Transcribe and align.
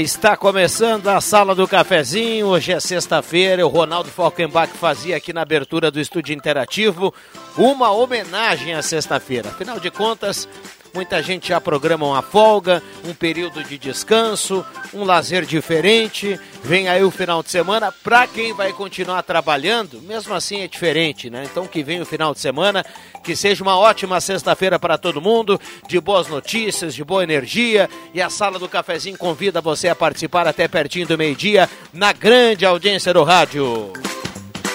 Está 0.00 0.34
começando 0.34 1.08
a 1.08 1.20
sala 1.20 1.54
do 1.54 1.68
cafezinho. 1.68 2.46
Hoje 2.46 2.72
é 2.72 2.80
sexta-feira. 2.80 3.66
O 3.66 3.68
Ronaldo 3.68 4.08
Falkenbach 4.08 4.72
fazia 4.72 5.14
aqui 5.14 5.30
na 5.30 5.42
abertura 5.42 5.90
do 5.90 6.00
estúdio 6.00 6.34
interativo 6.34 7.12
uma 7.54 7.90
homenagem 7.90 8.72
à 8.72 8.80
sexta-feira. 8.80 9.50
Afinal 9.50 9.78
de 9.78 9.90
contas, 9.90 10.48
Muita 10.92 11.22
gente 11.22 11.48
já 11.48 11.60
programa 11.60 12.06
uma 12.06 12.22
folga, 12.22 12.82
um 13.04 13.14
período 13.14 13.62
de 13.62 13.78
descanso, 13.78 14.64
um 14.92 15.04
lazer 15.04 15.44
diferente. 15.44 16.38
Vem 16.64 16.88
aí 16.88 17.04
o 17.04 17.10
final 17.10 17.42
de 17.42 17.50
semana. 17.50 17.92
Para 17.92 18.26
quem 18.26 18.52
vai 18.52 18.72
continuar 18.72 19.22
trabalhando, 19.22 20.00
mesmo 20.02 20.34
assim 20.34 20.62
é 20.62 20.68
diferente, 20.68 21.30
né? 21.30 21.44
Então 21.44 21.66
que 21.66 21.82
vem 21.82 22.00
o 22.00 22.06
final 22.06 22.34
de 22.34 22.40
semana, 22.40 22.84
que 23.22 23.36
seja 23.36 23.62
uma 23.62 23.78
ótima 23.78 24.20
sexta-feira 24.20 24.78
para 24.78 24.98
todo 24.98 25.20
mundo, 25.20 25.60
de 25.88 26.00
boas 26.00 26.26
notícias, 26.26 26.94
de 26.94 27.04
boa 27.04 27.22
energia. 27.22 27.88
E 28.12 28.20
a 28.20 28.28
sala 28.28 28.58
do 28.58 28.68
cafezinho 28.68 29.16
convida 29.16 29.60
você 29.60 29.88
a 29.88 29.94
participar 29.94 30.48
até 30.48 30.66
pertinho 30.66 31.06
do 31.06 31.16
meio-dia 31.16 31.70
na 31.92 32.12
grande 32.12 32.66
audiência 32.66 33.14
do 33.14 33.22
rádio. 33.22 33.92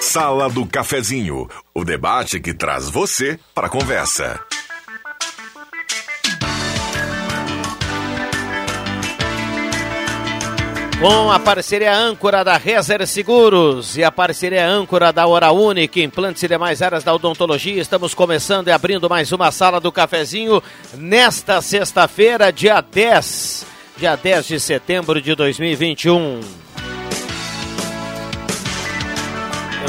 Sala 0.02 0.50
do 0.50 0.66
Cafezinho, 0.66 1.50
o 1.74 1.84
debate 1.84 2.40
que 2.40 2.54
traz 2.54 2.90
você 2.90 3.40
para 3.54 3.68
a 3.68 3.70
conversa. 3.70 4.40
Com 11.00 11.30
a 11.30 11.38
parceria 11.38 11.94
âncora 11.94 12.44
da 12.44 12.56
Rezer 12.56 13.06
Seguros 13.06 13.98
e 13.98 14.04
a 14.04 14.12
parceria 14.12 14.66
âncora 14.66 15.12
da 15.12 15.28
Hora 15.28 15.52
Única, 15.52 16.00
implantes 16.00 16.42
e 16.42 16.48
demais 16.48 16.82
áreas 16.82 17.04
da 17.04 17.14
odontologia, 17.14 17.82
estamos 17.82 18.14
começando 18.14 18.70
e 18.70 18.72
abrindo 18.72 19.10
mais 19.10 19.34
uma 19.34 19.52
sala 19.52 19.82
do 19.82 19.92
cafezinho 19.92 20.64
nesta 20.94 21.62
sexta-feira, 21.62 22.52
dia 22.52 22.80
10, 22.80 23.66
dia 23.98 24.16
10 24.16 24.48
de 24.48 24.60
setembro 24.60 25.22
de 25.22 25.36
2021. 25.36 26.18
Um. 26.18 26.40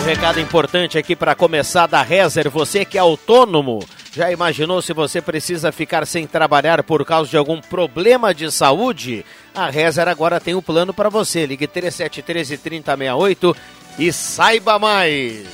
Recado 0.05 0.39
importante 0.39 0.99
aqui 0.99 1.17
para 1.17 1.35
começar 1.35 1.87
da 1.87 2.03
Rezer, 2.03 2.51
você 2.51 2.85
que 2.85 2.97
é 2.97 3.01
autônomo, 3.01 3.81
já 4.17 4.33
imaginou 4.33 4.81
se 4.81 4.95
você 4.95 5.21
precisa 5.21 5.71
ficar 5.71 6.07
sem 6.07 6.27
trabalhar 6.27 6.83
por 6.83 7.05
causa 7.05 7.29
de 7.29 7.37
algum 7.37 7.61
problema 7.61 8.33
de 8.33 8.51
saúde? 8.51 9.27
A 9.55 9.69
Rezer 9.69 10.09
agora 10.09 10.41
tem 10.41 10.55
um 10.55 10.63
plano 10.63 10.95
para 10.95 11.11
você. 11.11 11.45
Ligue 11.45 11.67
3713 11.67 12.57
3068 12.57 13.57
e 13.99 14.11
saiba 14.11 14.79
mais. 14.79 15.45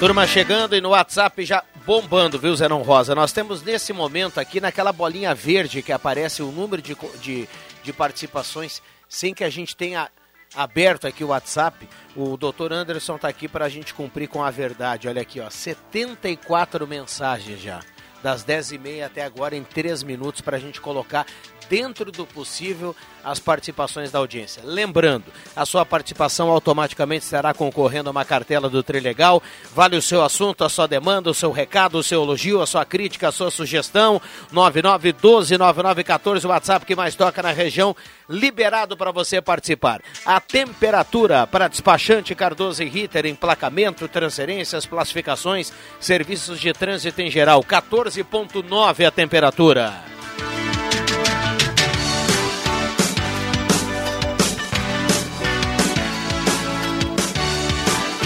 Turma 0.00 0.26
chegando 0.26 0.74
e 0.74 0.80
no 0.80 0.88
WhatsApp 0.88 1.44
já 1.44 1.62
bombando, 1.86 2.36
viu, 2.36 2.56
Zenon 2.56 2.82
Rosa? 2.82 3.14
Nós 3.14 3.30
temos 3.30 3.62
nesse 3.62 3.92
momento 3.92 4.40
aqui, 4.40 4.60
naquela 4.60 4.92
bolinha 4.92 5.36
verde 5.36 5.82
que 5.82 5.92
aparece 5.92 6.42
o 6.42 6.50
número 6.50 6.82
de, 6.82 6.96
de, 7.20 7.48
de 7.84 7.92
participações, 7.92 8.82
sem 9.08 9.32
que 9.32 9.44
a 9.44 9.50
gente 9.50 9.76
tenha 9.76 10.10
aberto 10.54 11.06
aqui 11.06 11.24
o 11.24 11.28
WhatsApp. 11.28 11.88
O 12.16 12.36
doutor 12.36 12.72
Anderson 12.72 13.16
está 13.16 13.28
aqui 13.28 13.48
para 13.48 13.64
a 13.64 13.68
gente 13.68 13.94
cumprir 13.94 14.28
com 14.28 14.42
a 14.42 14.50
verdade. 14.50 15.08
Olha 15.08 15.22
aqui, 15.22 15.40
ó, 15.40 15.48
74 15.48 16.86
mensagens 16.86 17.60
já. 17.60 17.80
Das 18.22 18.44
10h30 18.44 19.04
até 19.04 19.24
agora, 19.24 19.56
em 19.56 19.64
3 19.64 20.02
minutos, 20.04 20.40
para 20.40 20.56
a 20.56 20.60
gente 20.60 20.80
colocar 20.80 21.26
dentro 21.72 22.12
do 22.12 22.26
possível 22.26 22.94
as 23.24 23.38
participações 23.38 24.10
da 24.10 24.18
audiência. 24.18 24.62
Lembrando, 24.62 25.24
a 25.56 25.64
sua 25.64 25.86
participação 25.86 26.50
automaticamente 26.50 27.24
estará 27.24 27.54
concorrendo 27.54 28.10
a 28.10 28.12
uma 28.12 28.26
cartela 28.26 28.68
do 28.68 28.82
Trilegal. 28.82 29.42
Vale 29.74 29.96
o 29.96 30.02
seu 30.02 30.22
assunto, 30.22 30.64
a 30.64 30.68
sua 30.68 30.86
demanda, 30.86 31.30
o 31.30 31.34
seu 31.34 31.50
recado, 31.50 31.96
o 31.96 32.02
seu 32.02 32.22
elogio, 32.22 32.60
a 32.60 32.66
sua 32.66 32.84
crítica, 32.84 33.28
a 33.28 33.32
sua 33.32 33.50
sugestão. 33.50 34.20
99129914, 34.52 36.44
o 36.44 36.48
WhatsApp 36.48 36.84
que 36.84 36.94
mais 36.94 37.14
toca 37.14 37.42
na 37.42 37.52
região, 37.52 37.96
liberado 38.28 38.94
para 38.94 39.10
você 39.10 39.40
participar. 39.40 40.02
A 40.26 40.38
temperatura 40.40 41.46
para 41.46 41.68
despachante 41.68 42.34
Cardoso 42.34 42.82
e 42.82 42.88
Ritter, 42.88 43.24
emplacamento, 43.24 44.06
transferências, 44.08 44.84
classificações, 44.84 45.72
serviços 45.98 46.60
de 46.60 46.70
trânsito 46.74 47.22
em 47.22 47.30
geral, 47.30 47.64
14.9 47.64 49.06
a 49.06 49.10
temperatura. 49.10 50.11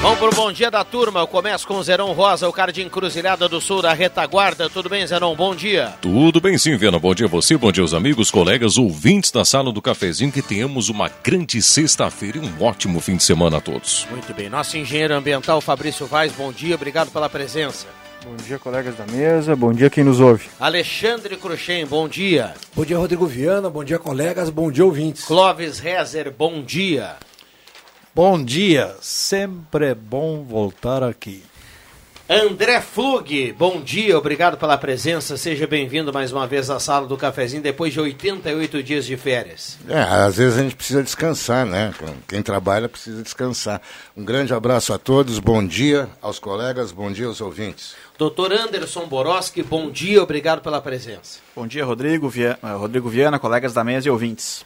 Vamos 0.03 0.19
pro 0.19 0.31
bom 0.31 0.53
dia 0.53 0.71
da 0.71 0.85
turma. 0.85 1.21
Eu 1.21 1.27
começo 1.27 1.67
com 1.67 1.75
o 1.75 1.83
Zerão 1.83 2.13
Rosa, 2.13 2.49
o 2.49 2.53
cara 2.53 2.73
de 2.73 2.81
Encruzilhada 2.83 3.49
do 3.49 3.61
Sul 3.61 3.83
da 3.83 3.93
retaguarda. 3.93 4.71
Tudo 4.71 4.89
bem, 4.89 5.05
Zerão? 5.07 5.35
Bom 5.35 5.55
dia. 5.55 5.95
Tudo 6.01 6.41
bem 6.41 6.57
sim, 6.57 6.77
Viana. 6.77 6.99
Bom 6.99 7.13
dia 7.15 7.27
a 7.27 7.29
você, 7.29 7.57
bom 7.57 7.73
dia 7.73 7.83
aos 7.83 7.93
amigos, 7.93 8.31
colegas, 8.31 8.79
ouvintes 8.79 9.33
da 9.33 9.45
sala 9.45 9.73
do 9.73 9.83
cafezinho. 9.83 10.31
Que 10.31 10.43
tenhamos 10.43 10.89
uma 10.89 11.11
grande 11.25 11.61
sexta-feira 11.61 12.39
e 12.39 12.41
um 12.41 12.63
ótimo 12.63 13.01
fim 13.01 13.17
de 13.17 13.25
semana 13.25 13.57
a 13.57 13.61
todos. 13.61 14.07
Muito 14.11 14.33
bem. 14.33 14.49
Nosso 14.49 14.77
engenheiro 14.79 15.15
ambiental, 15.15 15.61
Fabrício 15.61 16.07
Vaz, 16.07 16.31
bom 16.33 16.53
dia. 16.53 16.77
Obrigado 16.77 17.11
pela 17.11 17.29
presença. 17.29 17.87
Bom 18.25 18.37
dia, 18.37 18.59
colegas 18.59 18.95
da 18.97 19.07
mesa. 19.07 19.57
Bom 19.57 19.73
dia, 19.73 19.91
quem 19.91 20.05
nos 20.05 20.21
ouve. 20.21 20.47
Alexandre 20.61 21.37
Cruxem, 21.37 21.85
bom 21.85 22.09
dia. 22.09 22.55
Bom 22.75 22.85
dia, 22.85 22.99
Rodrigo 22.99 23.27
Viana. 23.27 23.69
Bom 23.69 23.83
dia, 23.83 23.99
colegas. 23.99 24.51
Bom 24.51 24.71
dia, 24.71 24.85
ouvintes. 24.85 25.25
Clóvis 25.25 25.79
Rezer, 25.81 26.33
bom 26.37 26.63
dia. 26.63 27.17
Bom 28.17 28.43
dia, 28.43 28.97
sempre 29.03 29.89
é 29.89 29.95
bom 29.95 30.43
voltar 30.43 31.03
aqui. 31.03 31.45
André 32.27 32.81
Flug, 32.81 33.53
bom 33.53 33.83
dia, 33.83 34.17
obrigado 34.17 34.57
pela 34.57 34.79
presença, 34.79 35.37
seja 35.37 35.67
bem-vindo 35.67 36.11
mais 36.15 36.33
uma 36.33 36.47
vez 36.47 36.71
à 36.71 36.81
sala 36.81 37.07
do 37.07 37.15
cafezinho 37.19 37.63
depois 37.63 37.93
de 37.93 38.01
88 38.01 38.83
dias 38.83 39.05
de 39.05 39.19
férias. 39.19 39.77
É, 39.87 40.01
às 40.01 40.39
vezes 40.39 40.59
a 40.59 40.63
gente 40.63 40.75
precisa 40.75 41.03
descansar, 41.03 41.67
né? 41.67 41.93
Quem 42.27 42.43
trabalha 42.43 42.89
precisa 42.89 43.23
descansar. 43.23 43.83
Um 44.17 44.25
grande 44.25 44.55
abraço 44.55 44.95
a 44.95 44.99
todos, 44.99 45.39
bom 45.39 45.63
dia 45.63 46.09
aos 46.23 46.39
colegas, 46.39 46.93
bom 46.93 47.13
dia 47.13 47.27
aos 47.27 47.43
ouvintes. 47.43 47.95
Doutor 48.17 48.51
Anderson 48.51 49.05
Boroski, 49.05 49.63
bom 49.63 49.91
dia, 49.91 50.23
obrigado 50.23 50.63
pela 50.63 50.81
presença. 50.81 51.41
Bom 51.55 51.67
dia, 51.67 51.85
Rodrigo 51.85 52.31
Viana, 52.31 52.77
Rodrigo 52.79 53.11
Viana 53.11 53.39
colegas 53.39 53.75
da 53.75 53.85
mesa 53.85 54.09
e 54.09 54.11
ouvintes. 54.11 54.65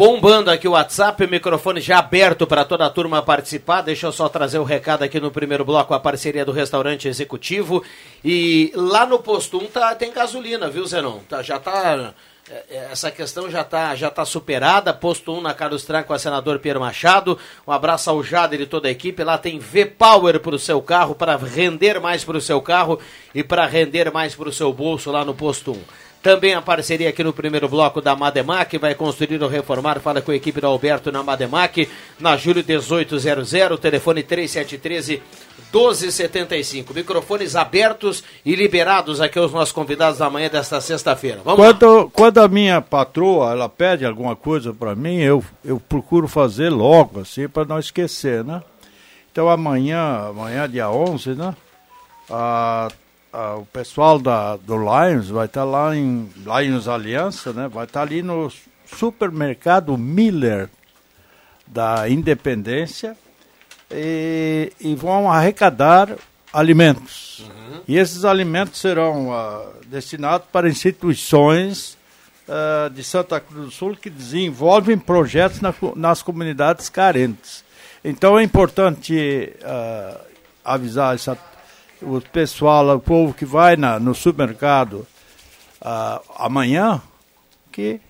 Bombando 0.00 0.50
aqui 0.50 0.66
o 0.66 0.70
WhatsApp, 0.70 1.22
o 1.22 1.28
microfone 1.28 1.78
já 1.78 1.98
aberto 1.98 2.46
para 2.46 2.64
toda 2.64 2.86
a 2.86 2.90
turma 2.90 3.20
participar. 3.20 3.82
Deixa 3.82 4.06
eu 4.06 4.12
só 4.12 4.30
trazer 4.30 4.58
o 4.58 4.64
recado 4.64 5.02
aqui 5.02 5.20
no 5.20 5.30
primeiro 5.30 5.62
bloco, 5.62 5.92
a 5.92 6.00
parceria 6.00 6.42
do 6.42 6.52
restaurante 6.52 7.06
executivo. 7.06 7.84
E 8.24 8.72
lá 8.74 9.04
no 9.04 9.18
posto 9.18 9.58
1 9.58 9.66
tá, 9.66 9.94
tem 9.94 10.10
gasolina, 10.10 10.70
viu, 10.70 10.86
Zenon? 10.86 11.18
Tá, 11.28 11.42
já 11.42 11.58
tá. 11.58 12.14
Essa 12.70 13.10
questão 13.10 13.50
já 13.50 13.60
está 13.60 13.94
já 13.94 14.10
tá 14.10 14.24
superada. 14.24 14.94
Posto 14.94 15.34
1 15.34 15.42
na 15.42 15.52
Carlos 15.52 15.84
Tran 15.84 16.02
com 16.02 16.14
a 16.14 16.18
senador 16.18 16.58
Pierre 16.60 16.80
Machado. 16.80 17.38
Um 17.66 17.70
abraço 17.70 18.08
ao 18.08 18.24
Jader 18.24 18.62
e 18.62 18.66
toda 18.66 18.88
a 18.88 18.90
equipe. 18.90 19.22
Lá 19.22 19.36
tem 19.36 19.58
V-Power 19.58 20.40
para 20.40 20.54
o 20.54 20.58
seu 20.58 20.80
carro, 20.80 21.14
para 21.14 21.36
render 21.36 22.00
mais 22.00 22.24
para 22.24 22.38
o 22.38 22.40
seu 22.40 22.62
carro 22.62 22.98
e 23.34 23.44
para 23.44 23.66
render 23.66 24.10
mais 24.10 24.34
para 24.34 24.48
o 24.48 24.52
seu 24.52 24.72
bolso 24.72 25.10
lá 25.10 25.26
no 25.26 25.34
posto 25.34 25.72
1. 25.72 26.09
Também 26.22 26.52
a 26.52 26.60
parceria 26.60 27.08
aqui 27.08 27.24
no 27.24 27.32
primeiro 27.32 27.66
bloco 27.66 28.00
da 28.02 28.14
Mademac, 28.14 28.76
vai 28.76 28.94
construir 28.94 29.42
ou 29.42 29.48
reformar, 29.48 30.00
fala 30.00 30.20
com 30.20 30.30
a 30.30 30.36
equipe 30.36 30.60
da 30.60 30.68
Alberto 30.68 31.10
na 31.10 31.22
Mademac, 31.22 31.88
na 32.18 32.36
Júlio 32.36 32.62
1800, 32.66 33.80
telefone 33.80 34.22
3713 34.22 35.22
1275. 35.72 36.92
Microfones 36.92 37.56
abertos 37.56 38.22
e 38.44 38.54
liberados 38.54 39.20
aqui 39.20 39.38
aos 39.38 39.52
nossos 39.52 39.72
convidados 39.72 40.18
da 40.18 40.28
manhã 40.28 40.50
desta 40.50 40.80
sexta-feira. 40.80 41.40
Quando, 41.42 42.04
lá. 42.04 42.10
Quando 42.12 42.38
a 42.38 42.48
minha 42.48 42.82
patroa 42.82 43.52
ela 43.52 43.68
pede 43.68 44.04
alguma 44.04 44.36
coisa 44.36 44.74
para 44.74 44.94
mim, 44.94 45.20
eu, 45.20 45.42
eu 45.64 45.80
procuro 45.80 46.28
fazer 46.28 46.68
logo, 46.68 47.20
assim, 47.20 47.48
para 47.48 47.64
não 47.64 47.78
esquecer, 47.78 48.44
né? 48.44 48.62
Então 49.32 49.48
amanhã, 49.48 50.28
amanhã 50.28 50.68
dia 50.68 50.90
11, 50.90 51.30
né? 51.30 51.54
A, 52.28 52.88
a, 53.32 53.56
o 53.56 53.66
pessoal 53.66 54.18
da, 54.18 54.56
do 54.56 54.76
Lions 54.76 55.28
vai 55.28 55.46
estar 55.46 55.60
tá 55.60 55.66
lá 55.66 55.96
em 55.96 56.30
Lions 56.36 56.88
Aliança, 56.88 57.52
né? 57.52 57.68
Vai 57.68 57.84
estar 57.84 58.00
tá 58.00 58.06
ali 58.06 58.22
no 58.22 58.50
supermercado 58.86 59.96
Miller 59.96 60.68
da 61.66 62.08
Independência 62.08 63.16
e, 63.90 64.72
e 64.80 64.94
vão 64.94 65.30
arrecadar 65.30 66.16
alimentos. 66.52 67.40
Uhum. 67.40 67.80
E 67.86 67.96
esses 67.96 68.24
alimentos 68.24 68.80
serão 68.80 69.30
uh, 69.30 69.72
destinados 69.86 70.48
para 70.50 70.68
instituições 70.68 71.96
uh, 72.48 72.90
de 72.90 73.04
Santa 73.04 73.40
Cruz 73.40 73.66
do 73.66 73.70
Sul 73.70 73.96
que 73.96 74.10
desenvolvem 74.10 74.98
projetos 74.98 75.60
na, 75.60 75.72
nas 75.94 76.22
comunidades 76.22 76.88
carentes. 76.88 77.64
Então 78.04 78.38
é 78.38 78.42
importante 78.42 79.52
uh, 79.62 80.20
avisar 80.64 81.14
essa, 81.14 81.38
o 82.02 82.20
pessoal, 82.20 82.96
o 82.96 83.00
povo 83.00 83.34
que 83.34 83.44
vai 83.44 83.76
na, 83.76 83.98
no 83.98 84.14
supermercado 84.14 85.06
amanhã 86.36 87.00
que 87.72 88.00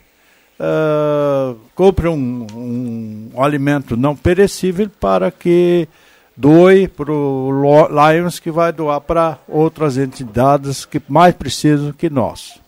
uh, 0.59 1.59
compre 1.75 2.09
um, 2.09 2.47
um, 2.53 3.31
um, 3.35 3.43
alimento 3.43 3.97
não 3.97 4.17
perecível 4.17 4.91
para 5.01 5.31
que 5.31 5.89
doe 6.37 6.89
para 6.89 7.13
o 7.13 7.89
Lions, 7.89 8.39
que 8.39 8.51
vai 8.51 8.73
doar 8.73 9.01
para 9.01 9.39
outras 9.47 9.97
entidades 9.97 10.85
que 10.85 11.01
mais 11.09 11.35
precisam 11.35 11.93
que 11.93 12.09
nós. 12.09 12.59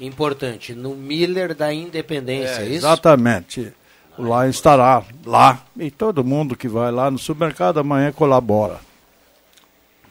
Importante, 0.00 0.74
no 0.74 0.94
Miller 0.94 1.54
da 1.54 1.72
Independência, 1.72 2.60
é, 2.60 2.62
é 2.62 2.66
isso? 2.66 2.86
Exatamente. 2.86 3.72
O 4.18 4.22
Lions 4.22 4.56
estará 4.56 5.02
lá 5.24 5.62
e 5.78 5.90
todo 5.90 6.24
mundo 6.24 6.56
que 6.56 6.68
vai 6.68 6.90
lá 6.90 7.10
no 7.10 7.18
supermercado 7.18 7.78
amanhã 7.78 8.12
colabora. 8.12 8.78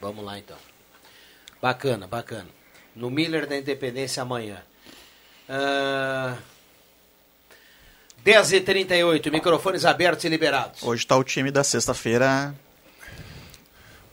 Vamos 0.00 0.24
lá 0.24 0.38
então. 0.38 0.56
Bacana, 1.60 2.06
bacana. 2.06 2.48
No 2.94 3.10
Miller 3.10 3.46
da 3.46 3.56
Independência 3.56 4.22
amanhã. 4.22 4.62
Uh, 5.48 6.36
10h38, 8.24 9.30
microfones 9.30 9.84
abertos 9.84 10.24
e 10.24 10.28
liberados. 10.28 10.82
Hoje 10.82 11.02
está 11.02 11.16
o 11.16 11.22
time 11.22 11.50
da 11.50 11.62
sexta-feira. 11.62 12.54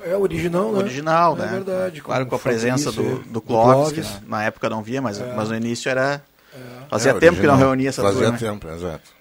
É 0.06 0.16
original, 0.16 0.72
né? 0.72 0.78
Original, 0.80 1.36
é 1.36 1.40
né? 1.40 1.46
É 1.46 1.50
verdade. 1.50 2.02
Claro, 2.02 2.26
com 2.28 2.36
a 2.36 2.40
presença 2.40 2.92
do, 2.92 3.20
do 3.20 3.42
Clóvis, 3.42 3.94
que 3.94 4.28
na, 4.28 4.44
época 4.44 4.70
não 4.70 4.84
via, 4.84 5.02
mas, 5.02 5.20
é. 5.20 5.34
mas 5.34 5.50
no 5.50 5.56
início 5.56 5.90
era. 5.90 6.22
É. 6.54 6.60
Fazia 6.90 7.12
é, 7.12 7.20
tempo 7.20 7.40
que 7.40 7.48
não 7.48 7.58
reunia 7.58 7.90
essa 7.90 8.04
Fazia 8.04 8.22
turma. 8.22 8.38
Fazia 8.38 8.52
tempo, 8.52 8.68
exato. 8.70 9.12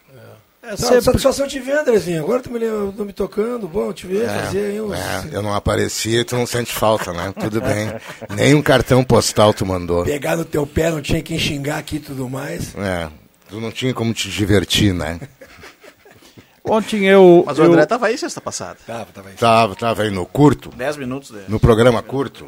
É, 0.63 0.77
sempre... 0.77 1.03
Satisfação 1.03 1.49
te 1.49 1.59
ver, 1.59 1.79
Andrezinho. 1.79 2.23
Agora 2.23 2.41
tu 2.41 2.49
me, 2.51 2.61
não 2.61 3.05
me 3.05 3.13
tocando, 3.13 3.67
bom 3.67 3.93
te 3.93 4.07
ver, 4.07 4.27
é, 4.27 4.29
fazer 4.29 4.67
aí 4.67 4.81
uns... 4.81 4.93
é, 4.97 5.31
Eu 5.33 5.43
não 5.43 5.53
apareci 5.53 6.19
e 6.19 6.25
tu 6.25 6.37
não 6.37 6.47
sente 6.47 6.73
falta, 6.73 7.13
né? 7.13 7.35
Tudo 7.39 7.61
bem. 7.63 7.93
Nem 8.31 8.55
um 8.55 8.63
cartão 8.63 9.03
postal 9.03 9.53
tu 9.53 9.67
mandou. 9.67 10.05
Pegar 10.05 10.37
no 10.37 10.45
teu 10.45 10.65
pé, 10.65 10.91
não 10.91 11.03
tinha 11.03 11.21
quem 11.21 11.37
xingar 11.37 11.79
aqui 11.79 11.97
e 11.97 12.01
tudo 12.01 12.29
mais. 12.31 12.77
É, 12.77 13.09
tu 13.49 13.61
não 13.61 13.73
tinha 13.73 13.93
como 13.93 14.15
te 14.15 14.31
divertir, 14.31 14.95
né? 14.95 15.19
Ontem 16.65 17.07
eu. 17.09 17.43
Mas 17.45 17.59
o 17.59 17.63
André 17.65 17.83
estava 17.83 18.07
aí 18.07 18.17
sexta 18.17 18.41
passada. 18.41 18.79
Tava, 18.87 19.07
tava 19.13 19.29
aí. 19.31 19.35
Tava, 19.35 19.75
tava 19.75 20.03
aí 20.03 20.11
no 20.13 20.25
curto. 20.25 20.71
Dez 20.77 20.97
minutos 20.97 21.33
dele. 21.33 21.47
No 21.49 21.59
programa 21.59 22.01
curto. 22.03 22.47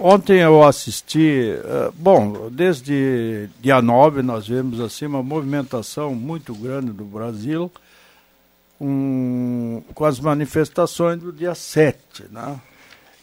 Ontem 0.00 0.38
eu 0.38 0.62
assisti, 0.62 1.54
uh, 1.58 1.92
bom, 1.92 2.48
desde 2.52 3.48
dia 3.60 3.82
9 3.82 4.22
nós 4.22 4.46
vemos 4.46 4.80
assim 4.80 5.06
uma 5.06 5.24
movimentação 5.24 6.14
muito 6.14 6.54
grande 6.54 6.92
do 6.92 7.04
Brasil 7.04 7.70
com, 8.78 9.82
com 9.92 10.04
as 10.04 10.20
manifestações 10.20 11.20
do 11.20 11.32
dia 11.32 11.52
7, 11.52 12.26
né? 12.30 12.60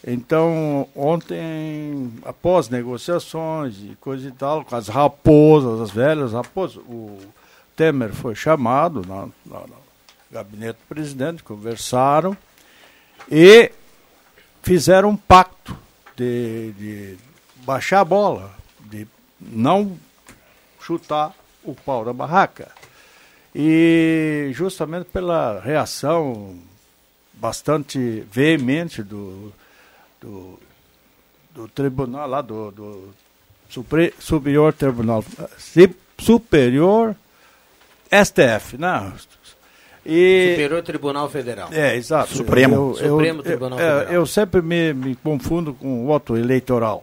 Então, 0.06 0.86
ontem, 0.94 2.12
após 2.24 2.68
negociações 2.68 3.76
e 3.78 3.96
coisa 3.98 4.28
e 4.28 4.32
tal, 4.32 4.62
com 4.62 4.76
as 4.76 4.86
raposas, 4.86 5.80
as 5.80 5.90
velhas 5.90 6.32
raposas, 6.34 6.76
o 6.76 7.18
Temer 7.74 8.12
foi 8.12 8.34
chamado 8.34 9.02
na, 9.08 9.26
na, 9.46 9.66
no 9.66 9.76
gabinete 10.30 10.76
do 10.76 10.88
presidente, 10.94 11.42
conversaram 11.42 12.36
e 13.30 13.72
fizeram 14.62 15.08
um 15.08 15.16
pacto 15.16 15.85
de, 16.16 16.72
de 16.72 17.16
baixar 17.64 18.00
a 18.00 18.04
bola, 18.04 18.54
de 18.80 19.06
não 19.40 19.98
chutar 20.80 21.34
o 21.62 21.74
pau 21.74 22.04
da 22.04 22.12
barraca. 22.12 22.68
E 23.54 24.50
justamente 24.52 25.06
pela 25.06 25.60
reação 25.60 26.58
bastante 27.32 28.26
veemente 28.30 29.02
do, 29.02 29.52
do, 30.20 30.58
do 31.54 31.68
tribunal 31.68 32.28
lá, 32.28 32.40
do, 32.40 32.70
do 32.70 33.14
Superior 34.18 34.72
Tribunal 34.72 35.24
Superior 36.18 37.16
STF, 38.10 38.78
né? 38.78 39.12
E, 40.06 40.52
Superior 40.52 40.82
Tribunal 40.82 41.28
Federal. 41.28 41.68
É, 41.72 41.96
exato. 41.96 42.34
Supremo. 42.34 42.74
Eu, 42.74 42.96
eu, 43.00 43.10
Supremo 43.10 43.42
Tribunal 43.42 43.78
eu, 43.78 43.98
Federal. 43.98 44.14
Eu 44.14 44.26
sempre 44.26 44.62
me, 44.62 44.94
me 44.94 45.16
confundo 45.16 45.74
com 45.74 46.04
o 46.04 46.06
voto 46.06 46.36
eleitoral. 46.36 47.02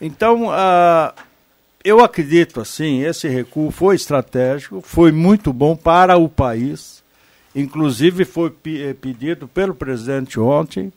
Então, 0.00 0.48
uh, 0.48 1.12
eu 1.84 2.02
acredito, 2.02 2.60
assim, 2.60 3.02
esse 3.02 3.28
recuo 3.28 3.70
foi 3.70 3.94
estratégico, 3.94 4.80
foi 4.80 5.12
muito 5.12 5.52
bom 5.52 5.76
para 5.76 6.16
o 6.16 6.28
país. 6.28 7.02
Inclusive, 7.54 8.24
foi 8.24 8.52
eh, 8.66 8.94
pedido 8.94 9.46
pelo 9.46 9.74
presidente 9.74 10.40
ontem 10.40 10.92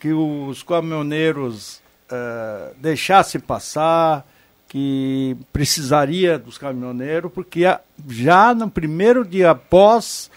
que 0.00 0.12
os 0.12 0.62
caminhoneiros 0.62 1.80
uh, 2.10 2.74
deixassem 2.76 3.40
passar, 3.40 4.26
que 4.68 5.36
precisaria 5.52 6.38
dos 6.38 6.58
caminhoneiros, 6.58 7.30
porque 7.32 7.62
já 8.08 8.52
no 8.54 8.68
primeiro 8.68 9.24
dia 9.24 9.50
após 9.50 10.30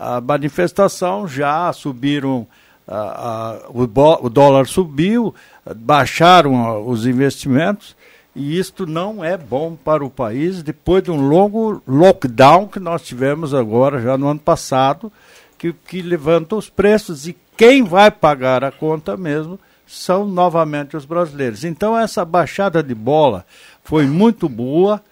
a 0.00 0.18
manifestação 0.18 1.28
já 1.28 1.70
subiram, 1.74 2.46
a, 2.88 2.96
a, 2.96 3.58
o, 3.68 3.82
o, 3.82 4.30
dólar 4.30 4.66
subiu, 4.66 5.34
baixaram 5.76 6.88
os 6.88 7.04
investimentos, 7.06 7.94
e 8.34 8.58
isto 8.58 8.86
não 8.86 9.22
é 9.22 9.36
bom 9.36 9.76
para 9.76 10.02
o 10.02 10.08
país 10.08 10.62
depois 10.62 11.02
de 11.02 11.10
um 11.10 11.28
longo 11.28 11.82
lockdown 11.86 12.66
que 12.66 12.80
nós 12.80 13.02
tivemos 13.02 13.52
agora, 13.52 14.00
já 14.00 14.16
no 14.16 14.28
ano 14.28 14.40
passado, 14.40 15.12
que, 15.58 15.74
que 15.74 16.00
levanta 16.00 16.56
os 16.56 16.70
preços 16.70 17.26
e 17.26 17.36
quem 17.54 17.84
vai 17.84 18.10
pagar 18.10 18.64
a 18.64 18.72
conta 18.72 19.18
mesmo 19.18 19.60
são 19.86 20.24
novamente 20.24 20.96
os 20.96 21.04
brasileiros. 21.04 21.62
Então 21.64 21.98
essa 21.98 22.24
baixada 22.24 22.82
de 22.82 22.94
bola 22.94 23.44
foi 23.84 24.06
muito 24.06 24.48
boa 24.48 25.02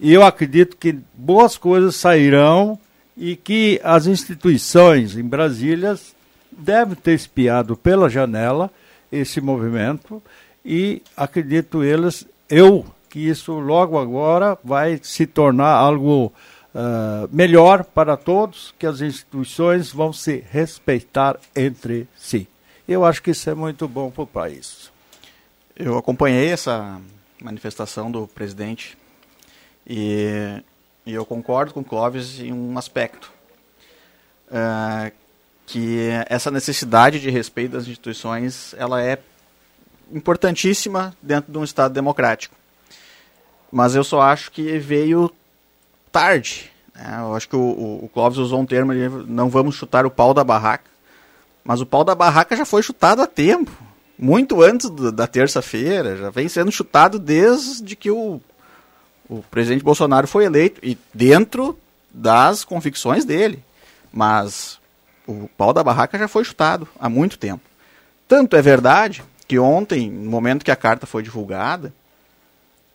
e 0.00 0.12
eu 0.12 0.24
acredito 0.24 0.76
que 0.76 0.98
boas 1.14 1.56
coisas 1.56 1.94
sairão 1.94 2.76
e 3.16 3.36
que 3.36 3.80
as 3.84 4.06
instituições 4.06 5.16
em 5.16 5.22
Brasília 5.22 5.98
devem 6.50 6.94
ter 6.94 7.14
espiado 7.14 7.76
pela 7.76 8.08
janela 8.08 8.70
esse 9.10 9.40
movimento 9.40 10.22
e 10.64 11.02
acredito 11.16 11.82
eles, 11.82 12.26
eu, 12.48 12.84
que 13.10 13.18
isso 13.18 13.52
logo 13.54 13.98
agora 13.98 14.58
vai 14.62 14.98
se 15.02 15.26
tornar 15.26 15.72
algo 15.72 16.32
uh, 16.74 17.28
melhor 17.30 17.84
para 17.84 18.16
todos, 18.16 18.74
que 18.78 18.86
as 18.86 19.00
instituições 19.00 19.90
vão 19.90 20.12
se 20.12 20.44
respeitar 20.50 21.38
entre 21.54 22.08
si. 22.16 22.48
Eu 22.86 23.04
acho 23.04 23.22
que 23.22 23.30
isso 23.30 23.48
é 23.50 23.54
muito 23.54 23.86
bom 23.86 24.10
para 24.10 24.22
o 24.22 24.26
país. 24.26 24.90
Eu 25.76 25.96
acompanhei 25.98 26.50
essa 26.50 27.00
manifestação 27.42 28.10
do 28.10 28.26
presidente 28.26 28.96
e 29.86 30.62
e 31.04 31.12
eu 31.12 31.24
concordo 31.24 31.72
com 31.72 31.80
o 31.80 31.84
Clóvis 31.84 32.40
em 32.40 32.52
um 32.52 32.78
aspecto. 32.78 33.32
Uh, 34.48 35.12
que 35.66 36.10
essa 36.28 36.50
necessidade 36.50 37.18
de 37.18 37.30
respeito 37.30 37.72
das 37.72 37.84
instituições 37.84 38.74
ela 38.76 39.02
é 39.02 39.18
importantíssima 40.12 41.16
dentro 41.22 41.50
de 41.50 41.58
um 41.58 41.64
Estado 41.64 41.94
democrático. 41.94 42.54
Mas 43.70 43.94
eu 43.94 44.04
só 44.04 44.20
acho 44.20 44.52
que 44.52 44.78
veio 44.78 45.32
tarde. 46.10 46.70
Né? 46.94 47.16
Eu 47.20 47.34
acho 47.34 47.48
que 47.48 47.56
o, 47.56 48.04
o, 48.04 48.10
Clóvis 48.12 48.38
usou 48.38 48.60
um 48.60 48.66
termo, 48.66 48.92
não 49.26 49.48
vamos 49.48 49.74
chutar 49.74 50.04
o 50.04 50.10
pau 50.10 50.34
da 50.34 50.44
barraca. 50.44 50.90
Mas 51.64 51.80
o 51.80 51.86
pau 51.86 52.04
da 52.04 52.14
barraca 52.14 52.54
já 52.54 52.66
foi 52.66 52.82
chutado 52.82 53.22
há 53.22 53.26
tempo. 53.26 53.72
Muito 54.18 54.62
antes 54.62 54.90
do, 54.90 55.10
da 55.10 55.26
terça-feira. 55.26 56.16
Já 56.16 56.28
vem 56.28 56.48
sendo 56.48 56.70
chutado 56.70 57.18
desde 57.18 57.96
que 57.96 58.10
o 58.10 58.40
o 59.32 59.42
presidente 59.50 59.82
Bolsonaro 59.82 60.28
foi 60.28 60.44
eleito 60.44 60.78
e 60.82 60.98
dentro 61.14 61.78
das 62.12 62.64
convicções 62.64 63.24
dele. 63.24 63.64
Mas 64.12 64.78
o 65.26 65.48
pau 65.56 65.72
da 65.72 65.82
barraca 65.82 66.18
já 66.18 66.28
foi 66.28 66.44
chutado 66.44 66.86
há 67.00 67.08
muito 67.08 67.38
tempo. 67.38 67.62
Tanto 68.28 68.56
é 68.56 68.60
verdade 68.60 69.24
que 69.48 69.58
ontem, 69.58 70.10
no 70.10 70.30
momento 70.30 70.64
que 70.64 70.70
a 70.70 70.76
carta 70.76 71.06
foi 71.06 71.22
divulgada, 71.22 71.94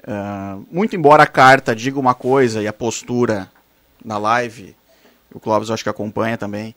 uh, 0.03 0.63
muito 0.71 0.95
embora 0.95 1.23
a 1.23 1.27
carta 1.27 1.75
diga 1.75 1.99
uma 1.99 2.13
coisa 2.13 2.61
e 2.61 2.67
a 2.67 2.73
postura 2.73 3.49
na 4.05 4.19
live, 4.19 4.75
o 5.33 5.39
Clóvis 5.39 5.71
acho 5.71 5.83
que 5.83 5.89
acompanha 5.89 6.37
também, 6.37 6.75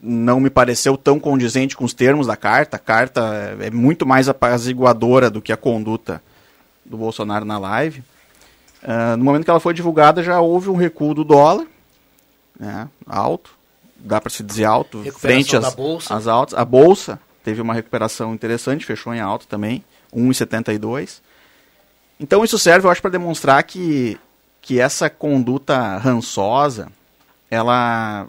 não 0.00 0.40
me 0.40 0.50
pareceu 0.50 0.96
tão 0.96 1.20
condizente 1.20 1.76
com 1.76 1.84
os 1.84 1.94
termos 1.94 2.26
da 2.26 2.36
carta. 2.36 2.76
A 2.76 2.80
carta 2.80 3.56
é 3.60 3.70
muito 3.70 4.04
mais 4.04 4.28
apaziguadora 4.28 5.30
do 5.30 5.40
que 5.40 5.52
a 5.52 5.56
conduta 5.56 6.20
do 6.84 6.96
Bolsonaro 6.96 7.44
na 7.44 7.56
live. 7.56 8.02
Uh, 8.82 9.16
no 9.16 9.24
momento 9.24 9.44
que 9.44 9.50
ela 9.50 9.60
foi 9.60 9.72
divulgada, 9.72 10.22
já 10.22 10.40
houve 10.40 10.68
um 10.68 10.76
recuo 10.76 11.14
do 11.14 11.22
dólar, 11.22 11.66
né, 12.58 12.88
alto, 13.06 13.54
dá 13.96 14.20
para 14.20 14.30
se 14.30 14.42
dizer 14.42 14.64
alto, 14.64 15.04
frente 15.12 15.56
às, 15.56 15.76
às 16.10 16.26
altas. 16.26 16.58
A 16.58 16.64
bolsa 16.64 17.20
teve 17.44 17.60
uma 17.60 17.74
recuperação 17.74 18.34
interessante, 18.34 18.84
fechou 18.84 19.14
em 19.14 19.20
alta 19.20 19.46
também, 19.48 19.84
1,72. 20.14 21.20
Então 22.18 22.44
isso 22.44 22.58
serve, 22.58 22.86
eu 22.86 22.90
acho, 22.90 23.00
para 23.00 23.10
demonstrar 23.10 23.62
que, 23.62 24.18
que 24.60 24.80
essa 24.80 25.08
conduta 25.08 25.96
rançosa, 25.98 26.88
ela 27.50 28.26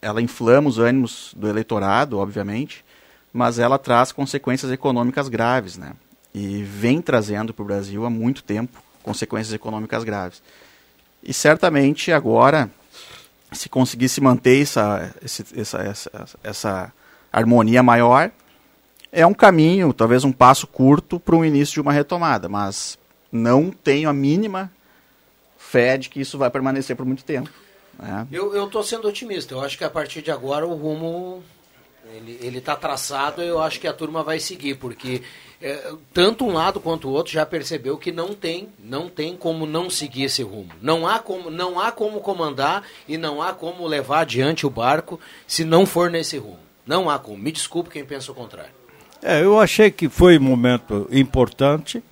ela 0.00 0.20
inflama 0.20 0.68
os 0.68 0.80
ânimos 0.80 1.32
do 1.36 1.48
eleitorado, 1.48 2.18
obviamente, 2.18 2.84
mas 3.32 3.60
ela 3.60 3.78
traz 3.78 4.10
consequências 4.10 4.72
econômicas 4.72 5.28
graves, 5.28 5.76
né? 5.76 5.92
E 6.34 6.64
vem 6.64 7.00
trazendo 7.00 7.54
para 7.54 7.62
o 7.62 7.66
Brasil 7.66 8.04
há 8.04 8.10
muito 8.10 8.42
tempo 8.42 8.82
consequências 9.02 9.52
econômicas 9.52 10.04
graves. 10.04 10.42
E 11.22 11.32
certamente 11.32 12.12
agora, 12.12 12.70
se 13.52 13.68
conseguisse 13.68 14.20
manter 14.20 14.62
essa, 14.62 15.14
essa, 15.24 15.78
essa, 15.78 16.28
essa 16.42 16.92
harmonia 17.32 17.82
maior, 17.82 18.30
é 19.10 19.26
um 19.26 19.34
caminho, 19.34 19.92
talvez 19.92 20.24
um 20.24 20.32
passo 20.32 20.66
curto 20.66 21.20
para 21.20 21.36
o 21.36 21.44
início 21.44 21.74
de 21.74 21.80
uma 21.80 21.92
retomada, 21.92 22.48
mas 22.48 22.98
não 23.30 23.70
tenho 23.70 24.08
a 24.08 24.12
mínima 24.12 24.70
fé 25.56 25.96
de 25.96 26.08
que 26.08 26.20
isso 26.20 26.38
vai 26.38 26.50
permanecer 26.50 26.96
por 26.96 27.06
muito 27.06 27.24
tempo. 27.24 27.50
É. 28.00 28.26
Eu 28.30 28.64
estou 28.64 28.82
sendo 28.82 29.06
otimista. 29.06 29.54
Eu 29.54 29.62
acho 29.62 29.78
que 29.78 29.84
a 29.84 29.90
partir 29.90 30.22
de 30.22 30.30
agora 30.30 30.66
o 30.66 30.74
rumo 30.74 31.42
ele 32.16 32.58
está 32.58 32.76
traçado. 32.76 33.42
Eu 33.42 33.60
acho 33.60 33.80
que 33.80 33.86
a 33.86 33.92
turma 33.92 34.22
vai 34.22 34.38
seguir, 34.38 34.76
porque 34.76 35.22
é, 35.60 35.92
tanto 36.12 36.44
um 36.44 36.52
lado 36.52 36.80
quanto 36.80 37.08
o 37.08 37.12
outro 37.12 37.32
já 37.32 37.46
percebeu 37.46 37.96
que 37.96 38.10
não 38.10 38.34
tem, 38.34 38.68
não 38.82 39.08
tem 39.08 39.36
como 39.36 39.64
não 39.64 39.88
seguir 39.88 40.24
esse 40.24 40.42
rumo. 40.42 40.70
Não 40.80 41.06
há 41.06 41.20
como, 41.20 41.50
não 41.50 41.78
há 41.78 41.92
como 41.92 42.20
comandar 42.20 42.82
e 43.08 43.16
não 43.16 43.40
há 43.40 43.52
como 43.52 43.86
levar 43.86 44.20
adiante 44.20 44.66
o 44.66 44.70
barco 44.70 45.20
se 45.46 45.64
não 45.64 45.86
for 45.86 46.10
nesse 46.10 46.36
rumo. 46.36 46.58
Não 46.84 47.08
há 47.08 47.18
como. 47.18 47.38
Me 47.38 47.52
desculpe 47.52 47.90
quem 47.90 48.04
pensa 48.04 48.32
o 48.32 48.34
contrário. 48.34 48.72
É, 49.22 49.40
eu 49.42 49.60
achei 49.60 49.90
que 49.90 50.08
foi 50.08 50.36
um 50.36 50.42
momento 50.42 51.08
importante. 51.12 52.02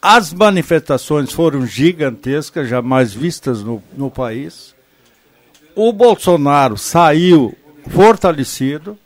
As 0.00 0.32
manifestações 0.32 1.32
foram 1.32 1.66
gigantescas, 1.66 2.68
jamais 2.68 3.12
vistas 3.12 3.62
no, 3.62 3.82
no 3.94 4.10
país. 4.10 4.74
O 5.74 5.92
Bolsonaro 5.92 6.78
saiu 6.78 7.54
fortalecido, 7.88 8.98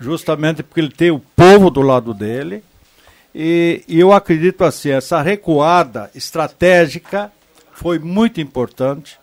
justamente 0.00 0.62
porque 0.62 0.80
ele 0.80 0.90
tem 0.90 1.10
o 1.10 1.20
povo 1.20 1.70
do 1.70 1.82
lado 1.82 2.12
dele. 2.12 2.62
E, 3.34 3.84
e 3.86 4.00
eu 4.00 4.12
acredito 4.12 4.64
assim, 4.64 4.90
essa 4.90 5.20
recuada 5.20 6.10
estratégica 6.14 7.30
foi 7.72 7.98
muito 7.98 8.40
importante 8.40 9.18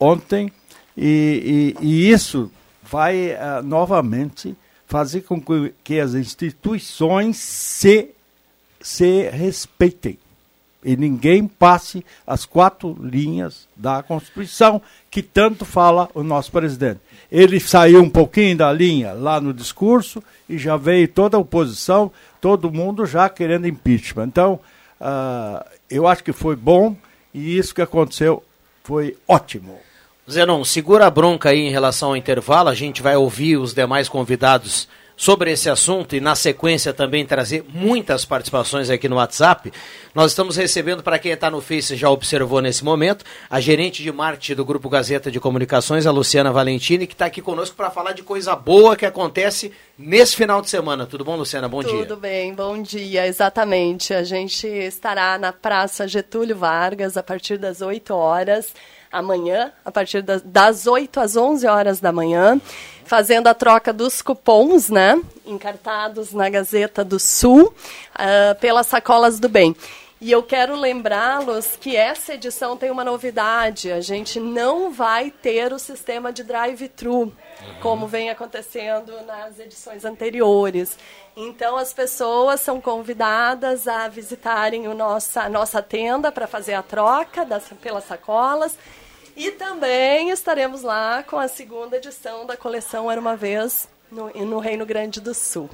ontem 0.00 0.50
e, 0.96 1.74
e, 1.80 1.86
e 1.86 2.10
isso 2.10 2.50
vai 2.82 3.32
uh, 3.32 3.62
novamente 3.62 4.56
fazer 4.86 5.20
com 5.20 5.40
que, 5.84 6.00
as 6.00 6.14
instituições 6.14 7.36
se 7.36 8.10
se 8.80 9.28
respeitem 9.28 10.18
e 10.82 10.96
ninguém 10.96 11.46
passe 11.46 12.04
as 12.26 12.46
quatro 12.46 12.96
linhas 13.00 13.68
da 13.76 14.02
Constituição 14.02 14.80
que 15.10 15.22
tanto 15.22 15.64
fala 15.64 16.08
o 16.14 16.22
nosso 16.22 16.50
presidente. 16.52 17.00
Ele 17.30 17.60
saiu 17.60 18.02
um 18.02 18.08
pouquinho 18.08 18.56
da 18.56 18.72
linha 18.72 19.12
lá 19.12 19.40
no 19.40 19.52
discurso 19.52 20.22
e 20.48 20.56
já 20.56 20.76
veio 20.76 21.06
toda 21.06 21.36
a 21.36 21.40
oposição, 21.40 22.10
todo 22.40 22.72
mundo 22.72 23.04
já 23.04 23.28
querendo 23.28 23.66
impeachment. 23.66 24.26
Então, 24.26 24.60
uh, 25.00 25.64
eu 25.90 26.06
acho 26.06 26.24
que 26.24 26.32
foi 26.32 26.56
bom 26.56 26.96
e 27.34 27.58
isso 27.58 27.74
que 27.74 27.82
aconteceu 27.82 28.42
foi 28.82 29.16
ótimo. 29.26 29.78
Zenon, 30.30 30.64
segura 30.64 31.06
a 31.06 31.10
bronca 31.10 31.50
aí 31.50 31.60
em 31.60 31.70
relação 31.70 32.10
ao 32.10 32.16
intervalo, 32.16 32.68
a 32.68 32.74
gente 32.74 33.02
vai 33.02 33.16
ouvir 33.16 33.56
os 33.56 33.74
demais 33.74 34.08
convidados 34.08 34.88
sobre 35.18 35.50
esse 35.50 35.68
assunto 35.68 36.14
e 36.14 36.20
na 36.20 36.36
sequência 36.36 36.94
também 36.94 37.26
trazer 37.26 37.64
muitas 37.68 38.24
participações 38.24 38.88
aqui 38.88 39.08
no 39.08 39.16
WhatsApp. 39.16 39.72
Nós 40.14 40.30
estamos 40.30 40.56
recebendo, 40.56 41.02
para 41.02 41.18
quem 41.18 41.32
está 41.32 41.50
no 41.50 41.60
Face 41.60 41.96
já 41.96 42.08
observou 42.08 42.60
nesse 42.62 42.84
momento, 42.84 43.24
a 43.50 43.60
gerente 43.60 44.00
de 44.00 44.12
marketing 44.12 44.54
do 44.54 44.64
Grupo 44.64 44.88
Gazeta 44.88 45.28
de 45.28 45.40
Comunicações, 45.40 46.06
a 46.06 46.12
Luciana 46.12 46.52
Valentini, 46.52 47.04
que 47.04 47.14
está 47.14 47.26
aqui 47.26 47.42
conosco 47.42 47.74
para 47.74 47.90
falar 47.90 48.12
de 48.12 48.22
coisa 48.22 48.54
boa 48.54 48.94
que 48.94 49.04
acontece 49.04 49.72
nesse 49.98 50.36
final 50.36 50.62
de 50.62 50.70
semana. 50.70 51.04
Tudo 51.04 51.24
bom, 51.24 51.34
Luciana? 51.34 51.68
Bom 51.68 51.82
Tudo 51.82 51.96
dia. 51.96 52.06
Tudo 52.06 52.20
bem, 52.20 52.54
bom 52.54 52.80
dia. 52.80 53.26
Exatamente. 53.26 54.14
A 54.14 54.22
gente 54.22 54.68
estará 54.68 55.36
na 55.36 55.52
Praça 55.52 56.06
Getúlio 56.06 56.56
Vargas 56.56 57.16
a 57.16 57.24
partir 57.24 57.58
das 57.58 57.82
8 57.82 58.14
horas 58.14 58.72
amanhã, 59.10 59.72
a 59.84 59.90
partir 59.90 60.22
das, 60.22 60.42
das 60.42 60.86
8 60.86 61.20
às 61.20 61.36
11 61.36 61.66
horas 61.66 62.00
da 62.00 62.12
manhã, 62.12 62.60
fazendo 63.04 63.46
a 63.46 63.54
troca 63.54 63.92
dos 63.92 64.20
cupons, 64.20 64.90
né, 64.90 65.20
encartados 65.46 66.32
na 66.32 66.48
Gazeta 66.50 67.02
do 67.02 67.18
Sul, 67.18 67.64
uh, 67.66 68.54
pelas 68.60 68.86
sacolas 68.86 69.40
do 69.40 69.48
bem. 69.48 69.74
E 70.20 70.32
eu 70.32 70.42
quero 70.42 70.74
lembrá-los 70.74 71.76
que 71.76 71.94
essa 71.94 72.34
edição 72.34 72.76
tem 72.76 72.90
uma 72.90 73.04
novidade. 73.04 73.92
A 73.92 74.00
gente 74.00 74.40
não 74.40 74.90
vai 74.90 75.30
ter 75.30 75.72
o 75.72 75.78
sistema 75.78 76.32
de 76.32 76.42
drive-thru, 76.42 77.32
como 77.80 78.08
vem 78.08 78.28
acontecendo 78.28 79.12
nas 79.24 79.60
edições 79.60 80.04
anteriores. 80.04 80.98
Então, 81.36 81.76
as 81.76 81.92
pessoas 81.92 82.60
são 82.60 82.80
convidadas 82.80 83.86
a 83.86 84.08
visitarem 84.08 84.88
o 84.88 84.94
nossa, 84.94 85.42
a 85.42 85.48
nossa 85.48 85.80
tenda 85.80 86.32
para 86.32 86.48
fazer 86.48 86.74
a 86.74 86.82
troca 86.82 87.44
das, 87.44 87.68
pelas 87.80 88.02
sacolas. 88.02 88.76
E 89.36 89.52
também 89.52 90.30
estaremos 90.30 90.82
lá 90.82 91.22
com 91.22 91.38
a 91.38 91.46
segunda 91.46 91.96
edição 91.96 92.44
da 92.44 92.56
coleção 92.56 93.08
Era 93.08 93.20
uma 93.20 93.36
Vez 93.36 93.88
no, 94.10 94.28
no 94.30 94.58
Reino 94.58 94.84
Grande 94.84 95.20
do 95.20 95.32
Sul. 95.32 95.70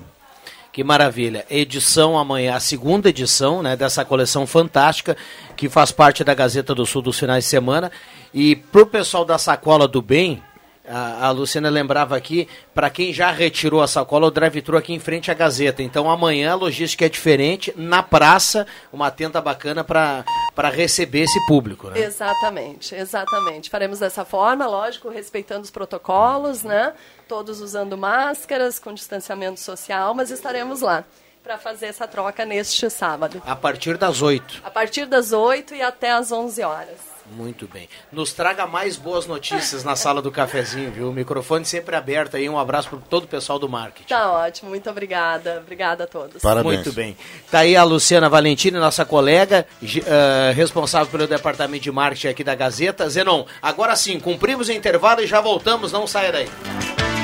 Que 0.74 0.82
maravilha. 0.82 1.46
Edição 1.48 2.18
amanhã, 2.18 2.56
a 2.56 2.58
segunda 2.58 3.08
edição 3.08 3.62
né, 3.62 3.76
dessa 3.76 4.04
coleção 4.04 4.44
fantástica 4.44 5.16
que 5.56 5.68
faz 5.68 5.92
parte 5.92 6.24
da 6.24 6.34
Gazeta 6.34 6.74
do 6.74 6.84
Sul 6.84 7.00
dos 7.00 7.16
finais 7.16 7.44
de 7.44 7.50
semana. 7.50 7.92
E 8.34 8.56
para 8.56 8.82
o 8.82 8.86
pessoal 8.86 9.24
da 9.24 9.38
Sacola 9.38 9.86
do 9.86 10.02
Bem, 10.02 10.42
a, 10.84 11.28
a 11.28 11.30
Luciana 11.30 11.70
lembrava 11.70 12.16
aqui, 12.16 12.48
para 12.74 12.90
quem 12.90 13.12
já 13.12 13.30
retirou 13.30 13.82
a 13.82 13.86
sacola, 13.86 14.26
o 14.26 14.30
drive-thru 14.32 14.76
aqui 14.76 14.92
em 14.92 14.98
frente 14.98 15.30
à 15.30 15.34
Gazeta. 15.34 15.80
Então 15.80 16.10
amanhã 16.10 16.50
a 16.50 16.56
logística 16.56 17.06
é 17.06 17.08
diferente, 17.08 17.72
na 17.76 18.02
praça, 18.02 18.66
uma 18.92 19.12
tenda 19.12 19.40
bacana 19.40 19.84
para 19.84 20.24
receber 20.70 21.20
esse 21.20 21.46
público. 21.46 21.88
Né? 21.88 22.00
Exatamente, 22.00 22.96
exatamente. 22.96 23.70
Faremos 23.70 24.00
dessa 24.00 24.24
forma, 24.24 24.66
lógico, 24.66 25.08
respeitando 25.08 25.62
os 25.62 25.70
protocolos, 25.70 26.64
né? 26.64 26.92
Todos 27.28 27.60
usando 27.60 27.96
máscaras, 27.96 28.78
com 28.78 28.92
distanciamento 28.92 29.60
social, 29.60 30.14
mas 30.14 30.30
estaremos 30.30 30.80
lá 30.80 31.04
para 31.42 31.58
fazer 31.58 31.86
essa 31.86 32.08
troca 32.08 32.44
neste 32.44 32.88
sábado. 32.88 33.42
A 33.46 33.54
partir 33.54 33.98
das 33.98 34.22
8. 34.22 34.62
A 34.64 34.70
partir 34.70 35.06
das 35.06 35.32
8 35.32 35.74
e 35.74 35.82
até 35.82 36.10
às 36.10 36.32
11 36.32 36.62
horas. 36.62 37.13
Muito 37.32 37.66
bem. 37.66 37.88
Nos 38.12 38.32
traga 38.32 38.66
mais 38.66 38.96
boas 38.96 39.26
notícias 39.26 39.82
na 39.82 39.96
sala 39.96 40.20
do 40.20 40.30
cafezinho, 40.30 40.90
viu? 40.90 41.10
O 41.10 41.12
microfone 41.12 41.64
sempre 41.64 41.96
aberto 41.96 42.36
aí. 42.36 42.48
Um 42.48 42.58
abraço 42.58 42.90
para 42.90 42.98
todo 42.98 43.24
o 43.24 43.28
pessoal 43.28 43.58
do 43.58 43.68
marketing. 43.68 44.08
Tá 44.08 44.30
ótimo, 44.30 44.70
muito 44.70 44.88
obrigada. 44.90 45.60
Obrigada 45.60 46.04
a 46.04 46.06
todos. 46.06 46.42
Parabéns. 46.42 46.74
Muito 46.74 46.92
bem. 46.92 47.16
Tá 47.50 47.60
aí 47.60 47.76
a 47.76 47.82
Luciana 47.82 48.28
Valentini, 48.28 48.78
nossa 48.78 49.04
colega, 49.04 49.66
uh, 49.82 50.54
responsável 50.54 51.10
pelo 51.10 51.26
departamento 51.26 51.82
de 51.84 51.90
marketing 51.90 52.28
aqui 52.28 52.44
da 52.44 52.54
Gazeta. 52.54 53.08
Zenon, 53.08 53.44
agora 53.62 53.96
sim, 53.96 54.20
cumprimos 54.20 54.68
o 54.68 54.72
intervalo 54.72 55.22
e 55.22 55.26
já 55.26 55.40
voltamos. 55.40 55.92
Não 55.92 56.06
saia 56.06 56.30
daí. 56.30 57.23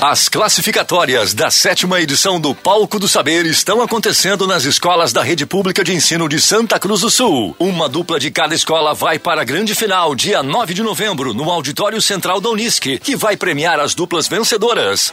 As 0.00 0.28
classificatórias 0.28 1.34
da 1.34 1.50
sétima 1.50 2.00
edição 2.00 2.40
do 2.40 2.54
Palco 2.54 3.00
do 3.00 3.08
Saber 3.08 3.44
estão 3.46 3.82
acontecendo 3.82 4.46
nas 4.46 4.64
escolas 4.64 5.12
da 5.12 5.24
Rede 5.24 5.44
Pública 5.44 5.82
de 5.82 5.92
Ensino 5.92 6.28
de 6.28 6.40
Santa 6.40 6.78
Cruz 6.78 7.00
do 7.00 7.10
Sul. 7.10 7.56
Uma 7.58 7.88
dupla 7.88 8.20
de 8.20 8.30
cada 8.30 8.54
escola 8.54 8.94
vai 8.94 9.18
para 9.18 9.40
a 9.40 9.44
grande 9.44 9.74
final, 9.74 10.14
dia 10.14 10.40
9 10.40 10.72
de 10.72 10.84
novembro, 10.84 11.34
no 11.34 11.50
Auditório 11.50 12.00
Central 12.00 12.40
da 12.40 12.48
Unisc, 12.48 13.00
que 13.00 13.16
vai 13.16 13.36
premiar 13.36 13.80
as 13.80 13.92
duplas 13.92 14.28
vencedoras. 14.28 15.12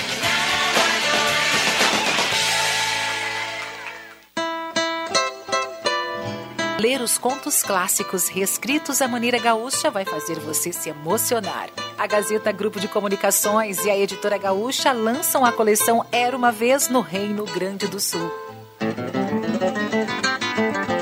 Ler 6.81 6.99
os 6.99 7.15
contos 7.15 7.61
clássicos 7.61 8.27
reescritos 8.27 9.03
à 9.03 9.07
maneira 9.07 9.37
gaúcha 9.37 9.91
vai 9.91 10.03
fazer 10.03 10.39
você 10.39 10.73
se 10.73 10.89
emocionar. 10.89 11.69
A 11.95 12.07
Gazeta 12.07 12.51
Grupo 12.51 12.79
de 12.79 12.87
Comunicações 12.87 13.85
e 13.85 13.89
a 13.91 13.95
Editora 13.95 14.35
Gaúcha 14.35 14.91
lançam 14.91 15.45
a 15.45 15.51
coleção 15.51 16.03
Era 16.11 16.35
uma 16.35 16.51
Vez 16.51 16.87
no 16.87 17.01
Reino 17.01 17.45
Grande 17.45 17.85
do 17.85 17.99
Sul. 17.99 18.31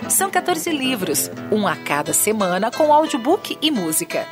São 0.10 0.29
14 0.29 0.70
livros, 0.70 1.32
um 1.50 1.65
a 1.65 1.77
cada 1.77 2.12
semana 2.12 2.70
com 2.70 2.91
audiobook 2.91 3.58
e 3.62 3.72
música. 3.72 4.27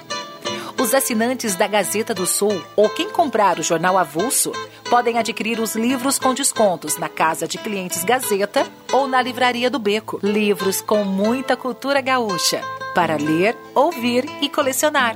Os 0.80 0.94
assinantes 0.94 1.56
da 1.56 1.68
Gazeta 1.68 2.14
do 2.14 2.28
Sul 2.28 2.62
ou 2.76 2.88
quem 2.88 3.10
comprar 3.10 3.58
o 3.58 3.64
jornal 3.64 3.98
avulso 3.98 4.52
podem 4.90 5.18
adquirir 5.18 5.60
os 5.60 5.76
livros 5.76 6.20
com 6.20 6.36
descontos 6.36 6.98
na 6.98 7.10
Casa 7.10 7.48
de 7.48 7.58
Clientes 7.58 8.04
Gazeta 8.04 8.66
ou 8.94 9.08
na 9.08 9.22
Livraria 9.22 9.72
do 9.72 9.80
Beco. 9.80 10.20
Livros 10.22 10.80
com 10.80 11.04
muita 11.04 11.58
cultura 11.58 12.00
gaúcha 12.00 12.62
para 12.94 13.16
ler, 13.16 13.58
ouvir 13.74 14.26
e 14.42 14.48
colecionar. 14.50 15.16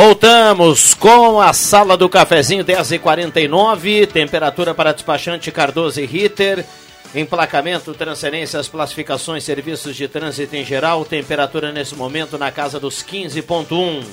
Voltamos 0.00 0.94
com 0.94 1.40
a 1.40 1.52
sala 1.52 1.96
do 1.96 2.08
cafezinho 2.08 2.64
10h49, 2.64 4.06
temperatura 4.06 4.72
para 4.72 4.92
despachante 4.92 5.50
Cardoso 5.50 6.00
e 6.00 6.06
Ritter, 6.06 6.64
emplacamento, 7.12 7.92
transferências, 7.94 8.68
classificações, 8.68 9.42
serviços 9.42 9.96
de 9.96 10.06
trânsito 10.06 10.54
em 10.54 10.64
geral, 10.64 11.04
temperatura 11.04 11.72
nesse 11.72 11.96
momento 11.96 12.38
na 12.38 12.52
casa 12.52 12.78
dos 12.78 13.02
15.1. 13.02 14.04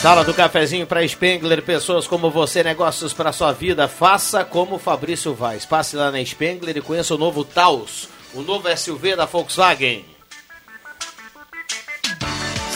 Sala 0.00 0.22
do 0.22 0.32
cafezinho 0.32 0.86
para 0.86 1.06
Spengler, 1.08 1.60
pessoas 1.60 2.06
como 2.06 2.30
você, 2.30 2.62
negócios 2.62 3.12
para 3.12 3.32
sua 3.32 3.50
vida, 3.50 3.88
faça 3.88 4.44
como 4.44 4.78
Fabrício 4.78 5.34
Vaz. 5.34 5.66
Passe 5.66 5.96
lá 5.96 6.12
na 6.12 6.24
Spengler 6.24 6.76
e 6.76 6.80
conheça 6.80 7.16
o 7.16 7.18
novo 7.18 7.44
Taos, 7.44 8.08
o 8.32 8.42
novo 8.42 8.68
SUV 8.76 9.16
da 9.16 9.24
Volkswagen. 9.24 10.17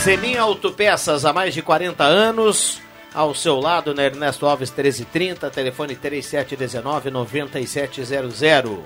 Semin 0.02 0.36
Autopeças 0.36 1.24
há 1.24 1.32
mais 1.32 1.54
de 1.54 1.62
40 1.62 2.02
anos. 2.02 2.82
Ao 3.14 3.32
seu 3.36 3.60
lado, 3.60 3.94
na 3.94 4.02
Ernesto 4.02 4.46
Alves 4.46 4.68
1330, 4.68 5.48
telefone 5.48 5.94
3719-9700. 5.94 8.80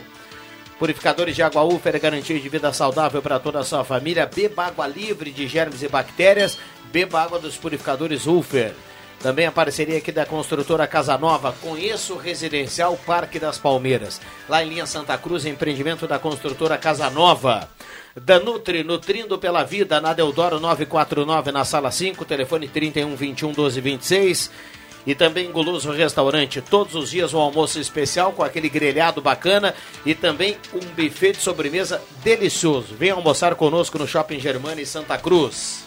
Purificadores 0.79 1.35
de 1.35 1.43
água 1.43 1.65
Ufer, 1.65 1.99
garantia 1.99 2.39
de 2.39 2.49
vida 2.51 2.71
saudável 2.71 3.23
para 3.23 3.39
toda 3.39 3.61
a 3.61 3.65
sua 3.65 3.83
família. 3.83 4.27
Beba 4.27 4.67
água 4.67 4.87
livre 4.87 5.31
de 5.31 5.49
germes 5.49 5.83
e 5.83 5.89
bactérias. 5.89 6.59
Beba 6.93 7.23
água 7.23 7.39
dos 7.39 7.57
purificadores 7.57 8.27
Ufer. 8.27 8.75
Também 9.19 9.47
a 9.47 9.53
parceria 9.53 9.97
aqui 9.97 10.13
da 10.13 10.27
construtora 10.27 10.87
Casa 10.87 11.17
Nova. 11.17 11.55
Conheça 11.63 12.13
o 12.13 12.19
Residencial 12.19 12.95
Parque 13.07 13.39
das 13.39 13.57
Palmeiras. 13.57 14.21
Lá 14.47 14.63
em 14.63 14.69
linha 14.69 14.85
Santa 14.85 15.17
Cruz, 15.17 15.47
empreendimento 15.47 16.07
da 16.07 16.19
construtora 16.19 16.77
Casa 16.77 17.09
Nova. 17.09 17.67
Da 18.23 18.41
Nutri, 18.41 18.83
nutrindo 18.83 19.37
pela 19.39 19.63
vida, 19.63 20.01
na 20.01 20.15
Deodoro 20.15 20.59
949, 20.59 21.53
na 21.53 21.67
sala 21.67 21.91
5, 21.91 22.25
telefone 22.25 22.67
31 22.67 23.15
21 23.15 23.53
12 23.53 23.79
26. 23.79 24.51
E 25.07 25.15
também 25.15 25.53
Guloso 25.53 25.93
Restaurante, 25.93 26.63
todos 26.63 26.95
os 26.95 27.11
dias 27.11 27.35
um 27.35 27.39
almoço 27.39 27.79
especial 27.79 28.33
com 28.33 28.43
aquele 28.43 28.71
grelhado 28.71 29.21
bacana 29.21 29.75
e 30.05 30.15
também 30.15 30.57
um 30.73 30.81
buffet 30.81 31.33
de 31.33 31.43
sobremesa 31.43 32.03
delicioso. 32.25 32.95
Venha 32.99 33.13
almoçar 33.13 33.55
conosco 33.55 33.99
no 33.99 34.09
Shopping 34.09 34.41
Germana 34.41 34.81
em 34.81 34.87
Santa 34.87 35.19
Cruz. 35.19 35.85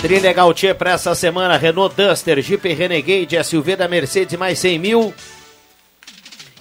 Trilegal 0.00 0.52
Tia 0.54 0.74
para 0.74 0.92
essa 0.92 1.14
semana, 1.14 1.56
Renault 1.58 1.94
Duster, 1.94 2.40
Jeep 2.40 2.66
Renegade, 2.72 3.44
SUV 3.44 3.76
da 3.76 3.86
Mercedes 3.86 4.36
mais 4.36 4.58
100 4.58 4.78
mil 4.78 5.14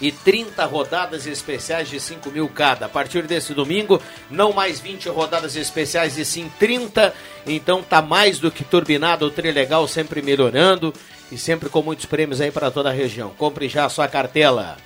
e 0.01 0.11
30 0.11 0.65
rodadas 0.65 1.27
especiais 1.27 1.87
de 1.87 1.99
5 1.99 2.31
mil 2.31 2.49
cada. 2.49 2.87
A 2.87 2.89
partir 2.89 3.21
desse 3.23 3.53
domingo, 3.53 4.01
não 4.29 4.51
mais 4.51 4.79
20 4.79 5.07
rodadas 5.09 5.55
especiais 5.55 6.17
e 6.17 6.25
sim 6.25 6.51
30. 6.59 7.13
Então 7.45 7.83
tá 7.83 8.01
mais 8.01 8.39
do 8.39 8.49
que 8.49 8.63
turbinado 8.63 9.25
o 9.27 9.31
Trilegal, 9.31 9.87
sempre 9.87 10.21
melhorando 10.21 10.91
e 11.31 11.37
sempre 11.37 11.69
com 11.69 11.81
muitos 11.81 12.05
prêmios 12.05 12.41
aí 12.41 12.51
para 12.51 12.71
toda 12.71 12.89
a 12.89 12.93
região. 12.93 13.29
Compre 13.37 13.69
já 13.69 13.85
a 13.85 13.89
sua 13.89 14.07
cartela. 14.07 14.77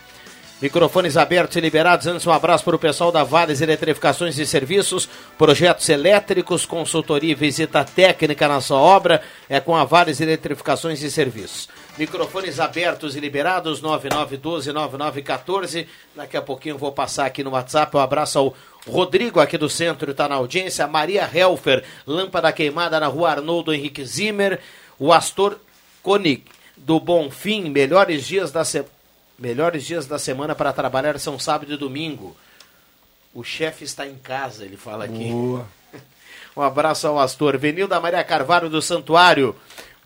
Microfones 0.61 1.17
abertos 1.17 1.57
e 1.57 1.59
liberados. 1.59 2.07
Antes, 2.07 2.25
um 2.25 2.31
abraço 2.31 2.63
para 2.63 2.75
o 2.75 2.79
pessoal 2.79 3.11
da 3.11 3.23
Vales 3.23 3.59
Eletrificações 3.59 4.37
e 4.39 4.45
Serviços, 4.45 5.07
projetos 5.37 5.87
elétricos, 5.89 6.65
consultoria 6.65 7.33
e 7.33 7.35
visita 7.35 7.83
técnica 7.83 8.47
na 8.47 8.61
sua 8.61 8.79
obra. 8.79 9.21
É 9.49 9.59
com 9.59 9.75
a 9.75 9.83
Vales 9.83 10.21
Eletrificações 10.21 11.01
e 11.01 11.11
Serviços. 11.11 11.67
Microfones 11.97 12.59
abertos 12.59 13.15
e 13.15 13.19
liberados, 13.19 13.81
9912-9914. 13.81 15.87
Daqui 16.15 16.35
a 16.35 16.41
pouquinho 16.41 16.73
eu 16.73 16.79
vou 16.79 16.91
passar 16.91 17.25
aqui 17.25 17.43
no 17.43 17.51
WhatsApp. 17.51 17.95
Um 17.95 17.99
abraço 17.99 18.39
ao 18.39 18.55
Rodrigo 18.87 19.39
aqui 19.39 19.57
do 19.57 19.69
centro, 19.69 20.11
está 20.11 20.27
na 20.27 20.35
audiência. 20.35 20.85
Maria 20.87 21.29
Helfer, 21.33 21.83
lâmpada 22.05 22.51
queimada 22.51 22.99
na 22.99 23.07
rua 23.07 23.31
Arnoldo 23.31 23.73
Henrique 23.73 24.05
Zimmer. 24.05 24.59
O 24.99 25.13
Astor 25.13 25.57
Konig, 26.03 26.43
do 26.75 26.99
Bonfim, 26.99 27.69
melhores 27.69 28.25
dias 28.25 28.51
da 28.51 28.65
semana 28.65 28.95
Melhores 29.37 29.83
dias 29.83 30.07
da 30.07 30.17
semana 30.17 30.55
para 30.55 30.71
trabalhar 30.71 31.19
são 31.19 31.37
sábado 31.37 31.73
e 31.73 31.77
domingo. 31.77 32.35
O 33.33 33.43
chefe 33.43 33.83
está 33.83 34.07
em 34.07 34.15
casa, 34.15 34.63
ele 34.63 34.77
fala 34.77 35.05
aqui. 35.05 35.29
Boa. 35.29 35.67
Um 36.55 36.61
abraço 36.61 37.05
ao 37.05 37.19
Astor. 37.19 37.57
Venilda 37.57 37.99
Maria 37.99 38.23
Carvalho 38.23 38.69
do 38.69 38.81
Santuário. 38.81 39.53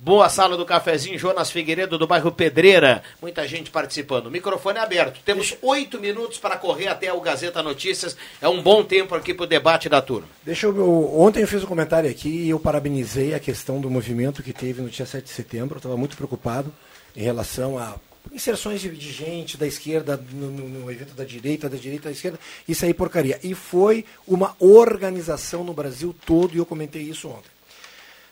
Boa 0.02 0.30
sala 0.30 0.56
do 0.56 0.66
cafezinho, 0.66 1.20
Jonas 1.20 1.52
Figueiredo 1.52 1.98
do 1.98 2.08
bairro 2.08 2.32
Pedreira. 2.32 3.04
Muita 3.22 3.46
gente 3.46 3.70
participando. 3.70 4.32
Microfone 4.32 4.80
aberto. 4.80 5.20
Temos 5.26 5.58
oito 5.62 6.00
minutos 6.00 6.38
para 6.38 6.56
correr 6.56 6.88
até 6.88 7.12
o 7.12 7.20
Gazeta 7.20 7.62
Notícias. 7.62 8.16
É 8.42 8.48
um 8.48 8.64
bom 8.64 8.82
tempo 8.82 9.14
aqui 9.14 9.34
para 9.34 9.44
o 9.44 9.48
debate 9.48 9.90
da 9.90 10.02
turma. 10.02 10.30
Deixa 10.46 10.68
eu. 10.68 11.20
Ontem 11.20 11.42
eu 11.42 11.48
fiz 11.50 11.66
um 11.66 11.68
comentário 11.68 12.10
aqui 12.10 12.30
e 12.30 12.50
eu 12.50 12.58
parabenizei 12.58 13.34
a 13.34 13.42
questão 13.42 13.82
do 13.82 13.90
movimento 13.90 14.42
que 14.42 14.54
teve 14.54 14.82
no 14.82 14.88
dia 14.88 15.06
7 15.06 15.26
de 15.26 15.32
setembro. 15.32 15.76
Eu 15.76 15.80
estava 15.80 15.98
muito 15.98 16.16
preocupado 16.16 16.74
em 17.14 17.22
relação 17.22 17.78
a 17.78 17.96
inserções 18.32 18.80
de, 18.80 18.90
de 18.92 19.12
gente 19.12 19.58
da 19.58 19.68
esquerda 19.68 20.16
no, 20.32 20.50
no, 20.50 20.70
no, 20.70 20.92
evento 20.92 21.14
da 21.14 21.26
direita, 21.26 21.68
da 21.68 21.78
direita 21.78 22.06
da 22.06 22.12
esquerda, 22.12 22.40
isso 22.66 22.86
aí 22.86 22.94
porcaria. 22.94 23.38
E 23.44 23.54
foi 23.54 24.06
uma 24.26 24.56
organização 24.60 25.64
no 25.64 25.74
Brasil 25.74 26.16
todo, 26.26 26.56
e 26.56 26.58
eu 26.58 26.66
comentei 26.66 27.02
isso 27.02 27.28
ontem. 27.28 27.59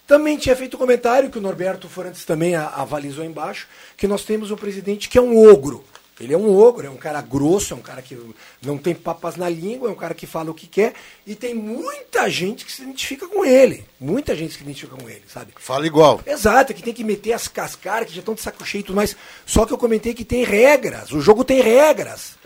Também 0.07 0.37
tinha 0.37 0.55
feito 0.55 0.77
um 0.77 0.79
comentário 0.79 1.29
que 1.29 1.37
o 1.37 1.41
Norberto 1.41 1.89
Forantes 1.89 2.23
também 2.23 2.55
avalizou 2.55 3.25
embaixo, 3.25 3.67
que 3.97 4.07
nós 4.07 4.23
temos 4.23 4.49
um 4.49 4.55
presidente 4.55 5.09
que 5.09 5.17
é 5.17 5.21
um 5.21 5.37
ogro. 5.37 5.83
Ele 6.19 6.33
é 6.33 6.37
um 6.37 6.49
ogro, 6.49 6.87
é 6.87 6.89
um 6.89 6.97
cara 6.97 7.21
grosso, 7.21 7.73
é 7.73 7.77
um 7.77 7.81
cara 7.81 8.01
que 8.01 8.17
não 8.61 8.77
tem 8.77 8.95
papas 8.95 9.35
na 9.35 9.47
língua, 9.47 9.89
é 9.89 9.91
um 9.91 9.95
cara 9.95 10.15
que 10.15 10.25
fala 10.25 10.49
o 10.49 10.53
que 10.53 10.65
quer, 10.65 10.93
e 11.27 11.35
tem 11.35 11.53
muita 11.53 12.27
gente 12.29 12.65
que 12.65 12.71
se 12.71 12.81
identifica 12.81 13.27
com 13.27 13.45
ele. 13.45 13.85
Muita 13.99 14.35
gente 14.35 14.51
que 14.51 14.57
se 14.57 14.63
identifica 14.63 14.95
com 14.95 15.07
ele, 15.07 15.21
sabe? 15.27 15.53
Fala 15.57 15.85
igual. 15.85 16.21
Exato, 16.25 16.73
que 16.73 16.81
tem 16.81 16.93
que 16.93 17.03
meter 17.03 17.33
as 17.33 17.47
cascaras, 17.47 18.07
que 18.07 18.15
já 18.15 18.21
estão 18.21 18.33
de 18.33 18.41
saco 18.41 18.65
cheio 18.65 18.79
e 18.79 18.83
tudo 18.83 18.95
mais. 18.95 19.15
Só 19.45 19.65
que 19.65 19.73
eu 19.73 19.77
comentei 19.77 20.13
que 20.13 20.25
tem 20.25 20.43
regras, 20.43 21.11
o 21.11 21.21
jogo 21.21 21.43
tem 21.43 21.61
regras. 21.61 22.36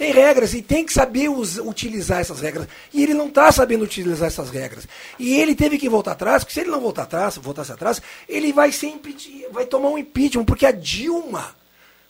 Tem 0.00 0.12
regras 0.12 0.54
e 0.54 0.62
tem 0.62 0.82
que 0.82 0.94
saber 0.94 1.28
us, 1.28 1.58
utilizar 1.58 2.20
essas 2.20 2.40
regras. 2.40 2.66
E 2.90 3.02
ele 3.02 3.12
não 3.12 3.26
está 3.26 3.52
sabendo 3.52 3.84
utilizar 3.84 4.28
essas 4.28 4.48
regras. 4.48 4.88
E 5.18 5.34
ele 5.34 5.54
teve 5.54 5.76
que 5.76 5.90
voltar 5.90 6.12
atrás, 6.12 6.42
porque 6.42 6.54
se 6.54 6.60
ele 6.60 6.70
não 6.70 6.80
voltar 6.80 7.02
atrás, 7.02 7.36
voltasse 7.36 7.70
atrás, 7.70 8.00
ele 8.26 8.50
vai 8.50 8.72
ser 8.72 8.86
impedir, 8.86 9.46
vai 9.52 9.66
tomar 9.66 9.90
um 9.90 9.98
impeachment, 9.98 10.46
porque 10.46 10.64
a 10.64 10.72
Dilma 10.72 11.54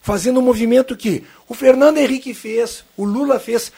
fazendo 0.00 0.38
um 0.38 0.42
movimento 0.42 0.96
que 0.96 1.24
o 1.48 1.52
Fernando 1.52 1.98
Henrique 1.98 2.32
fez, 2.32 2.84
o 2.96 3.04
Lula 3.04 3.40
fez, 3.40 3.72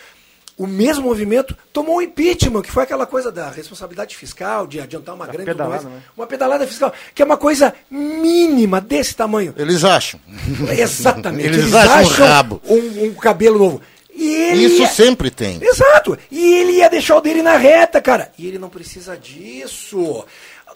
o 0.58 0.66
mesmo 0.66 1.04
movimento, 1.04 1.56
tomou 1.72 1.96
um 1.96 2.02
impeachment, 2.02 2.60
que 2.60 2.70
foi 2.70 2.82
aquela 2.82 3.06
coisa 3.06 3.32
da 3.32 3.48
responsabilidade 3.48 4.14
fiscal, 4.14 4.66
de 4.66 4.78
adiantar 4.78 5.14
uma, 5.14 5.26
grande 5.26 5.46
pedalada, 5.46 5.88
né? 5.88 6.02
uma 6.14 6.26
pedalada 6.26 6.66
fiscal, 6.66 6.92
que 7.14 7.22
é 7.22 7.24
uma 7.24 7.38
coisa 7.38 7.72
mínima 7.90 8.78
desse 8.78 9.16
tamanho. 9.16 9.54
Eles 9.56 9.82
acham. 9.84 10.20
Exatamente. 10.70 11.46
Eles, 11.46 11.62
Eles 11.62 11.74
acham, 11.74 11.94
acham 11.94 12.26
um 12.26 12.28
rabo. 12.28 12.62
Um, 12.68 13.04
um 13.06 13.14
cabelo 13.14 13.58
novo. 13.58 13.80
Isso 14.22 14.82
ia... 14.82 14.88
sempre 14.88 15.30
tem. 15.30 15.58
Exato. 15.62 16.18
E 16.30 16.54
ele 16.54 16.72
ia 16.72 16.88
deixar 16.88 17.16
o 17.16 17.20
dele 17.20 17.42
na 17.42 17.56
reta, 17.56 18.00
cara. 18.00 18.32
E 18.38 18.46
ele 18.46 18.58
não 18.58 18.68
precisa 18.68 19.16
disso. 19.16 20.24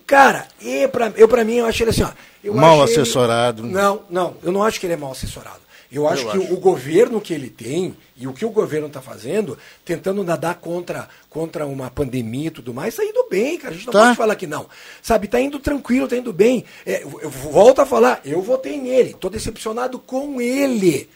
Cara, 0.06 0.46
e 0.60 0.86
pra, 0.88 1.12
eu 1.16 1.26
para 1.26 1.44
mim, 1.44 1.56
eu 1.56 1.66
acho 1.66 1.82
ele 1.82 1.90
assim, 1.90 2.04
ó. 2.04 2.52
mal 2.54 2.82
assessorado. 2.82 3.64
Ele... 3.64 3.72
Não, 3.72 4.02
não, 4.08 4.36
eu 4.42 4.52
não 4.52 4.62
acho 4.62 4.78
que 4.78 4.86
ele 4.86 4.94
é 4.94 4.96
mal 4.96 5.12
assessorado. 5.12 5.66
Eu 5.90 6.06
acho 6.08 6.22
eu 6.22 6.30
que 6.30 6.38
acho. 6.38 6.52
o 6.52 6.56
governo 6.56 7.20
que 7.20 7.32
ele 7.32 7.48
tem 7.48 7.96
e 8.16 8.26
o 8.26 8.32
que 8.32 8.44
o 8.44 8.50
governo 8.50 8.88
está 8.88 9.00
fazendo, 9.00 9.56
tentando 9.84 10.22
nadar 10.24 10.56
contra, 10.56 11.08
contra 11.30 11.66
uma 11.66 11.90
pandemia 11.90 12.48
e 12.48 12.50
tudo 12.50 12.74
mais, 12.74 12.94
está 12.94 13.04
indo 13.04 13.26
bem, 13.30 13.56
cara. 13.56 13.72
A 13.72 13.76
gente 13.76 13.86
não 13.86 13.92
tá. 13.92 14.04
pode 14.06 14.16
falar 14.16 14.36
que 14.36 14.46
não. 14.46 14.66
Sabe, 15.00 15.26
está 15.26 15.40
indo 15.40 15.58
tranquilo, 15.58 16.04
está 16.04 16.16
indo 16.16 16.32
bem. 16.32 16.64
É, 16.84 17.02
eu 17.02 17.30
volto 17.30 17.80
a 17.80 17.86
falar, 17.86 18.20
eu 18.24 18.42
votei 18.42 18.80
nele, 18.80 19.10
estou 19.10 19.30
decepcionado 19.30 19.98
com 19.98 20.40
ele. 20.40 21.08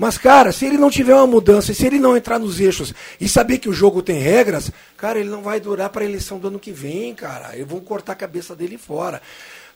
Mas, 0.00 0.16
cara, 0.16 0.50
se 0.50 0.64
ele 0.64 0.78
não 0.78 0.88
tiver 0.88 1.14
uma 1.14 1.26
mudança, 1.26 1.74
se 1.74 1.86
ele 1.86 1.98
não 1.98 2.16
entrar 2.16 2.38
nos 2.38 2.58
eixos 2.58 2.94
e 3.20 3.28
saber 3.28 3.58
que 3.58 3.68
o 3.68 3.72
jogo 3.74 4.00
tem 4.00 4.18
regras, 4.18 4.72
cara, 4.96 5.20
ele 5.20 5.28
não 5.28 5.42
vai 5.42 5.60
durar 5.60 5.90
para 5.90 6.02
a 6.02 6.06
eleição 6.06 6.38
do 6.38 6.48
ano 6.48 6.58
que 6.58 6.72
vem, 6.72 7.14
cara. 7.14 7.54
Eu 7.54 7.66
vou 7.66 7.82
cortar 7.82 8.12
a 8.12 8.16
cabeça 8.16 8.56
dele 8.56 8.78
fora. 8.78 9.20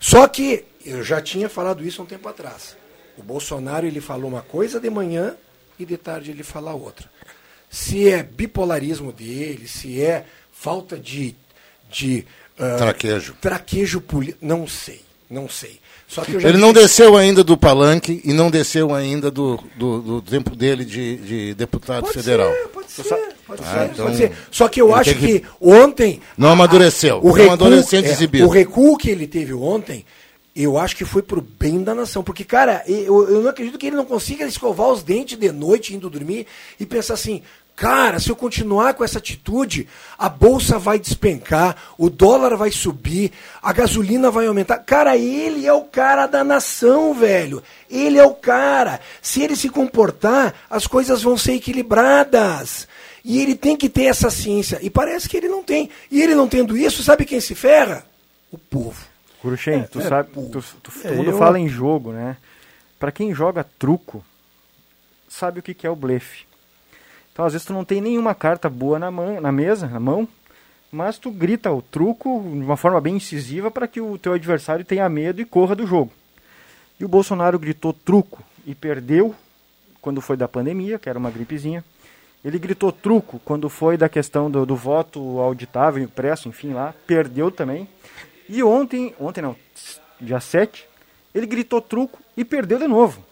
Só 0.00 0.26
que 0.26 0.64
eu 0.82 1.04
já 1.04 1.20
tinha 1.20 1.46
falado 1.46 1.86
isso 1.86 2.00
há 2.00 2.04
um 2.04 2.08
tempo 2.08 2.26
atrás. 2.26 2.74
O 3.18 3.22
Bolsonaro 3.22 3.86
ele 3.86 4.00
falou 4.00 4.30
uma 4.30 4.40
coisa 4.40 4.80
de 4.80 4.88
manhã 4.88 5.36
e 5.78 5.84
de 5.84 5.98
tarde 5.98 6.30
ele 6.30 6.42
fala 6.42 6.72
outra. 6.72 7.06
Se 7.68 8.08
é 8.08 8.22
bipolarismo 8.22 9.12
dele, 9.12 9.68
se 9.68 10.00
é 10.00 10.24
falta 10.50 10.98
de, 10.98 11.36
de 11.90 12.24
uh, 12.58 12.78
traquejo, 12.78 13.36
traquejo 13.42 14.00
político, 14.00 14.38
não 14.40 14.66
sei, 14.66 15.02
não 15.28 15.50
sei. 15.50 15.78
Ele 16.42 16.58
não 16.58 16.72
desceu 16.72 17.16
ainda 17.16 17.42
do 17.42 17.56
palanque 17.56 18.20
e 18.24 18.32
não 18.32 18.50
desceu 18.50 18.94
ainda 18.94 19.30
do, 19.30 19.58
do, 19.76 20.00
do 20.00 20.22
tempo 20.22 20.54
dele 20.54 20.84
de, 20.84 21.16
de 21.16 21.54
deputado 21.54 22.02
pode 22.02 22.14
federal. 22.14 22.52
Ser, 22.52 22.68
pode 22.68 22.90
ser, 22.90 23.02
pode, 23.46 23.62
ah, 23.64 23.72
ser, 23.72 23.92
então, 23.92 24.06
pode 24.06 24.16
ser. 24.16 24.32
Só 24.50 24.68
que 24.68 24.80
eu 24.80 24.94
acho 24.94 25.14
que, 25.14 25.40
que, 25.40 25.46
ontem. 25.60 26.20
Não 26.36 26.50
amadureceu. 26.50 27.16
A, 27.16 27.20
o, 27.20 27.32
recuo, 27.32 27.66
é, 27.66 28.44
o 28.44 28.48
recuo 28.48 28.96
que 28.96 29.10
ele 29.10 29.26
teve 29.26 29.54
ontem, 29.54 30.04
eu 30.54 30.78
acho 30.78 30.94
que 30.94 31.04
foi 31.04 31.22
pro 31.22 31.40
bem 31.40 31.82
da 31.82 31.94
nação. 31.94 32.22
Porque, 32.22 32.44
cara, 32.44 32.84
eu, 32.86 33.28
eu 33.28 33.42
não 33.42 33.50
acredito 33.50 33.78
que 33.78 33.86
ele 33.86 33.96
não 33.96 34.04
consiga 34.04 34.44
escovar 34.46 34.88
os 34.88 35.02
dentes 35.02 35.38
de 35.38 35.50
noite 35.50 35.94
indo 35.94 36.08
dormir 36.10 36.46
e 36.78 36.86
pensar 36.86 37.14
assim: 37.14 37.42
Cara, 37.76 38.20
se 38.20 38.30
eu 38.30 38.36
continuar 38.36 38.94
com 38.94 39.02
essa 39.02 39.18
atitude, 39.18 39.88
a 40.16 40.28
bolsa 40.28 40.78
vai 40.78 40.96
despencar, 40.96 41.76
o 41.98 42.08
dólar 42.08 42.56
vai 42.56 42.70
subir, 42.70 43.32
a 43.60 43.72
gasolina 43.72 44.30
vai 44.30 44.46
aumentar. 44.46 44.78
Cara, 44.78 45.16
ele 45.16 45.66
é 45.66 45.72
o 45.72 45.82
cara 45.82 46.28
da 46.28 46.44
nação, 46.44 47.12
velho. 47.12 47.62
Ele 47.90 48.16
é 48.16 48.24
o 48.24 48.34
cara. 48.34 49.00
Se 49.20 49.42
ele 49.42 49.56
se 49.56 49.68
comportar, 49.68 50.54
as 50.70 50.86
coisas 50.86 51.22
vão 51.22 51.36
ser 51.36 51.54
equilibradas. 51.54 52.86
E 53.24 53.40
ele 53.40 53.56
tem 53.56 53.76
que 53.76 53.88
ter 53.88 54.04
essa 54.04 54.30
ciência. 54.30 54.78
E 54.80 54.88
parece 54.88 55.28
que 55.28 55.36
ele 55.36 55.48
não 55.48 55.64
tem. 55.64 55.90
E 56.10 56.22
ele 56.22 56.36
não 56.36 56.46
tendo 56.46 56.76
isso, 56.76 57.02
sabe 57.02 57.24
quem 57.24 57.40
se 57.40 57.56
ferra? 57.56 58.06
O 58.52 58.58
povo. 58.58 59.04
Curuchem, 59.42 59.80
é, 59.80 59.82
tu 59.82 60.00
é, 60.00 60.08
sabe, 60.08 60.30
tu, 60.32 60.64
tu, 60.80 60.92
é, 61.04 61.28
eu... 61.28 61.36
fala 61.36 61.58
em 61.58 61.68
jogo, 61.68 62.12
né? 62.12 62.36
Para 63.00 63.10
quem 63.10 63.34
joga 63.34 63.66
truco, 63.78 64.24
sabe 65.28 65.58
o 65.58 65.62
que, 65.62 65.74
que 65.74 65.86
é 65.86 65.90
o 65.90 65.96
blefe. 65.96 66.44
Então, 67.34 67.44
às 67.44 67.52
vezes, 67.52 67.66
tu 67.66 67.72
não 67.72 67.84
tem 67.84 68.00
nenhuma 68.00 68.32
carta 68.32 68.70
boa 68.70 68.96
na, 68.96 69.10
mão, 69.10 69.40
na 69.40 69.50
mesa, 69.50 69.88
na 69.88 69.98
mão, 69.98 70.28
mas 70.90 71.18
tu 71.18 71.32
grita 71.32 71.72
o 71.72 71.82
truco 71.82 72.40
de 72.40 72.60
uma 72.60 72.76
forma 72.76 73.00
bem 73.00 73.16
incisiva 73.16 73.72
para 73.72 73.88
que 73.88 74.00
o 74.00 74.16
teu 74.16 74.34
adversário 74.34 74.84
tenha 74.84 75.08
medo 75.08 75.40
e 75.40 75.44
corra 75.44 75.74
do 75.74 75.84
jogo. 75.84 76.12
E 76.98 77.04
o 77.04 77.08
Bolsonaro 77.08 77.58
gritou 77.58 77.92
truco 77.92 78.40
e 78.64 78.72
perdeu 78.72 79.34
quando 80.00 80.20
foi 80.20 80.36
da 80.36 80.46
pandemia, 80.46 80.96
que 80.96 81.08
era 81.08 81.18
uma 81.18 81.28
gripezinha. 81.28 81.84
Ele 82.44 82.56
gritou 82.56 82.92
truco 82.92 83.40
quando 83.44 83.68
foi 83.68 83.96
da 83.96 84.08
questão 84.08 84.48
do, 84.48 84.64
do 84.64 84.76
voto 84.76 85.40
auditável, 85.40 86.00
impresso, 86.00 86.48
enfim, 86.48 86.72
lá, 86.72 86.94
perdeu 87.04 87.50
também. 87.50 87.88
E 88.48 88.62
ontem, 88.62 89.12
ontem 89.18 89.42
não, 89.42 89.56
dia 90.20 90.38
7, 90.38 90.86
ele 91.34 91.46
gritou 91.46 91.80
truco 91.80 92.20
e 92.36 92.44
perdeu 92.44 92.78
de 92.78 92.86
novo. 92.86 93.24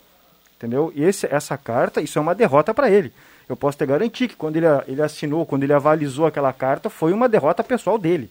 Entendeu? 0.56 0.92
E 0.92 1.04
esse, 1.04 1.24
essa 1.32 1.56
carta, 1.56 2.00
isso 2.00 2.18
é 2.18 2.22
uma 2.22 2.34
derrota 2.34 2.74
para 2.74 2.90
ele 2.90 3.12
eu 3.48 3.56
posso 3.56 3.78
te 3.78 3.86
garantir 3.86 4.28
que 4.28 4.36
quando 4.36 4.56
ele, 4.56 4.66
ele 4.86 5.02
assinou, 5.02 5.46
quando 5.46 5.62
ele 5.64 5.72
avalizou 5.72 6.26
aquela 6.26 6.52
carta, 6.52 6.88
foi 6.88 7.12
uma 7.12 7.28
derrota 7.28 7.62
pessoal 7.62 7.98
dele. 7.98 8.30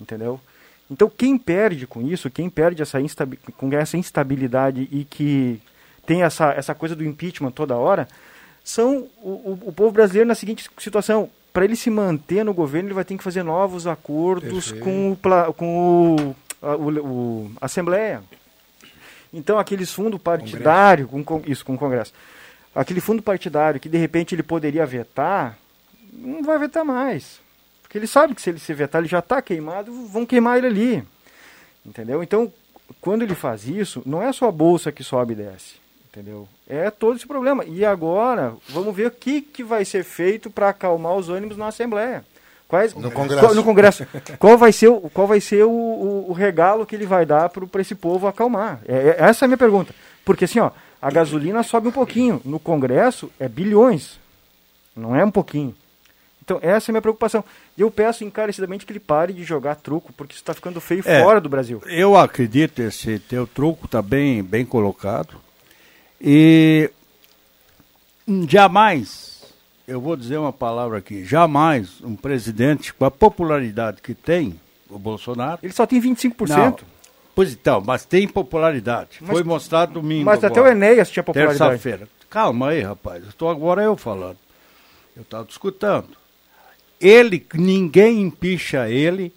Entendeu? 0.00 0.40
Então, 0.90 1.10
quem 1.10 1.38
perde 1.38 1.86
com 1.86 2.02
isso, 2.02 2.30
quem 2.30 2.50
perde 2.50 2.82
essa 2.82 2.98
com 3.56 3.72
essa 3.72 3.96
instabilidade 3.96 4.88
e 4.90 5.04
que 5.04 5.60
tem 6.04 6.22
essa, 6.22 6.52
essa 6.52 6.74
coisa 6.74 6.94
do 6.94 7.04
impeachment 7.04 7.52
toda 7.52 7.76
hora, 7.76 8.08
são 8.64 9.08
o, 9.22 9.30
o, 9.30 9.58
o 9.66 9.72
povo 9.72 9.92
brasileiro 9.92 10.28
na 10.28 10.34
seguinte 10.34 10.68
situação. 10.78 11.30
Para 11.52 11.64
ele 11.64 11.76
se 11.76 11.90
manter 11.90 12.44
no 12.44 12.54
governo, 12.54 12.88
ele 12.88 12.94
vai 12.94 13.04
ter 13.04 13.16
que 13.16 13.22
fazer 13.22 13.42
novos 13.42 13.86
acordos 13.86 14.72
com 14.72 15.12
o, 15.12 15.16
com 15.54 16.16
o 16.16 16.36
a, 16.62 16.76
o, 16.76 16.88
o, 16.88 17.52
a 17.60 17.66
Assembleia. 17.66 18.22
Então, 19.32 19.58
aqueles 19.58 19.92
fundos 19.92 20.20
partidários, 20.20 21.08
com, 21.10 21.42
isso, 21.46 21.64
com 21.64 21.74
o 21.74 21.78
Congresso, 21.78 22.12
aquele 22.74 23.00
fundo 23.00 23.22
partidário 23.22 23.80
que 23.80 23.88
de 23.88 23.98
repente 23.98 24.34
ele 24.34 24.42
poderia 24.42 24.86
vetar, 24.86 25.58
não 26.12 26.42
vai 26.42 26.58
vetar 26.58 26.84
mais. 26.84 27.40
Porque 27.82 27.98
ele 27.98 28.06
sabe 28.06 28.34
que 28.34 28.40
se 28.40 28.50
ele 28.50 28.58
se 28.58 28.72
vetar, 28.72 29.00
ele 29.00 29.08
já 29.08 29.18
está 29.18 29.42
queimado, 29.42 29.92
vão 30.06 30.24
queimar 30.24 30.58
ele 30.58 30.66
ali. 30.66 31.04
Entendeu? 31.84 32.22
Então, 32.22 32.52
quando 33.00 33.22
ele 33.22 33.34
faz 33.34 33.66
isso, 33.66 34.02
não 34.06 34.22
é 34.22 34.32
só 34.32 34.48
a 34.48 34.52
bolsa 34.52 34.92
que 34.92 35.04
sobe 35.04 35.32
e 35.32 35.36
desce. 35.36 35.82
Entendeu? 36.10 36.46
É 36.68 36.90
todo 36.90 37.16
esse 37.16 37.26
problema. 37.26 37.64
E 37.64 37.84
agora, 37.84 38.54
vamos 38.68 38.94
ver 38.94 39.06
o 39.06 39.10
que, 39.10 39.40
que 39.40 39.64
vai 39.64 39.84
ser 39.84 40.04
feito 40.04 40.50
para 40.50 40.68
acalmar 40.68 41.14
os 41.16 41.28
ânimos 41.28 41.56
na 41.56 41.68
Assembleia. 41.68 42.24
Quais, 42.68 42.94
no 42.94 43.10
Congresso. 43.10 43.40
Qual, 43.40 43.54
no 43.54 43.64
Congresso. 43.64 44.06
qual 44.38 44.56
vai 44.56 44.72
ser, 44.72 44.88
o, 44.88 45.10
qual 45.12 45.26
vai 45.26 45.40
ser 45.40 45.64
o, 45.64 45.70
o, 45.70 46.30
o 46.30 46.32
regalo 46.32 46.86
que 46.86 46.94
ele 46.94 47.04
vai 47.04 47.26
dar 47.26 47.50
para 47.50 47.82
esse 47.82 47.94
povo 47.94 48.26
acalmar? 48.26 48.80
É, 48.88 48.94
é, 48.94 49.16
essa 49.18 49.44
é 49.44 49.46
a 49.46 49.48
minha 49.48 49.58
pergunta. 49.58 49.94
Porque 50.24 50.46
assim, 50.46 50.58
ó, 50.58 50.70
a 51.02 51.10
gasolina 51.10 51.64
sobe 51.64 51.88
um 51.88 51.92
pouquinho. 51.92 52.40
No 52.44 52.60
Congresso 52.60 53.28
é 53.40 53.48
bilhões. 53.48 54.20
Não 54.94 55.16
é 55.16 55.24
um 55.24 55.32
pouquinho. 55.32 55.74
Então, 56.44 56.60
essa 56.62 56.90
é 56.90 56.92
a 56.92 56.94
minha 56.94 57.02
preocupação. 57.02 57.44
E 57.76 57.80
eu 57.80 57.90
peço 57.90 58.22
encarecidamente 58.22 58.86
que 58.86 58.92
ele 58.92 59.00
pare 59.00 59.32
de 59.32 59.42
jogar 59.42 59.74
truco, 59.74 60.12
porque 60.12 60.32
isso 60.32 60.42
está 60.42 60.54
ficando 60.54 60.80
feio 60.80 61.02
é, 61.04 61.20
fora 61.22 61.40
do 61.40 61.48
Brasil. 61.48 61.82
Eu 61.86 62.16
acredito 62.16 62.80
esse 62.80 63.18
teu 63.18 63.48
truco 63.48 63.86
está 63.86 64.00
bem, 64.00 64.44
bem 64.44 64.64
colocado. 64.64 65.36
E 66.20 66.88
jamais, 68.48 69.52
eu 69.88 70.00
vou 70.00 70.16
dizer 70.16 70.36
uma 70.36 70.52
palavra 70.52 70.98
aqui, 70.98 71.24
jamais 71.24 72.00
um 72.00 72.14
presidente 72.14 72.94
com 72.94 73.04
a 73.04 73.10
popularidade 73.10 74.00
que 74.00 74.14
tem, 74.14 74.60
o 74.88 74.98
Bolsonaro. 74.98 75.58
Ele 75.62 75.72
só 75.72 75.84
tem 75.84 76.00
25%. 76.00 76.48
Não, 76.48 76.76
pois 77.34 77.52
então, 77.52 77.82
mas 77.84 78.04
tem 78.04 78.26
popularidade. 78.28 79.18
Mas, 79.20 79.30
Foi 79.30 79.42
mostrado 79.42 79.94
domingo. 79.94 80.24
Mas 80.24 80.42
agora, 80.42 80.52
até 80.52 80.60
o 80.62 80.72
Enéas 80.72 81.10
tinha 81.10 81.22
popularidade. 81.22 81.58
Terça-feira. 81.58 82.08
Calma 82.28 82.70
aí, 82.70 82.80
rapaz. 82.80 83.26
Estou 83.26 83.50
agora 83.50 83.82
eu 83.82 83.96
falando. 83.96 84.38
Eu 85.14 85.22
estava 85.22 85.46
escutando. 85.48 86.16
Ele, 87.00 87.46
ninguém 87.54 88.22
empicha 88.22 88.88
ele 88.88 89.32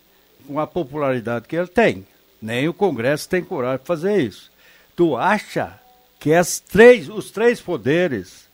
com 0.47 0.60
a 0.60 0.67
popularidade 0.67 1.47
que 1.47 1.55
ele 1.55 1.67
tem. 1.67 2.08
Nem 2.41 2.67
o 2.67 2.73
Congresso 2.73 3.27
tem 3.27 3.43
coragem 3.43 3.79
de 3.79 3.86
fazer 3.86 4.21
isso. 4.21 4.51
Tu 4.95 5.17
acha 5.17 5.79
que 6.19 6.34
as 6.34 6.60
três, 6.60 7.10
os 7.10 7.31
três 7.31 7.60
poderes 7.60 8.47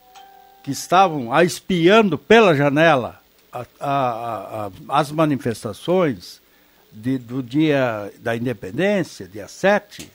que 0.64 0.70
estavam 0.70 1.28
espiando 1.42 2.18
pela 2.18 2.54
janela 2.54 3.20
a, 3.52 3.66
a, 3.80 4.66
a, 4.66 4.70
as 4.88 5.10
manifestações 5.12 6.41
de, 6.92 7.18
do 7.18 7.42
dia 7.42 8.12
da 8.20 8.36
independência, 8.36 9.26
dia 9.26 9.48
7, 9.48 10.10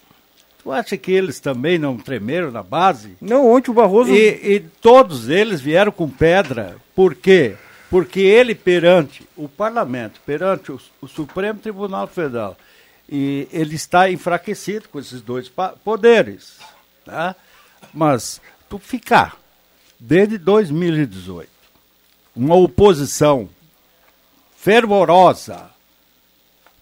tu 0.64 0.72
acha 0.72 0.98
que 0.98 1.12
eles 1.12 1.40
também 1.40 1.78
não 1.78 1.98
tremeram 1.98 2.52
na 2.52 2.64
base? 2.64 3.18
Não, 3.22 3.48
ontem 3.48 3.72
o 3.72 3.74
Barroso... 3.74 4.14
E, 4.14 4.56
e 4.56 4.60
todos 4.60 5.30
eles 5.30 5.62
vieram 5.62 5.92
com 5.92 6.10
pedra. 6.10 6.76
Por 6.96 7.16
quê? 7.16 7.56
Porque 7.90 8.20
ele 8.20 8.54
perante 8.54 9.28
o 9.36 9.48
parlamento, 9.48 10.20
perante 10.26 10.72
o, 10.72 10.80
o 11.02 11.08
Supremo 11.08 11.60
Tribunal 11.60 12.08
Federal, 12.08 12.58
e 13.10 13.48
ele 13.52 13.76
está 13.76 14.12
enfraquecido 14.12 14.90
com 14.90 15.00
esses 15.00 15.22
dois 15.22 15.52
poderes. 15.84 16.58
Tá? 17.06 17.36
Mas 17.94 18.42
tu 18.70 18.78
ficar 18.78 19.38
desde 20.00 20.38
2018 20.38 21.50
uma 22.36 22.56
oposição 22.56 23.50
fervorosa, 24.56 25.72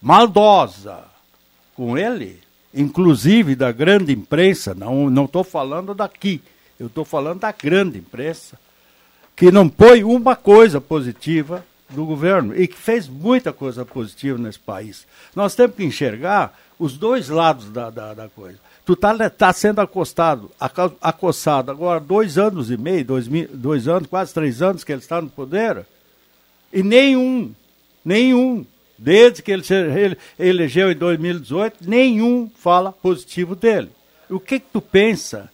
maldosa 0.05 1.03
com 1.75 1.97
ele, 1.97 2.39
inclusive 2.71 3.55
da 3.55 3.71
grande 3.71 4.13
imprensa, 4.13 4.75
não 4.75 5.25
estou 5.25 5.43
falando 5.43 5.95
daqui, 5.95 6.43
eu 6.79 6.85
estou 6.85 7.03
falando 7.03 7.39
da 7.39 7.51
grande 7.51 7.97
imprensa, 7.97 8.59
que 9.35 9.49
não 9.49 9.67
põe 9.67 10.03
uma 10.03 10.35
coisa 10.35 10.79
positiva 10.79 11.65
do 11.89 12.05
governo 12.05 12.55
e 12.55 12.67
que 12.67 12.77
fez 12.77 13.07
muita 13.07 13.51
coisa 13.51 13.83
positiva 13.83 14.37
nesse 14.37 14.59
país. 14.59 15.07
Nós 15.35 15.55
temos 15.55 15.75
que 15.75 15.83
enxergar 15.83 16.55
os 16.77 16.95
dois 16.95 17.27
lados 17.27 17.71
da, 17.71 17.89
da, 17.89 18.13
da 18.13 18.29
coisa. 18.29 18.59
Tu 18.85 18.93
está 18.93 19.27
tá 19.31 19.51
sendo 19.53 19.81
acostado, 19.81 20.51
acossado 21.01 21.71
agora 21.71 21.99
dois 21.99 22.37
anos 22.37 22.69
e 22.69 22.77
meio, 22.77 23.03
dois, 23.03 23.27
dois 23.51 23.87
anos, 23.87 24.07
quase 24.07 24.31
três 24.31 24.61
anos 24.61 24.83
que 24.83 24.91
ele 24.91 25.01
está 25.01 25.19
no 25.19 25.31
poder, 25.31 25.83
e 26.71 26.83
nenhum, 26.83 27.55
nenhum, 28.05 28.63
desde 28.97 29.41
que 29.41 29.51
ele 29.51 29.63
se 29.63 29.73
ele 29.73 30.17
elegeu 30.39 30.91
em 30.91 30.95
2018, 30.95 31.87
nenhum 31.87 32.49
fala 32.49 32.91
positivo 32.91 33.55
dele. 33.55 33.89
O 34.29 34.39
que, 34.39 34.59
que 34.59 34.67
tu 34.71 34.81
pensa 34.81 35.49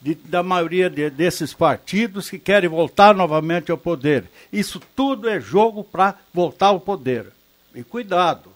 de, 0.00 0.14
da 0.14 0.42
maioria 0.42 0.88
de, 0.88 1.10
desses 1.10 1.52
partidos 1.52 2.30
que 2.30 2.38
querem 2.38 2.68
voltar 2.68 3.14
novamente 3.14 3.70
ao 3.70 3.78
poder? 3.78 4.24
Isso 4.52 4.80
tudo 4.96 5.28
é 5.28 5.40
jogo 5.40 5.84
para 5.84 6.14
voltar 6.32 6.68
ao 6.68 6.80
poder. 6.80 7.26
E 7.74 7.82
cuidado, 7.82 8.50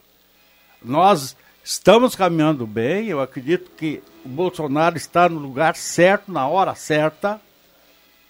nós 0.83 1.37
estamos 1.63 2.17
caminhando 2.17 2.67
bem, 2.67 3.07
eu 3.07 3.21
acredito 3.21 3.71
que 3.77 4.03
o 4.25 4.29
Bolsonaro 4.29 4.97
está 4.97 5.29
no 5.29 5.39
lugar 5.39 5.77
certo, 5.77 6.33
na 6.33 6.49
hora 6.49 6.75
certa, 6.75 7.41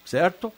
certo? 0.04 0.52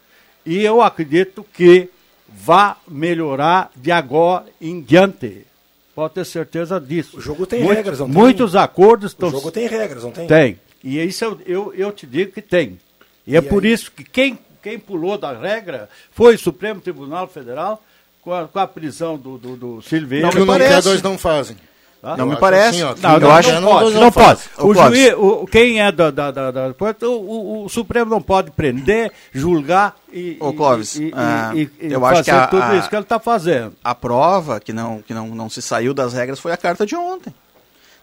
E 0.44 0.58
eu 0.58 0.82
acredito 0.82 1.44
que 1.52 1.88
vai 2.36 2.74
melhorar 2.88 3.70
de 3.76 3.92
agora 3.92 4.46
em 4.60 4.80
diante. 4.80 5.46
Pode 5.94 6.14
ter 6.14 6.26
certeza 6.26 6.80
disso. 6.80 7.18
O 7.18 7.20
jogo 7.20 7.46
tem 7.46 7.62
Muito, 7.62 7.76
regras, 7.76 8.00
não 8.00 8.06
tem? 8.06 8.14
Muitos 8.14 8.56
acordos 8.56 9.12
estão. 9.12 9.28
O 9.28 9.32
jogo 9.32 9.50
tem 9.50 9.68
regras, 9.68 10.02
não 10.02 10.10
tem? 10.10 10.26
Tem. 10.26 10.60
E 10.82 11.00
isso 11.00 11.24
eu, 11.24 11.40
eu, 11.46 11.74
eu 11.74 11.92
te 11.92 12.06
digo 12.06 12.32
que 12.32 12.42
tem. 12.42 12.78
E, 13.26 13.30
é 13.30 13.34
e 13.34 13.36
é 13.36 13.38
aí? 13.38 13.48
por 13.48 13.64
isso 13.64 13.92
que 13.92 14.02
quem, 14.02 14.38
quem 14.62 14.78
pulou 14.78 15.16
da 15.16 15.32
regra 15.32 15.88
foi 16.10 16.34
o 16.34 16.38
Supremo 16.38 16.80
Tribunal 16.80 17.28
Federal 17.28 17.82
com 18.20 18.34
a, 18.34 18.48
com 18.48 18.58
a 18.58 18.66
prisão 18.66 19.16
do, 19.16 19.38
do, 19.38 19.56
do 19.56 19.82
Silveira. 19.82 20.28
Não, 20.34 20.44
não 20.44 20.58
quer, 20.58 20.82
dois 20.82 21.00
não 21.00 21.16
fazem. 21.16 21.56
Tá? 22.04 22.18
Não 22.18 22.26
me 22.26 22.36
parece. 22.36 22.82
Assim, 22.82 23.02
ó, 23.02 23.08
não, 23.08 23.18
eu 23.18 23.30
acho 23.32 23.50
não 23.60 23.62
pode. 23.62 23.94
Não 23.94 24.12
pode. 24.12 24.40
O 24.58 24.74
juiz, 24.74 25.14
o, 25.16 25.46
quem 25.46 25.80
é 25.80 25.90
da, 25.90 26.10
da, 26.10 26.30
da, 26.30 26.50
da 26.50 26.74
o, 27.00 27.06
o, 27.06 27.64
o, 27.64 27.68
Supremo 27.70 28.10
não 28.10 28.20
pode 28.20 28.50
prender, 28.50 29.10
julgar 29.32 29.96
e, 30.12 30.36
Ô, 30.38 30.52
Clóvis, 30.52 30.96
e, 30.96 31.10
e, 31.54 31.70
e, 31.80 31.92
eu 31.94 32.02
fazer 32.02 32.14
acho 32.14 32.24
que 32.24 32.30
a, 32.30 32.46
tudo 32.46 32.76
isso 32.76 32.90
que 32.90 32.94
ele 32.94 33.04
está 33.04 33.18
fazendo. 33.18 33.72
A 33.82 33.94
prova 33.94 34.60
que 34.60 34.70
não 34.70 35.00
que 35.00 35.14
não, 35.14 35.28
não 35.28 35.48
se 35.48 35.62
saiu 35.62 35.94
das 35.94 36.12
regras 36.12 36.38
foi 36.38 36.52
a 36.52 36.58
carta 36.58 36.84
de 36.84 36.94
ontem. 36.94 37.34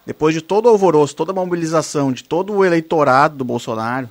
Depois 0.04 0.34
de 0.34 0.40
todo 0.40 0.66
o 0.66 0.70
alvoroço, 0.70 1.14
toda 1.14 1.30
a 1.30 1.34
mobilização 1.34 2.10
de 2.10 2.24
todo 2.24 2.52
o 2.52 2.64
eleitorado 2.64 3.36
do 3.36 3.44
Bolsonaro 3.44 4.08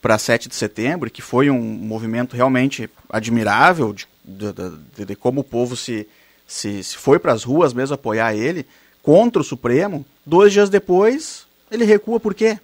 para 0.00 0.18
7 0.18 0.48
de 0.48 0.54
setembro, 0.54 1.10
que 1.10 1.20
foi 1.20 1.50
um 1.50 1.60
movimento 1.60 2.36
realmente 2.36 2.88
admirável 3.10 3.92
de, 3.92 4.06
de, 4.24 4.52
de, 4.96 5.04
de 5.04 5.16
como 5.16 5.40
o 5.40 5.44
povo 5.44 5.74
se, 5.74 6.06
se, 6.46 6.84
se 6.84 6.96
foi 6.96 7.18
para 7.18 7.32
as 7.32 7.42
ruas 7.42 7.72
mesmo 7.72 7.96
apoiar 7.96 8.36
ele 8.36 8.64
contra 9.02 9.42
o 9.42 9.44
Supremo, 9.44 10.04
dois 10.24 10.52
dias 10.52 10.70
depois 10.70 11.46
ele 11.70 11.84
recua 11.84 12.20
por 12.20 12.34
quê? 12.34 12.58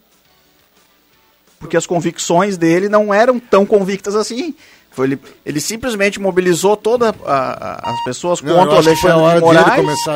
Porque 1.58 1.76
as 1.76 1.86
convicções 1.86 2.56
dele 2.56 2.88
não 2.88 3.12
eram 3.12 3.40
tão 3.40 3.66
convictas 3.66 4.14
assim. 4.14 4.54
Foi, 4.90 5.06
ele, 5.06 5.20
ele 5.44 5.60
simplesmente 5.60 6.20
mobilizou 6.20 6.76
todas 6.76 7.14
as 7.24 8.04
pessoas 8.04 8.40
não, 8.42 8.54
contra 8.54 8.74
o 8.74 8.78
Alexandre 8.78 9.34
de 9.34 9.40
Moraes, 9.40 10.06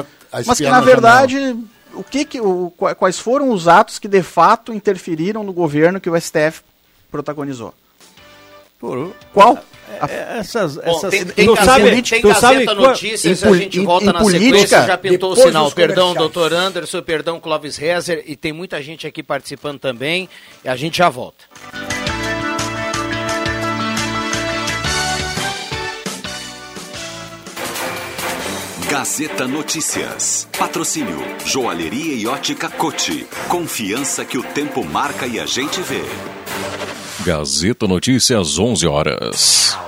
mas 0.46 0.58
que 0.58 0.68
na 0.68 0.80
verdade 0.80 1.56
o 1.94 2.02
que, 2.02 2.24
que 2.24 2.40
o, 2.40 2.70
quais 2.70 3.18
foram 3.18 3.50
os 3.50 3.68
atos 3.68 3.98
que 3.98 4.08
de 4.08 4.22
fato 4.22 4.72
interferiram 4.72 5.42
no 5.42 5.52
governo 5.52 6.00
que 6.00 6.08
o 6.08 6.20
STF 6.20 6.62
protagonizou? 7.10 7.74
Qual? 9.32 9.58
É, 10.08 10.38
essas, 10.38 10.76
Bom, 10.76 10.82
essas, 10.82 11.10
tem, 11.10 11.24
tem, 11.26 11.46
Gazeta, 11.46 11.64
sabe, 11.64 12.02
tem 12.02 12.22
Gazeta 12.22 12.40
sabe, 12.40 12.64
Notícias, 12.74 13.42
em, 13.42 13.48
a 13.48 13.56
gente 13.56 13.80
volta 13.80 14.04
em, 14.04 14.12
na 14.12 14.20
política, 14.20 14.46
sequência, 14.46 14.86
já 14.86 14.98
pintou 14.98 15.32
o 15.32 15.36
sinal. 15.36 15.70
Perdão, 15.70 16.14
doutor 16.14 16.52
Anderson, 16.52 17.02
perdão, 17.02 17.40
Clóvis 17.40 17.76
Rezer, 17.76 18.22
e 18.26 18.36
tem 18.36 18.52
muita 18.52 18.82
gente 18.82 19.06
aqui 19.06 19.22
participando 19.22 19.78
também, 19.78 20.28
e 20.64 20.68
a 20.68 20.76
gente 20.76 20.98
já 20.98 21.08
volta. 21.08 21.44
Gazeta 28.92 29.48
Notícias. 29.48 30.46
Patrocínio. 30.58 31.18
Joalheria 31.46 32.14
e 32.14 32.26
ótica 32.26 32.68
Cote. 32.68 33.26
Confiança 33.48 34.22
que 34.22 34.36
o 34.36 34.42
tempo 34.42 34.84
marca 34.84 35.26
e 35.26 35.40
a 35.40 35.46
gente 35.46 35.80
vê. 35.80 36.02
Gazeta 37.24 37.86
Notícias, 37.86 38.58
11 38.58 38.84
horas. 38.88 39.78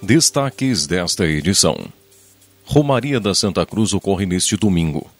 Destaques 0.00 0.86
desta 0.86 1.26
edição: 1.26 1.76
Romaria 2.64 3.18
da 3.18 3.34
Santa 3.34 3.66
Cruz 3.66 3.92
ocorre 3.92 4.24
neste 4.24 4.56
domingo. 4.56 5.10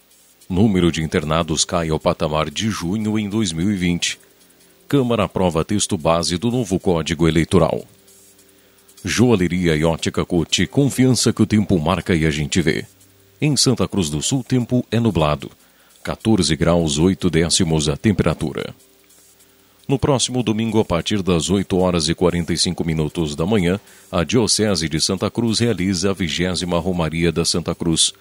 Número 0.49 0.93
de 0.93 1.03
internados 1.03 1.65
cai 1.65 1.89
ao 1.89 1.99
patamar 1.99 2.51
de 2.51 2.71
junho 2.71 3.19
em 3.19 3.29
2020. 3.29 4.21
Câmara 4.87 5.25
aprova 5.25 5.65
texto 5.65 5.99
base 5.99 6.39
do 6.39 6.53
novo 6.53 6.79
Código 6.79 7.27
Eleitoral. 7.27 7.85
Joalheria 9.05 9.75
e 9.75 9.85
ótica 9.85 10.25
Cote, 10.25 10.69
confiança 10.69 11.33
que 11.33 11.43
o 11.43 11.47
tempo 11.47 11.77
marca 11.81 12.15
e 12.15 12.25
a 12.25 12.31
gente 12.31 12.63
vê. 12.63 12.87
Em 13.41 13.57
Santa 13.57 13.89
Cruz 13.89 14.09
do 14.09 14.23
Sul, 14.23 14.45
tempo 14.45 14.87
é 14.89 15.01
nublado. 15.01 15.51
14 16.05 16.55
graus 16.55 16.97
8 16.97 17.29
décimos 17.29 17.89
a 17.89 17.97
temperatura. 17.97 18.73
No 19.87 19.99
próximo 19.99 20.43
domingo, 20.43 20.81
a 20.81 20.85
partir 20.85 21.23
das 21.23 21.51
8 21.51 21.77
horas 21.77 22.09
e 22.09 22.15
45 22.15 22.83
minutos 22.87 23.37
da 23.37 23.45
manhã, 23.45 23.79
a 24.11 24.25
Diocese 24.25 24.89
de 24.89 24.99
Santa 24.99 25.31
Cruz 25.31 25.59
realiza 25.59 26.11
a 26.11 26.15
vigésima 26.15 26.79
Romaria 26.79 27.31
da 27.31 27.45
Santa 27.45 27.75
Cruz. 27.75 28.15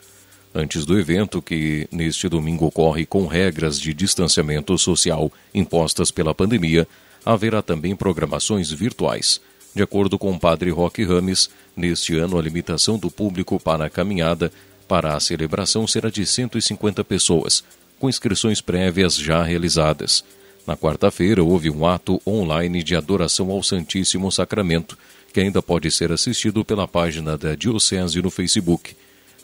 Antes 0.53 0.85
do 0.85 0.99
evento, 0.99 1.41
que 1.41 1.87
neste 1.89 2.27
domingo 2.27 2.65
ocorre 2.65 3.05
com 3.05 3.27
regras 3.27 3.79
de 3.79 3.93
distanciamento 3.93 4.77
social 4.77 5.31
impostas 5.55 6.11
pela 6.11 6.35
pandemia, 6.35 6.85
haverá 7.25 7.61
também 7.61 7.95
programações 7.95 8.69
virtuais. 8.69 9.39
De 9.73 9.81
acordo 9.81 10.19
com 10.19 10.33
o 10.33 10.39
padre 10.39 10.69
Roque 10.69 11.05
Rames, 11.05 11.49
neste 11.77 12.17
ano 12.17 12.37
a 12.37 12.41
limitação 12.41 12.97
do 12.97 13.09
público 13.09 13.57
para 13.57 13.85
a 13.85 13.89
caminhada 13.89 14.51
para 14.85 15.15
a 15.15 15.19
celebração 15.21 15.87
será 15.87 16.09
de 16.09 16.25
150 16.25 17.05
pessoas, 17.05 17.63
com 17.97 18.09
inscrições 18.09 18.59
prévias 18.59 19.15
já 19.15 19.41
realizadas. 19.41 20.25
Na 20.65 20.77
quarta-feira, 20.77 21.43
houve 21.43 21.69
um 21.69 21.85
ato 21.85 22.21
online 22.25 22.81
de 22.81 22.95
adoração 22.95 23.51
ao 23.51 23.61
Santíssimo 23.61 24.31
Sacramento, 24.31 24.97
que 25.33 25.41
ainda 25.41 25.61
pode 25.61 25.91
ser 25.91 26.11
assistido 26.11 26.63
pela 26.63 26.87
página 26.87 27.37
da 27.37 27.53
Diocese 27.53 28.21
no 28.21 28.29
Facebook. 28.29 28.95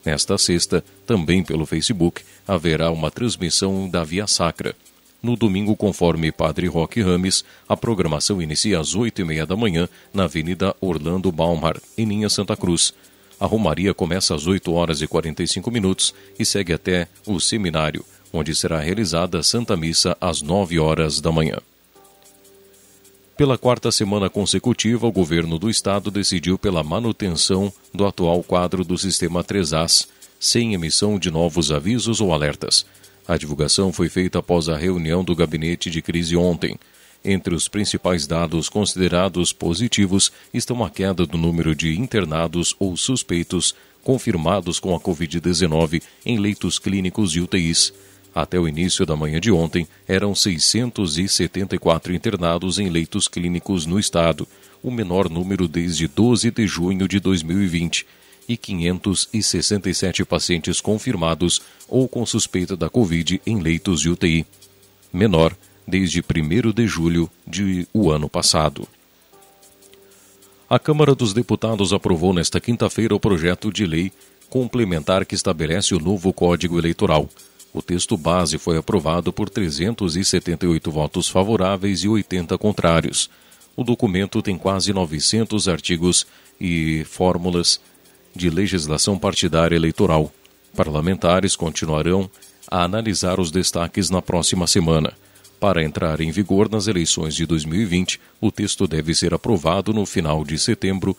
Nesta 0.06 0.38
sexta, 0.38 0.84
também 1.06 1.44
pelo 1.44 1.66
Facebook, 1.66 2.22
haverá 2.48 2.90
uma 2.90 3.12
transmissão 3.12 3.90
da 3.90 4.04
Via 4.04 4.28
Sacra. 4.28 4.74
No 5.22 5.36
domingo, 5.36 5.76
conforme 5.76 6.32
Padre 6.32 6.68
Roque 6.68 7.02
Rames, 7.02 7.44
a 7.68 7.76
programação 7.76 8.42
inicia 8.42 8.80
às 8.80 8.96
oito 8.96 9.20
e 9.20 9.26
meia 9.26 9.46
da 9.46 9.58
manhã 9.58 9.90
na 10.14 10.24
Avenida 10.24 10.74
Orlando 10.80 11.30
Baumhar, 11.34 11.76
em 11.98 12.06
Linha 12.06 12.30
Santa 12.30 12.56
Cruz. 12.56 12.94
A 13.38 13.46
Romaria 13.46 13.94
começa 13.94 14.34
às 14.34 14.48
8 14.48 14.72
horas 14.72 15.02
e 15.02 15.08
45 15.08 15.70
minutos 15.70 16.14
e 16.38 16.46
segue 16.46 16.72
até 16.72 17.08
o 17.26 17.40
seminário, 17.40 18.06
onde 18.32 18.56
será 18.56 18.80
realizada 18.80 19.40
a 19.40 19.44
Santa 19.44 19.76
Missa 19.76 20.16
às 20.20 20.42
9 20.42 20.80
horas 20.80 21.20
da 21.20 21.32
manhã. 21.32 21.58
Pela 23.40 23.58
quarta 23.58 23.90
semana 23.92 24.30
consecutiva, 24.30 25.08
o 25.08 25.12
governo 25.12 25.58
do 25.58 25.70
estado 25.70 26.12
decidiu 26.12 26.58
pela 26.58 26.84
manutenção 26.84 27.72
do 27.94 28.06
atual 28.06 28.44
quadro 28.44 28.84
do 28.84 28.98
sistema 28.98 29.44
3As, 29.44 30.08
sem 30.40 30.74
emissão 30.74 31.18
de 31.18 31.32
novos 31.32 31.72
avisos 31.72 32.20
ou 32.20 32.34
alertas. 32.34 32.86
A 33.26 33.38
divulgação 33.38 33.94
foi 33.94 34.10
feita 34.10 34.40
após 34.40 34.68
a 34.68 34.76
reunião 34.76 35.24
do 35.24 35.36
gabinete 35.36 35.90
de 35.90 36.02
crise 36.02 36.36
ontem. 36.36 36.78
Entre 37.24 37.56
os 37.56 37.68
principais 37.68 38.28
dados 38.28 38.68
considerados 38.68 39.54
positivos 39.54 40.32
estão 40.54 40.84
a 40.84 40.90
queda 40.90 41.26
do 41.26 41.38
número 41.38 41.74
de 41.74 41.98
internados 41.98 42.76
ou 42.78 42.98
suspeitos 42.98 43.74
confirmados 44.04 44.80
com 44.80 44.94
a 44.96 45.00
Covid-19 45.00 46.02
em 46.26 46.38
leitos 46.40 46.78
clínicos 46.78 47.36
e 47.36 47.40
UTIs 47.40 47.94
até 48.34 48.60
o 48.60 48.68
início 48.68 49.06
da 49.06 49.16
manhã 49.16 49.40
de 49.40 49.52
ontem, 49.52 49.88
eram 50.08 50.36
674 50.36 52.14
internados 52.14 52.80
em 52.80 52.90
leitos 52.90 53.28
clínicos 53.28 53.86
no 53.86 54.00
estado, 54.00 54.48
o 54.82 54.92
menor 54.92 55.30
número 55.30 55.68
desde 55.68 56.08
12 56.08 56.52
de 56.52 56.68
junho 56.68 57.08
de 57.08 57.20
2020, 57.20 58.06
e 58.48 58.58
567 58.58 60.26
pacientes 60.26 60.82
confirmados 60.82 61.62
ou 61.88 62.08
com 62.08 62.26
suspeita 62.26 62.76
da 62.76 62.90
Covid 62.90 63.40
em 63.46 63.60
leitos 63.60 64.02
de 64.02 64.10
UTI, 64.10 64.46
menor 65.14 65.56
desde 65.88 66.20
1 66.20 66.72
de 66.72 66.88
julho 66.88 67.30
de 67.46 67.88
o 67.94 68.12
ano 68.12 68.28
passado. 68.28 68.88
A 70.68 70.78
Câmara 70.78 71.16
dos 71.16 71.34
Deputados 71.34 71.94
aprovou 71.94 72.34
nesta 72.34 72.60
quinta-feira 72.60 73.16
o 73.16 73.20
projeto 73.20 73.72
de 73.72 73.86
lei 73.86 74.12
complementar 74.50 75.26
que 75.26 75.36
estabelece 75.36 75.94
o 75.94 76.00
novo 76.00 76.34
Código 76.34 76.78
Eleitoral. 76.78 77.30
O 77.74 77.82
texto 77.82 78.18
base 78.18 78.58
foi 78.58 78.78
aprovado 78.78 79.32
por 79.32 79.50
378 79.50 80.92
votos 80.92 81.28
favoráveis 81.28 82.04
e 82.04 82.08
80 82.08 82.58
contrários. 82.58 83.30
O 83.76 83.84
documento 83.84 84.42
tem 84.42 84.58
quase 84.58 84.92
900 84.92 85.68
artigos 85.68 86.26
e 86.60 87.04
fórmulas 87.06 87.80
de 88.36 88.50
legislação 88.50 89.18
partidária 89.18 89.76
eleitoral. 89.76 90.32
Parlamentares 90.76 91.56
continuarão 91.56 92.30
a 92.70 92.84
analisar 92.84 93.40
os 93.40 93.52
destaques 93.52 94.10
na 94.10 94.22
próxima 94.22 94.68
semana. 94.68 95.14
Para 95.60 95.84
entrar 95.84 96.22
em 96.22 96.32
vigor 96.32 96.70
nas 96.70 96.88
eleições 96.88 97.36
de 97.36 97.46
2020, 97.46 98.20
o 98.40 98.52
texto 98.52 98.88
deve 98.88 99.14
ser 99.14 99.34
aprovado 99.34 99.94
no 99.94 100.06
final 100.06 100.44
de 100.44 100.58
setembro 100.58 101.16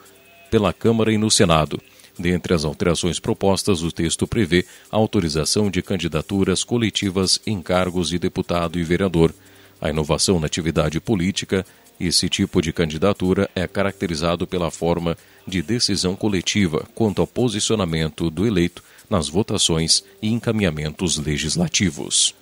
pela 0.50 0.72
Câmara 0.72 1.12
e 1.12 1.18
no 1.18 1.30
Senado. 1.30 1.80
Dentre 2.18 2.54
as 2.54 2.64
alterações 2.64 3.18
propostas, 3.18 3.82
o 3.82 3.90
texto 3.90 4.26
prevê 4.26 4.64
a 4.90 4.96
autorização 4.96 5.70
de 5.70 5.82
candidaturas 5.82 6.62
coletivas 6.64 7.40
em 7.46 7.62
cargos 7.62 8.08
de 8.08 8.18
deputado 8.18 8.78
e 8.78 8.84
vereador. 8.84 9.32
A 9.80 9.88
inovação 9.88 10.38
na 10.38 10.46
atividade 10.46 11.00
política, 11.00 11.64
esse 11.98 12.28
tipo 12.28 12.60
de 12.60 12.72
candidatura 12.72 13.48
é 13.54 13.66
caracterizado 13.66 14.46
pela 14.46 14.70
forma 14.70 15.16
de 15.46 15.62
decisão 15.62 16.14
coletiva 16.14 16.86
quanto 16.94 17.20
ao 17.20 17.26
posicionamento 17.26 18.30
do 18.30 18.46
eleito 18.46 18.82
nas 19.08 19.28
votações 19.28 20.04
e 20.22 20.28
encaminhamentos 20.30 21.18
legislativos. 21.18 22.34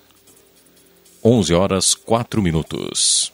11 1.23 1.53
horas 1.53 1.93
4 1.93 2.41
minutos. 2.41 3.33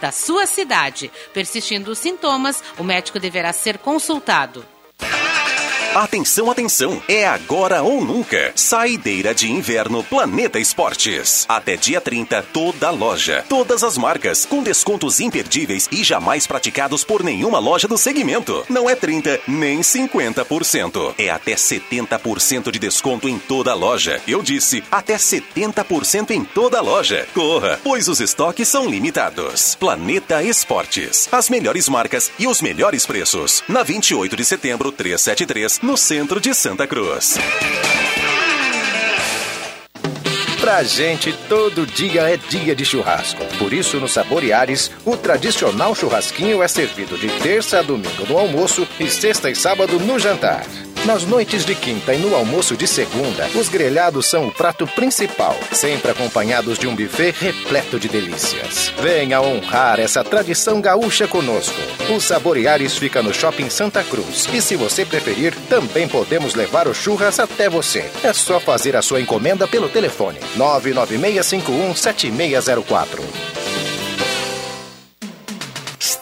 da 0.00 0.12
sua 0.12 0.46
cidade. 0.46 1.10
Persistindo 1.32 1.90
os 1.90 1.98
sintomas, 1.98 2.62
o 2.78 2.84
médico 2.84 3.18
deverá 3.18 3.52
ser 3.52 3.78
consultado. 3.78 4.64
Atenção, 5.98 6.48
atenção! 6.48 7.02
É 7.08 7.26
agora 7.26 7.82
ou 7.82 8.04
nunca. 8.04 8.52
Saideira 8.54 9.34
de 9.34 9.50
inverno 9.50 10.04
Planeta 10.04 10.60
Esportes. 10.60 11.44
Até 11.48 11.76
dia 11.76 12.00
30, 12.00 12.40
toda 12.52 12.88
loja, 12.90 13.44
todas 13.48 13.82
as 13.82 13.98
marcas, 13.98 14.46
com 14.46 14.62
descontos 14.62 15.18
imperdíveis 15.18 15.88
e 15.90 16.04
jamais 16.04 16.46
praticados 16.46 17.02
por 17.02 17.24
nenhuma 17.24 17.58
loja 17.58 17.88
do 17.88 17.98
segmento. 17.98 18.64
Não 18.68 18.88
é 18.88 18.94
30 18.94 19.40
nem 19.48 19.80
50%. 19.80 21.14
É 21.18 21.30
até 21.30 21.56
70% 21.56 22.70
de 22.70 22.78
desconto 22.78 23.28
em 23.28 23.36
toda 23.36 23.74
loja. 23.74 24.22
Eu 24.24 24.40
disse, 24.40 24.84
até 24.92 25.16
70% 25.16 26.30
em 26.30 26.44
toda 26.44 26.80
loja. 26.80 27.26
Corra, 27.34 27.80
pois 27.82 28.06
os 28.06 28.20
estoques 28.20 28.68
são 28.68 28.88
limitados. 28.88 29.74
Planeta 29.74 30.44
Esportes. 30.44 31.28
As 31.32 31.50
melhores 31.50 31.88
marcas 31.88 32.30
e 32.38 32.46
os 32.46 32.62
melhores 32.62 33.04
preços. 33.04 33.64
Na 33.66 33.82
28 33.82 34.36
de 34.36 34.44
setembro, 34.44 34.92
373, 34.92 35.87
no 35.88 35.96
centro 35.96 36.38
de 36.38 36.52
Santa 36.52 36.86
Cruz. 36.86 37.38
Pra 40.60 40.82
gente, 40.82 41.32
todo 41.48 41.86
dia 41.86 42.28
é 42.30 42.36
dia 42.36 42.76
de 42.76 42.84
churrasco. 42.84 43.42
Por 43.58 43.72
isso, 43.72 43.96
no 43.96 44.06
Saboreares, 44.06 44.90
o 45.06 45.16
tradicional 45.16 45.94
churrasquinho 45.94 46.62
é 46.62 46.68
servido 46.68 47.16
de 47.16 47.28
terça 47.40 47.78
a 47.78 47.82
domingo 47.82 48.26
no 48.28 48.36
almoço 48.36 48.86
e 49.00 49.08
sexta 49.08 49.48
e 49.48 49.56
sábado 49.56 49.98
no 49.98 50.18
jantar. 50.18 50.66
Nas 51.06 51.24
noites 51.24 51.64
de 51.64 51.74
quinta 51.74 52.12
e 52.12 52.18
no 52.18 52.34
almoço 52.34 52.76
de 52.76 52.86
segunda, 52.86 53.48
os 53.54 53.70
grelhados 53.70 54.26
são 54.26 54.48
o 54.48 54.52
prato 54.52 54.86
principal, 54.86 55.56
sempre 55.72 56.10
acompanhados 56.10 56.78
de 56.78 56.86
um 56.86 56.94
buffet 56.94 57.34
repleto 57.38 57.98
de 57.98 58.08
delícias. 58.08 58.92
Venha 59.00 59.40
honrar 59.40 59.98
essa 60.00 60.22
tradição 60.22 60.82
gaúcha 60.82 61.26
conosco. 61.26 61.80
O 62.14 62.20
Saboreares 62.20 62.98
fica 62.98 63.22
no 63.22 63.32
Shopping 63.32 63.70
Santa 63.70 64.04
Cruz. 64.04 64.46
E 64.52 64.60
se 64.60 64.76
você 64.76 65.06
preferir, 65.06 65.54
também 65.68 66.06
podemos 66.06 66.54
levar 66.54 66.86
o 66.86 66.94
churras 66.94 67.38
até 67.38 67.70
você. 67.70 68.04
É 68.22 68.32
só 68.32 68.60
fazer 68.60 68.94
a 68.96 69.02
sua 69.02 69.20
encomenda 69.20 69.66
pelo 69.66 69.88
telefone 69.88 70.38
996517604. 70.58 73.20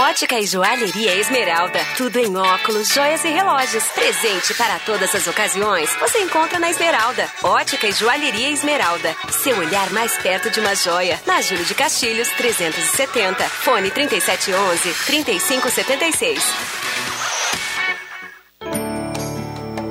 Ótica 0.00 0.40
e 0.40 0.46
Joalheria 0.46 1.14
Esmeralda. 1.16 1.78
Tudo 1.94 2.18
em 2.18 2.34
óculos, 2.34 2.88
joias 2.88 3.22
e 3.22 3.28
relógios. 3.28 3.84
Presente 3.88 4.54
para 4.54 4.78
todas 4.78 5.14
as 5.14 5.26
ocasiões. 5.26 5.94
Você 6.00 6.22
encontra 6.22 6.58
na 6.58 6.70
Esmeralda. 6.70 7.28
Ótica 7.42 7.86
e 7.86 7.92
Joalheria 7.92 8.48
Esmeralda. 8.48 9.14
Seu 9.30 9.58
olhar 9.58 9.90
mais 9.90 10.16
perto 10.16 10.48
de 10.48 10.58
uma 10.58 10.74
joia. 10.74 11.20
Na 11.26 11.42
Júlio 11.42 11.66
de 11.66 11.74
Castilhos, 11.74 12.30
370. 12.30 13.44
Fone 13.44 13.90
3711 13.90 15.04
3576. 15.04 16.42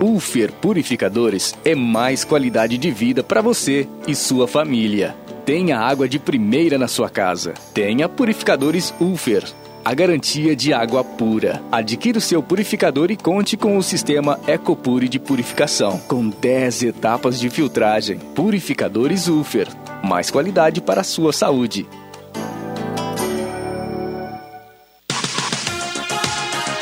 Ulfer 0.02 0.52
Purificadores 0.54 1.54
é 1.64 1.76
mais 1.76 2.24
qualidade 2.24 2.80
de 2.80 2.90
vida 2.90 3.22
para 3.22 3.44
você 3.44 3.88
e 4.08 4.16
sua 4.16 4.48
família. 4.48 5.16
Tenha 5.46 5.80
água 5.80 6.10
de 6.10 6.18
primeira 6.18 6.80
na 6.80 6.88
sua 6.88 7.12
casa. 7.12 7.54
Tenha 7.76 8.10
purificadores 8.10 8.92
Ulfer 9.00 9.44
a 9.84 9.94
garantia 9.94 10.56
de 10.56 10.74
água 10.74 11.04
pura. 11.04 11.62
Adquira 11.72 12.18
o 12.18 12.22
seu 12.22 12.42
purificador 12.44 13.12
e 13.12 13.16
conte 13.18 13.58
com 13.58 13.78
o 13.78 13.84
sistema 13.84 14.40
Ecopure 14.48 15.08
de 15.08 15.20
purificação, 15.20 16.00
com 16.08 16.30
10 16.30 16.84
etapas 16.84 17.40
de 17.40 17.50
filtragem. 17.50 18.20
Purificadores 18.36 19.28
Ufer. 19.28 19.68
Mais 20.04 20.30
qualidade 20.30 20.82
para 20.82 21.02
a 21.02 21.04
sua 21.04 21.34
saúde. 21.34 21.88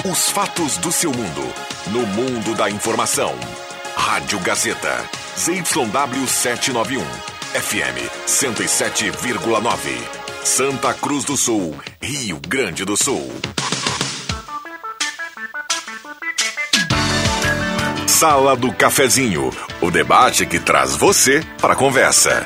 Os 0.09 0.29
fatos 0.29 0.77
do 0.77 0.91
seu 0.91 1.11
mundo. 1.11 1.53
No 1.91 2.05
mundo 2.07 2.55
da 2.55 2.69
informação. 2.69 3.33
Rádio 3.95 4.39
Gazeta. 4.39 5.03
ZYW 5.37 6.27
791. 6.27 7.01
FM 7.53 8.09
107,9. 8.25 10.16
Santa 10.47 10.93
Cruz 10.93 11.25
do 11.25 11.35
Sul, 11.35 11.75
Rio 12.01 12.39
Grande 12.39 12.85
do 12.85 12.95
Sul. 12.95 13.29
Sala 18.07 18.55
do 18.55 18.73
Cafezinho, 18.73 19.51
o 19.81 19.91
debate 19.91 20.45
que 20.45 20.57
traz 20.57 20.95
você 20.95 21.43
para 21.59 21.73
a 21.73 21.75
conversa. 21.75 22.45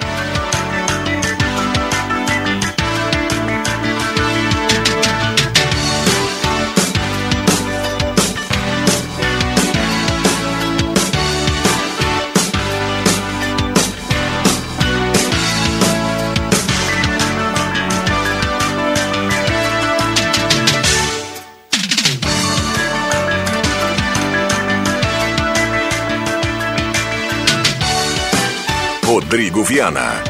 Rodrigo 29.11 29.61
Viana. 29.61 30.23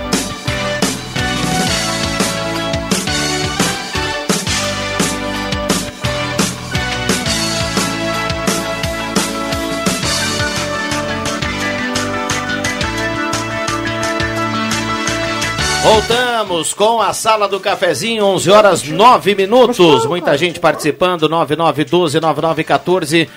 Voltamos 15.83 16.73
com 16.73 16.99
a 16.99 17.13
sala 17.13 17.47
do 17.47 17.59
cafezinho, 17.59 18.25
11 18.25 18.49
horas 18.49 18.81
9 18.81 19.35
minutos. 19.35 20.07
Muita 20.07 20.35
gente 20.35 20.59
participando, 20.59 21.29
9912-9914. 21.29 23.29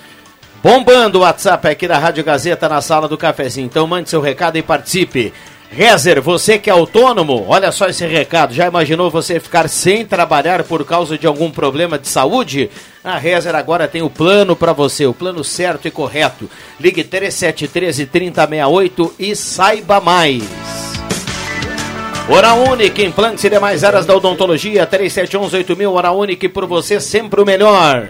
Bombando 0.65 1.19
o 1.19 1.21
WhatsApp 1.21 1.67
aqui 1.67 1.87
da 1.87 1.99
Rádio 1.99 2.23
Gazeta 2.23 2.67
na 2.67 2.81
sala 2.81 3.07
do 3.07 3.19
cafezinho. 3.19 3.67
Então 3.67 3.85
mande 3.85 4.09
seu 4.09 4.19
recado 4.19 4.57
e 4.57 4.63
participe. 4.63 5.31
Rezer, 5.69 6.19
você 6.19 6.57
que 6.57 6.71
é 6.71 6.73
autônomo, 6.73 7.45
olha 7.47 7.71
só 7.71 7.87
esse 7.87 8.03
recado. 8.07 8.51
Já 8.51 8.65
imaginou 8.65 9.11
você 9.11 9.39
ficar 9.39 9.69
sem 9.69 10.03
trabalhar 10.03 10.63
por 10.63 10.83
causa 10.83 11.19
de 11.19 11.27
algum 11.27 11.51
problema 11.51 11.99
de 11.99 12.07
saúde? 12.07 12.71
A 13.03 13.15
Rezer 13.15 13.53
agora 13.53 13.87
tem 13.87 14.01
o 14.01 14.09
plano 14.09 14.55
para 14.55 14.73
você, 14.73 15.05
o 15.05 15.13
plano 15.13 15.43
certo 15.43 15.87
e 15.87 15.91
correto. 15.91 16.49
Ligue 16.79 17.03
3713 17.03 18.07
3068 18.07 19.15
e 19.19 19.35
saiba 19.35 20.01
mais. 20.01 20.41
Hora 22.27 22.55
Única, 22.55 23.03
implantes 23.03 23.43
e 23.43 23.51
demais 23.51 23.83
áreas 23.83 24.07
da 24.07 24.15
odontologia, 24.15 24.87
3711-8000, 24.87 25.91
Hora 25.91 26.11
Única, 26.11 26.49
por 26.49 26.65
você 26.65 26.99
sempre 26.99 27.39
o 27.39 27.45
melhor. 27.45 28.09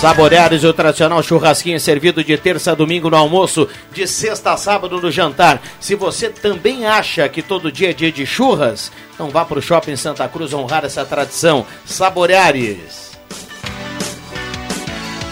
Saboreares, 0.00 0.62
o 0.62 0.74
tradicional 0.74 1.22
churrasquinho 1.22 1.80
servido 1.80 2.22
de 2.22 2.36
terça 2.36 2.72
a 2.72 2.74
domingo 2.74 3.08
no 3.08 3.16
almoço, 3.16 3.66
de 3.94 4.06
sexta 4.06 4.52
a 4.52 4.56
sábado 4.58 5.00
no 5.00 5.10
jantar. 5.10 5.60
Se 5.80 5.94
você 5.94 6.28
também 6.28 6.84
acha 6.84 7.26
que 7.30 7.40
todo 7.40 7.72
dia 7.72 7.90
é 7.90 7.92
dia 7.94 8.12
de 8.12 8.26
churras, 8.26 8.92
então 9.14 9.30
vá 9.30 9.42
para 9.42 9.58
o 9.58 9.62
Shopping 9.62 9.96
Santa 9.96 10.28
Cruz 10.28 10.52
honrar 10.52 10.84
essa 10.84 11.02
tradição. 11.04 11.64
Saboreares. 11.86 13.05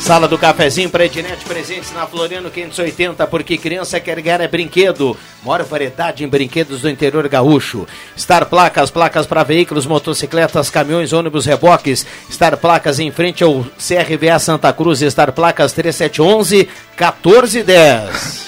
Sala 0.05 0.29
do 0.29 0.37
cafezinho 0.37 0.91
para 0.91 1.07
Ednet 1.07 1.43
presentes 1.47 1.91
na 1.95 2.07
Floriano 2.07 2.51
580, 2.51 3.27
porque 3.27 3.57
criança 3.57 3.99
quer 3.99 4.21
ganhar 4.21 4.43
é 4.43 4.47
brinquedo. 4.47 5.17
Maior 5.43 5.63
variedade 5.63 6.23
em 6.23 6.29
brinquedos 6.29 6.83
do 6.83 6.91
interior 6.91 7.27
gaúcho. 7.27 7.87
Star 8.15 8.45
Placas, 8.45 8.91
placas 8.91 9.27
para 9.27 9.43
veículos, 9.43 9.87
motocicletas, 9.87 10.69
caminhões, 10.69 11.15
ônibus, 11.15 11.47
reboques. 11.47 12.07
Star 12.31 12.59
Placas 12.59 12.99
em 12.99 13.11
frente 13.11 13.43
ao 13.43 13.65
CRVA 13.79 14.39
Santa 14.39 14.71
Cruz, 14.75 15.01
Star 15.01 15.33
Placas 15.33 15.73
3711 15.73 16.69
1410. 16.99 18.45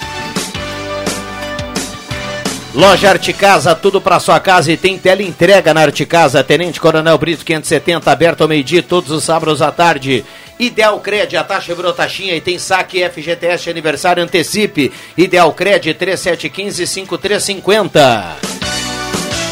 Loja 2.75 3.09
Arte 3.09 3.33
Casa, 3.33 3.75
tudo 3.75 4.03
para 4.03 4.21
sua 4.21 4.39
casa 4.39 4.71
e 4.71 4.77
tem 4.77 4.99
tela 4.99 5.23
entrega 5.23 5.73
na 5.73 5.81
Arte 5.81 6.05
Casa. 6.05 6.45
Tenente 6.45 6.79
Coronel 6.79 7.17
Brito 7.17 7.43
570, 7.43 8.13
aberto 8.13 8.43
ao 8.43 8.49
meio-dia 8.49 8.83
todos 8.83 9.11
os 9.11 9.25
sábados 9.25 9.63
à 9.63 9.73
tarde. 9.73 10.23
Ideal 10.59 10.99
Cred, 11.01 11.37
a 11.37 11.45
taxa 11.45 11.75
virou 11.75 11.93
taxinha 11.93 12.35
e 12.35 12.41
tem 12.41 12.59
saque 12.59 13.07
FGTS 13.09 13.69
aniversário 13.69 14.23
antecipe. 14.23 14.91
Ideal 15.17 15.53
Cred 15.53 15.95
3715-5350. 15.95 18.37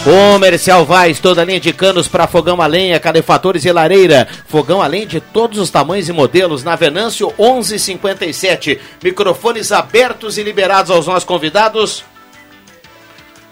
Comercial 0.02 0.84
Vaz, 0.84 1.18
toda 1.18 1.44
linha 1.44 1.60
de 1.60 1.72
canos 1.72 2.08
para 2.08 2.26
fogão 2.26 2.60
a 2.60 2.66
lenha, 2.66 3.00
calefatores 3.00 3.64
e 3.64 3.72
lareira. 3.72 4.28
Fogão 4.46 4.82
a 4.82 4.86
lenha 4.86 5.06
de 5.06 5.20
todos 5.20 5.58
os 5.58 5.70
tamanhos 5.70 6.08
e 6.08 6.12
modelos. 6.12 6.62
Na 6.62 6.76
Venâncio 6.76 7.32
1157. 7.38 8.78
Microfones 9.02 9.72
abertos 9.72 10.38
e 10.38 10.42
liberados 10.42 10.90
aos 10.90 11.06
nossos 11.06 11.24
convidados. 11.24 12.04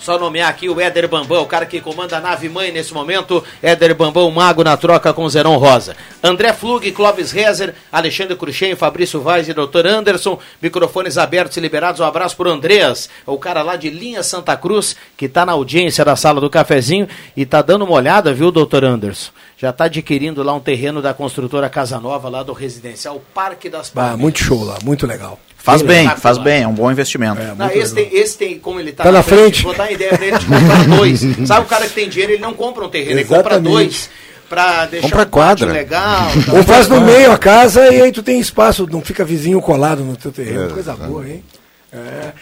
Só 0.03 0.19
nomear 0.19 0.51
aqui 0.51 0.69
o 0.69 0.81
Éder 0.81 1.09
Bambão, 1.09 1.43
o 1.43 1.47
cara 1.47 1.65
que 1.65 1.81
comanda 1.81 2.17
a 2.17 2.21
nave 2.21 2.49
mãe 2.49 2.73
nesse 2.73 2.93
momento. 2.93 3.43
Éder 3.63 3.95
Bambão, 3.95 4.29
mago 4.33 4.65
na 4.65 4.77
troca 4.77 5.13
com 5.13 5.29
Zerão 5.29 5.57
Rosa. 5.57 5.97
André 6.21 6.53
Flug, 6.53 6.91
Clóvis 6.91 7.31
Rezer, 7.31 7.73
Alexandre 7.91 8.35
Cruxem, 8.35 8.75
Fabrício 8.75 9.21
Vaz 9.21 9.49
e 9.49 9.55
Dr. 9.55 9.87
Anderson. 9.87 10.41
Microfones 10.61 11.17
abertos 11.17 11.57
e 11.57 11.61
liberados. 11.61 12.01
Um 12.01 12.05
abraço 12.05 12.37
pro 12.37 12.51
Andreas, 12.51 13.09
o 13.25 13.39
cara 13.39 13.63
lá 13.63 13.77
de 13.77 13.91
Linha 13.91 14.25
Santa 14.25 14.57
Cruz, 14.57 14.97
que 15.17 15.29
tá 15.29 15.47
na 15.47 15.53
audiência 15.53 16.05
da 16.05 16.17
sala 16.17 16.41
do 16.41 16.51
cafezinho 16.51 17.07
e 17.37 17.47
tá 17.47 17.63
dando 17.63 17.85
uma 17.85 17.95
olhada, 17.95 18.35
viu, 18.35 18.51
doutor 18.51 18.85
Anderson? 18.85 19.31
Já 19.57 19.71
está 19.71 19.85
adquirindo 19.85 20.43
lá 20.43 20.53
um 20.53 20.59
terreno 20.59 21.01
da 21.01 21.15
construtora 21.15 21.69
Casa 21.69 22.01
Nova, 22.01 22.29
lá 22.29 22.43
do 22.43 22.53
residencial 22.53 23.23
Parque 23.33 23.71
das 23.71 23.91
Palmeiras. 23.91 24.19
Ah, 24.19 24.21
muito 24.21 24.39
show 24.41 24.65
lá, 24.65 24.79
muito 24.83 25.07
legal. 25.07 25.39
Faz 25.63 25.81
bem, 25.81 26.09
faz 26.17 26.39
bem, 26.39 26.63
é 26.63 26.67
um 26.69 26.73
bom 26.75 26.91
investimento. 26.91 27.41
É, 27.41 27.55
não, 27.57 27.71
esse, 27.71 27.95
tem, 27.95 28.09
esse, 28.13 28.37
tem, 28.37 28.59
como 28.59 28.81
ele 28.81 28.93
tá, 28.93 29.05
tá 29.05 29.13
na 29.13 29.23
frente, 29.23 29.63
frente. 29.63 29.63
Vou 29.63 29.75
dar 29.75 29.85
uma 29.85 29.93
ideia 29.93 30.17
pra 30.17 30.27
ele 30.27 30.39
de 30.39 30.47
comprar 30.47 30.85
dois. 30.97 31.21
Sabe 31.47 31.67
o 31.67 31.69
cara 31.69 31.87
que 31.87 31.95
tem 31.95 32.09
dinheiro, 32.09 32.33
ele 32.33 32.43
não 32.43 32.53
compra 32.53 32.85
um 32.85 32.89
terreno, 32.89 33.21
Exatamente. 33.21 33.35
ele 33.35 33.43
compra 33.43 33.61
dois 33.61 34.11
pra 34.49 34.87
deixar 34.87 35.09
Compra 35.09 35.23
um 35.23 35.31
quadra. 35.31 35.73
legal. 35.73 36.27
Tá 36.45 36.53
Ou 36.53 36.63
faz 36.65 36.89
no 36.89 37.01
meio 37.01 37.31
a 37.33 37.39
casa 37.39 37.89
e 37.95 38.03
aí 38.03 38.11
tu 38.13 38.23
tem 38.23 38.41
espaço, 38.41 38.87
não 38.91 39.01
fica 39.01 39.25
vizinho 39.25 39.61
colado 39.63 40.03
no 40.03 40.17
teu 40.17 40.33
terreno. 40.33 40.67
É, 40.67 40.73
Coisa 40.73 40.93
é. 40.93 41.07
boa, 41.07 41.29
hein? 41.29 41.45
É. 41.93 42.33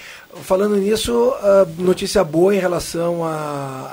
Falando 0.43 0.77
nisso, 0.77 1.33
notícia 1.77 2.25
boa 2.25 2.55
em 2.55 2.59
relação 2.59 3.21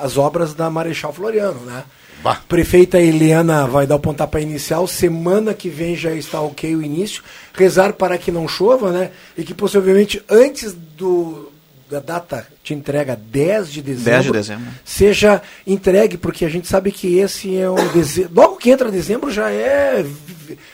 às 0.02 0.18
obras 0.18 0.54
da 0.54 0.70
Marechal 0.70 1.12
Floriano, 1.12 1.60
né? 1.66 1.84
Bah. 2.24 2.41
Prefeita 2.47 2.99
Eliana 2.99 3.68
vai 3.68 3.86
dar 3.86 3.95
o 3.95 3.99
pontapé 3.99 4.41
inicial. 4.41 4.88
Semana 4.88 5.53
que 5.53 5.70
vem 5.70 5.95
já 5.95 6.11
está 6.11 6.41
ok 6.41 6.76
o 6.76 6.82
início. 6.82 7.24
Rezar 7.53 7.93
para 7.93 8.18
que 8.18 8.32
não 8.32 8.47
chova, 8.47 8.91
né? 8.91 9.11
E 9.38 9.43
que 9.43 9.53
possivelmente 9.53 10.22
antes 10.30 10.74
do, 10.74 11.51
da 11.89 11.99
data 11.99 12.47
de 12.63 12.74
entrega 12.74 13.15
10 13.15 13.72
de 13.72 13.82
dezembro, 13.82 14.11
10 14.11 14.26
de 14.26 14.32
dezembro. 14.32 14.65
seja 14.84 15.41
entregue, 15.65 16.18
porque 16.18 16.43
a 16.43 16.49
gente 16.49 16.68
sabe 16.68 16.91
que 16.91 17.18
esse 17.18 17.57
é 17.57 17.70
um 17.70 17.88
dezembro. 17.93 18.32
Logo 18.36 18.57
que 18.57 18.70
entra 18.70 18.91
dezembro 18.91 19.32
já 19.32 19.49
é 19.51 20.05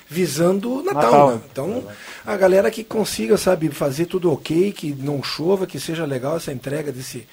visando 0.09 0.81
Natal. 0.83 1.03
Natal. 1.03 1.31
Né? 1.31 1.41
Então, 1.51 1.83
a 2.25 2.35
galera 2.35 2.71
que 2.71 2.83
consiga, 2.83 3.37
sabe, 3.37 3.69
fazer 3.69 4.05
tudo 4.05 4.31
ok, 4.31 4.71
que 4.71 4.95
não 4.99 5.21
chova, 5.21 5.67
que 5.67 5.79
seja 5.79 6.05
legal 6.05 6.37
essa 6.37 6.51
entrega 6.51 6.91
desse 6.91 7.27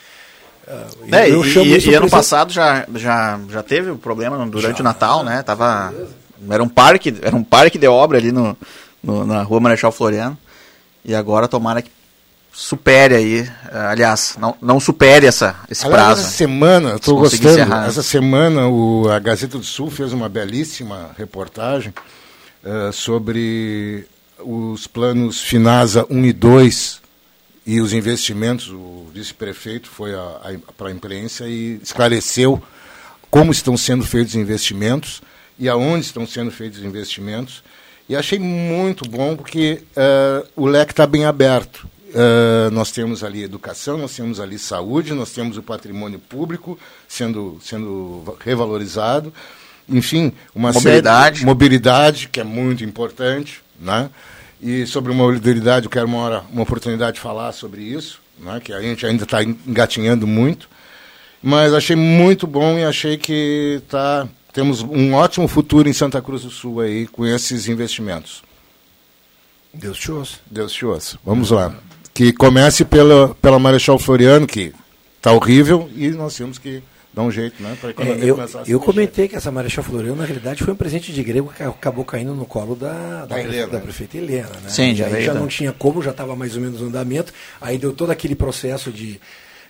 É, 1.11 1.30
eu, 1.30 1.44
e, 1.44 1.58
e, 1.58 1.90
e 1.90 1.94
ano 1.94 2.08
passado 2.08 2.52
já, 2.52 2.86
já, 2.94 3.40
já 3.48 3.62
teve 3.62 3.90
o 3.90 3.96
problema 3.96 4.36
durante 4.46 4.76
já, 4.76 4.80
o 4.80 4.84
Natal, 4.84 5.24
né? 5.24 5.42
Tava, 5.42 5.92
era 6.48 6.62
um 6.62 6.68
parque, 6.68 7.14
era 7.22 7.34
um 7.34 7.42
parque 7.42 7.78
de 7.78 7.88
obra 7.88 8.18
ali 8.18 8.30
no, 8.30 8.56
no, 9.02 9.26
na 9.26 9.42
rua 9.42 9.61
Marechal 9.61 9.90
Floriano. 9.90 10.38
E 11.04 11.14
agora 11.14 11.48
tomara 11.48 11.82
que 11.82 11.90
supere 12.52 13.14
aí, 13.14 13.40
uh, 13.42 13.88
aliás, 13.90 14.36
não, 14.38 14.54
não 14.61 14.78
supere 14.78 15.26
essa, 15.26 15.56
esse 15.70 15.86
aliás, 15.86 16.04
prazo. 16.04 16.20
Essa 16.20 16.30
semana, 16.30 16.94
estou 16.94 17.18
gostando, 17.18 17.48
encerrar. 17.48 17.86
essa 17.86 18.02
semana 18.02 18.68
o, 18.68 19.08
a 19.11 19.18
Gazeta 19.18 19.58
do 19.58 19.64
Sul 19.64 19.90
fez 19.90 20.12
uma 20.12 20.28
belíssima 20.28 21.11
reportagem 21.16 21.92
uh, 22.64 22.92
sobre 22.92 24.06
os 24.38 24.86
planos 24.86 25.40
FINASA 25.40 26.06
1 26.11 26.24
e 26.26 26.32
2 26.32 26.99
e 27.66 27.80
os 27.80 27.92
investimentos, 27.92 28.68
o 28.70 29.06
vice-prefeito 29.12 29.88
foi 29.88 30.12
para 30.76 30.88
a 30.88 30.92
imprensa 30.92 31.46
e 31.46 31.80
esclareceu 31.82 32.62
como 33.30 33.52
estão 33.52 33.76
sendo 33.76 34.04
feitos 34.04 34.34
os 34.34 34.40
investimentos 34.40 35.22
e 35.58 35.68
aonde 35.68 36.06
estão 36.06 36.26
sendo 36.26 36.50
feitos 36.50 36.78
os 36.78 36.84
investimentos. 36.84 37.62
E 38.08 38.16
achei 38.16 38.38
muito 38.38 39.08
bom 39.08 39.36
porque 39.36 39.82
uh, 39.96 40.48
o 40.56 40.66
leque 40.66 40.92
está 40.92 41.06
bem 41.06 41.24
aberto. 41.24 41.88
Uh, 42.08 42.70
nós 42.72 42.90
temos 42.90 43.22
ali 43.22 43.44
educação, 43.44 43.96
nós 43.96 44.16
temos 44.16 44.40
ali 44.40 44.58
saúde, 44.58 45.14
nós 45.14 45.30
temos 45.30 45.56
o 45.56 45.62
patrimônio 45.62 46.18
público 46.18 46.76
sendo, 47.06 47.61
sendo 47.62 48.36
revalorizado. 48.40 49.32
Enfim, 49.88 50.32
uma 50.52 50.72
mobilidade. 50.72 51.38
Série, 51.38 51.46
mobilidade, 51.46 52.28
que 52.28 52.40
é 52.40 52.44
muito 52.44 52.82
importante. 52.82 53.62
Né? 53.78 54.11
E 54.62 54.86
sobre 54.86 55.12
mobilidade, 55.12 55.86
eu 55.86 55.90
quero 55.90 56.06
uma, 56.06 56.18
hora, 56.18 56.44
uma 56.52 56.62
oportunidade 56.62 57.14
de 57.14 57.20
falar 57.20 57.52
sobre 57.52 57.82
isso, 57.82 58.20
né, 58.38 58.61
que 58.62 58.72
a 58.72 58.80
gente 58.80 59.06
ainda 59.06 59.24
está 59.24 59.42
engatinhando 59.42 60.26
muito. 60.26 60.68
Mas 61.42 61.72
achei 61.72 61.96
muito 61.96 62.46
bom 62.46 62.78
e 62.78 62.84
achei 62.84 63.16
que 63.16 63.80
tá, 63.88 64.28
temos 64.52 64.82
um 64.82 65.14
ótimo 65.14 65.48
futuro 65.48 65.88
em 65.88 65.92
Santa 65.92 66.20
Cruz 66.20 66.42
do 66.42 66.50
Sul 66.50 66.80
aí 66.80 67.06
com 67.06 67.26
esses 67.26 67.68
investimentos. 67.68 68.42
Deus 69.72 69.98
te 69.98 70.12
ouça. 70.12 70.38
Deus 70.50 70.72
te 70.72 70.84
ouça. 70.84 71.18
Vamos 71.24 71.50
lá. 71.50 71.74
Que 72.12 72.32
comece 72.32 72.84
pela, 72.84 73.34
pela 73.36 73.58
Marechal 73.58 73.98
Floriano, 73.98 74.46
que 74.46 74.74
está 75.16 75.32
horrível, 75.32 75.88
e 75.96 76.11
nós 76.11 76.36
temos 76.36 76.58
que 76.58 76.82
dá 77.12 77.22
um 77.22 77.30
jeito, 77.30 77.62
né? 77.62 77.76
Para 77.80 77.90
é, 78.04 78.18
eu, 78.22 78.38
eu 78.66 78.80
comentei 78.80 79.28
que 79.28 79.36
essa 79.36 79.50
Marechal 79.50 79.82
Floriano, 79.84 80.16
na 80.16 80.24
realidade, 80.24 80.62
foi 80.62 80.72
um 80.72 80.76
presente 80.76 81.12
de 81.12 81.22
grego 81.22 81.52
que 81.54 81.62
acabou 81.62 82.04
caindo 82.04 82.34
no 82.34 82.46
colo 82.46 82.76
da, 82.76 83.20
da, 83.20 83.26
da, 83.26 83.40
Helena, 83.40 83.66
da 83.66 83.80
prefeita 83.80 84.16
Helena, 84.16 84.50
né? 84.62 84.68
Sim, 84.68 84.94
já, 84.94 85.08
já 85.20 85.34
não 85.34 85.46
tinha 85.46 85.72
como, 85.72 86.02
já 86.02 86.11
estava 86.11 86.36
mais 86.36 86.54
ou 86.54 86.62
menos 86.62 86.80
no 86.80 86.88
andamento, 86.88 87.32
aí 87.61 87.78
deu 87.78 87.92
todo 87.92 88.11
aquele 88.11 88.34
processo 88.34 88.90
de, 88.92 89.20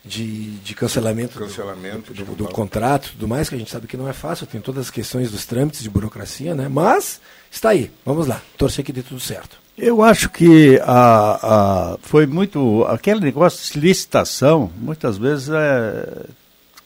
de, 0.04 0.50
de 0.58 0.74
cancelamento, 0.74 1.38
cancelamento 1.38 2.12
do, 2.12 2.24
do, 2.24 2.34
do, 2.34 2.44
do 2.44 2.48
contrato 2.48 3.08
e 3.08 3.10
tudo 3.12 3.28
mais, 3.28 3.48
que 3.48 3.54
a 3.54 3.58
gente 3.58 3.70
sabe 3.70 3.86
que 3.86 3.96
não 3.96 4.08
é 4.08 4.12
fácil, 4.12 4.46
tem 4.46 4.60
todas 4.60 4.86
as 4.86 4.90
questões 4.90 5.30
dos 5.30 5.46
trâmites 5.46 5.82
de 5.82 5.90
burocracia, 5.90 6.54
né? 6.54 6.68
Mas 6.68 7.20
está 7.50 7.70
aí, 7.70 7.90
vamos 8.04 8.26
lá, 8.26 8.42
torcer 8.58 8.84
que 8.84 8.92
dê 8.92 9.02
tudo 9.02 9.20
certo. 9.20 9.58
Eu 9.78 10.02
acho 10.02 10.28
que 10.28 10.78
a, 10.82 11.94
a, 11.94 11.98
foi 12.02 12.26
muito. 12.26 12.84
Aquele 12.84 13.20
negócio 13.20 13.72
de 13.72 13.80
licitação, 13.80 14.70
muitas 14.76 15.16
vezes 15.16 15.48
é, 15.48 16.26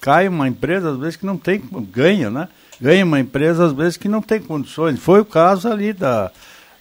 cai 0.05 0.29
uma 0.29 0.47
empresa, 0.47 0.91
às 0.91 0.99
vezes, 0.99 1.17
que 1.17 1.25
não 1.25 1.39
tem, 1.39 1.63
ganha, 1.91 2.29
né? 2.29 2.47
Ganha 2.79 3.03
uma 3.03 3.19
empresa, 3.19 3.65
às 3.65 3.73
vezes, 3.73 3.97
que 3.97 4.07
não 4.07 4.21
tem 4.21 4.39
condições. 4.39 5.01
Foi 5.01 5.21
o 5.21 5.25
caso 5.25 5.67
ali 5.67 5.95
da, 5.95 6.31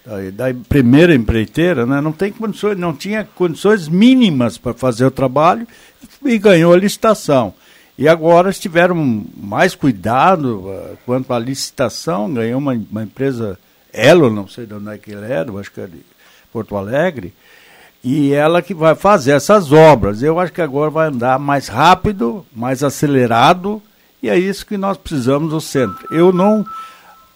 da, 0.05 0.29
da 0.29 0.59
primeira 0.67 1.15
empreiteira, 1.15 1.85
né? 1.85 2.01
Não 2.01 2.11
tem 2.11 2.33
condições, 2.33 2.77
não 2.77 2.93
tinha 2.93 3.23
condições 3.23 3.87
mínimas 3.87 4.57
para 4.57 4.73
fazer 4.73 5.05
o 5.05 5.11
trabalho 5.11 5.65
e 6.25 6.37
ganhou 6.37 6.73
a 6.73 6.77
licitação. 6.77 7.53
E 7.97 8.09
agora 8.09 8.51
tiveram 8.51 9.23
mais 9.37 9.73
cuidado 9.73 10.67
uh, 10.67 10.97
quanto 11.05 11.31
à 11.31 11.39
licitação, 11.39 12.33
ganhou 12.33 12.59
uma, 12.59 12.73
uma 12.73 13.03
empresa, 13.03 13.57
Elo, 13.93 14.29
não 14.29 14.49
sei 14.49 14.65
de 14.65 14.73
onde 14.73 14.89
é 14.89 14.97
que 14.97 15.11
ele 15.11 15.31
era, 15.31 15.49
acho 15.59 15.71
que 15.71 15.79
é 15.79 15.87
de 15.87 15.99
Porto 16.51 16.75
Alegre, 16.75 17.33
e 18.03 18.33
ela 18.33 18.61
que 18.61 18.73
vai 18.73 18.95
fazer 18.95 19.31
essas 19.31 19.71
obras. 19.71 20.21
Eu 20.21 20.39
acho 20.39 20.51
que 20.51 20.61
agora 20.61 20.89
vai 20.89 21.07
andar 21.07 21.39
mais 21.39 21.67
rápido, 21.67 22.45
mais 22.53 22.83
acelerado, 22.83 23.81
e 24.21 24.29
é 24.29 24.37
isso 24.37 24.65
que 24.65 24.77
nós 24.77 24.97
precisamos 24.97 25.53
no 25.53 25.61
centro. 25.61 26.05
Eu 26.11 26.33
não 26.33 26.65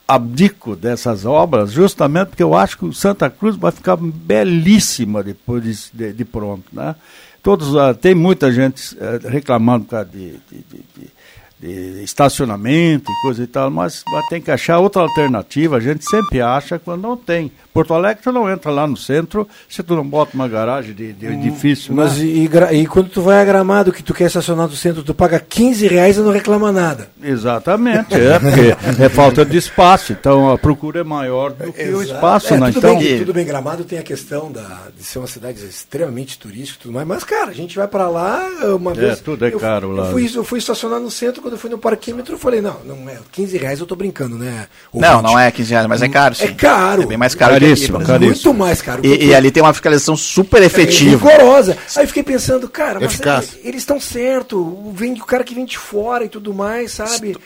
abdico 0.07 0.76
dessas 0.76 1.26
obras, 1.26 1.72
justamente 1.72 2.30
porque 2.30 2.43
eu 2.43 2.55
acho 2.55 2.78
que 2.78 2.86
o 2.86 2.93
Santa 2.93 3.30
Cruz 3.30 3.55
vai 3.55 3.72
ficar 3.72 3.97
belíssima 3.97 5.24
depois 5.24 5.91
de, 5.93 6.13
de, 6.13 6.26
pronto. 6.26 6.65
Né? 6.72 6.95
Todos, 7.43 7.74
uh, 7.74 7.93
tem 7.93 8.15
muita 8.15 8.51
gente 8.51 8.95
uh, 8.95 9.28
reclamando 9.28 9.86
por 9.86 9.91
causa 9.91 10.09
de, 10.09 10.39
de 10.49 11.18
de 11.59 12.03
estacionamento 12.03 13.11
e 13.11 13.22
coisa 13.22 13.43
e 13.43 13.47
tal, 13.47 13.72
mas 13.72 14.03
tem 14.30 14.41
que 14.41 14.51
achar 14.51 14.78
outra 14.80 15.01
alternativa. 15.01 15.78
A 15.78 15.80
gente 15.80 16.05
sempre 16.05 16.39
acha 16.39 16.78
quando 16.78 17.01
não 17.01 17.18
tem. 17.18 17.51
Porto 17.78 17.93
Alegre, 17.93 18.23
tu 18.23 18.32
não 18.32 18.49
entra 18.49 18.71
lá 18.71 18.88
no 18.88 18.97
centro 18.97 19.47
se 19.69 19.84
tu 19.84 19.95
não 19.95 20.03
bota 20.03 20.32
uma 20.34 20.47
garagem 20.47 20.95
de, 20.95 21.13
de 21.13 21.28
hum, 21.28 21.34
edifício. 21.34 21.93
Mas 21.93 22.17
né? 22.17 22.25
e, 22.25 22.49
e, 22.82 22.88
quando 22.88 23.07
tu 23.07 23.21
vai 23.21 23.39
a 23.39 23.45
Gramado, 23.45 23.91
que 23.91 24.01
tu 24.01 24.15
quer 24.15 24.25
estacionar 24.25 24.67
no 24.67 24.75
centro, 24.75 25.03
tu 25.03 25.13
paga 25.13 25.39
15 25.39 25.86
reais 25.88 26.17
e 26.17 26.21
não 26.21 26.32
reclama 26.32 26.71
nada. 26.71 27.07
Exatamente, 27.21 28.15
é, 28.15 28.39
porque 28.41 29.03
é 29.03 29.09
falta 29.09 29.45
de 29.45 29.55
espaço. 29.57 30.11
Então 30.11 30.49
a 30.49 30.57
procura 30.57 31.01
é 31.01 31.03
maior 31.03 31.51
do 31.51 31.71
que 31.71 31.84
Exato. 31.84 31.97
o 31.97 32.01
espaço. 32.01 32.53
É, 32.55 32.57
né? 32.57 32.65
tudo, 32.71 32.78
então, 32.80 32.97
bem, 32.97 33.17
tudo 33.19 33.34
bem, 33.34 33.45
Gramado 33.45 33.84
tem 33.84 33.99
a 33.99 34.03
questão 34.03 34.51
da, 34.51 34.88
de 34.97 35.03
ser 35.03 35.19
uma 35.19 35.28
cidade 35.28 35.63
extremamente 35.63 36.39
turística 36.39 36.80
e 36.80 36.82
tudo 36.82 36.95
mais, 36.95 37.07
mas 37.07 37.23
cara, 37.23 37.51
a 37.51 37.53
gente 37.53 37.75
vai 37.75 37.88
para 37.88 38.09
lá 38.09 38.43
uma 38.75 38.93
é, 38.93 38.95
vez. 38.95 39.19
Tudo 39.19 39.45
é 39.45 39.51
caro 39.51 39.89
eu, 39.89 39.95
lá. 39.95 40.05
Eu 40.05 40.11
fui, 40.13 40.32
eu 40.34 40.43
fui 40.43 40.57
estacionar 40.57 40.99
no 40.99 41.11
centro, 41.11 41.43
quando 41.43 41.53
eu 41.53 41.59
fui 41.59 41.69
no 41.69 41.78
parquímetro, 41.78 42.34
eu 42.34 42.39
falei, 42.39 42.59
não, 42.59 42.80
não 42.84 43.07
é 43.07 43.19
15 43.32 43.55
reais, 43.55 43.80
eu 43.80 43.86
tô 43.86 43.95
brincando, 43.95 44.36
né? 44.36 44.65
não, 44.91 45.21
não 45.21 45.38
é 45.38 45.51
15 45.51 45.69
reais, 45.69 45.86
mas 45.86 46.01
é 46.01 46.09
caro. 46.09 46.34
Sim. 46.34 46.45
É 46.45 46.51
caro. 46.53 47.03
É 47.03 47.05
bem 47.05 47.17
mais 47.19 47.36
caro 47.36 47.66
caríssimo, 47.68 47.97
aqui, 47.97 48.26
Muito 48.26 48.53
mais 48.53 48.82
caro. 48.82 49.01
E, 49.05 49.28
e, 49.28 49.36
ali 49.36 49.51
tem 49.51 49.63
uma 49.63 49.74
fiscalização 49.74 50.15
super 50.15 50.61
efetiva. 50.61 51.30
É 51.30 51.34
rigorosa. 51.34 51.78
Aí 51.95 52.03
eu 52.03 52.07
fiquei 52.07 52.24
pensando, 52.24 52.68
cara, 52.70 52.99
mas 52.99 53.20
é, 53.20 53.68
eles 53.68 53.82
estão 53.82 53.99
certo, 53.99 54.91
vem 54.93 55.13
o 55.13 55.26
cara 55.26 55.43
que 55.43 55.55
vem 55.55 55.65
de 55.65 55.78
fora 55.78 56.26
e 56.26 56.30
tudo 56.30 56.53
mais, 56.53 56.91
sabe? 56.91 57.38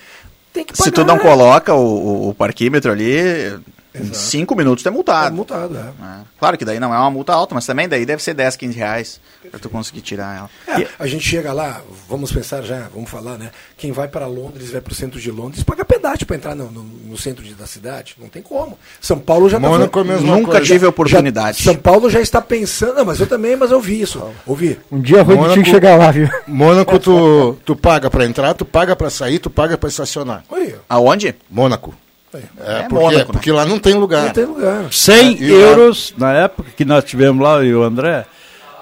Tem 0.54 0.66
que 0.66 0.74
pagar. 0.74 0.84
Se 0.84 0.92
tu 0.92 1.04
não 1.06 1.18
coloca 1.18 1.74
o, 1.74 1.80
o, 1.80 2.30
o 2.30 2.34
parquímetro 2.34 2.92
ali, 2.92 3.54
Exato. 3.94 4.10
Em 4.10 4.14
cinco 4.14 4.56
minutos 4.56 4.84
tu 4.84 4.88
é 4.88 4.92
multado. 4.92 5.28
É 5.28 5.32
multado, 5.32 5.78
é. 5.78 5.82
é. 5.82 6.20
Claro 6.40 6.58
que 6.58 6.64
daí 6.64 6.80
não 6.80 6.94
é 6.94 6.98
uma 6.98 7.12
multa 7.12 7.34
alta, 7.34 7.54
mas 7.54 7.66
também 7.66 7.90
daí 7.90 8.06
deve 8.06 8.24
ser 8.24 8.34
10, 8.34 8.56
15 8.56 8.78
reais 8.78 9.22
para 9.50 9.60
tu 9.60 9.70
conseguir 9.70 10.02
tirar 10.02 10.38
ela. 10.38 10.82
É, 10.82 10.88
a 10.98 11.06
gente 11.08 11.28
chega 11.28 11.52
lá, 11.52 11.82
vamos 12.08 12.32
pensar 12.32 12.62
já, 12.62 12.88
vamos 12.94 13.10
falar, 13.10 13.38
né? 13.38 13.52
Quem 13.78 13.92
vai 13.92 14.08
para 14.08 14.28
Londres, 14.28 14.72
vai 14.72 14.80
para 14.80 14.94
o 14.94 14.96
centro 14.96 15.20
de 15.20 15.30
Londres, 15.30 15.64
paga 15.64 15.84
pedágio 15.84 16.26
para 16.26 16.38
entrar 16.38 16.56
no, 16.56 16.72
no, 16.72 16.84
no, 16.84 17.18
centro 17.18 17.44
de, 17.44 17.54
da 17.54 17.68
cidade. 17.68 18.16
Não 18.18 18.30
tem 18.30 18.42
como. 18.42 18.80
São 19.02 19.20
Paulo 19.20 19.50
já 19.50 19.58
está... 19.58 19.70
Nunca 19.70 20.52
coisa. 20.52 20.62
tive 20.62 20.86
oportunidade. 20.86 21.58
Já, 21.58 21.72
São 21.72 21.76
Paulo 21.76 22.10
já 22.10 22.22
está 22.22 22.42
pensando... 22.42 22.96
Não, 22.96 23.06
mas 23.06 23.20
eu 23.20 23.28
também, 23.28 23.58
mas 23.58 23.72
eu 23.72 23.82
vi 23.82 24.02
isso. 24.02 24.24
Ouvi. 24.46 24.80
Um 24.90 25.02
dia 25.02 25.24
vou 25.24 25.36
Mônaco, 25.36 25.66
chegar 25.66 25.98
lá, 25.98 26.12
viu? 26.12 26.30
Mônaco, 26.48 26.98
tu, 26.98 27.58
tu 27.66 27.76
paga 27.76 28.10
para 28.10 28.26
entrar, 28.26 28.54
tu 28.54 28.64
paga 28.64 28.96
para 28.96 29.10
sair, 29.10 29.40
tu 29.40 29.50
paga 29.50 29.78
para 29.78 29.90
estacionar. 29.90 30.44
Oi. 30.50 30.76
Aonde? 30.88 31.36
Mônaco. 31.50 31.94
É, 32.34 32.80
é 32.80 32.84
porque, 32.84 32.96
Mônaco, 32.96 33.18
né? 33.18 33.26
porque 33.26 33.52
lá 33.52 33.66
não 33.66 33.80
tem 33.80 33.94
lugar. 33.94 34.26
Não 34.26 34.34
tem 34.34 34.46
lugar. 34.46 34.92
100 34.92 35.38
é, 35.38 35.44
euros, 35.44 36.14
lá... 36.18 36.28
na 36.28 36.40
época 36.40 36.70
que 36.76 36.86
nós 36.86 37.04
tivemos 37.04 37.44
lá, 37.44 37.64
e 37.64 37.74
o 37.74 37.84
André, 37.84 38.26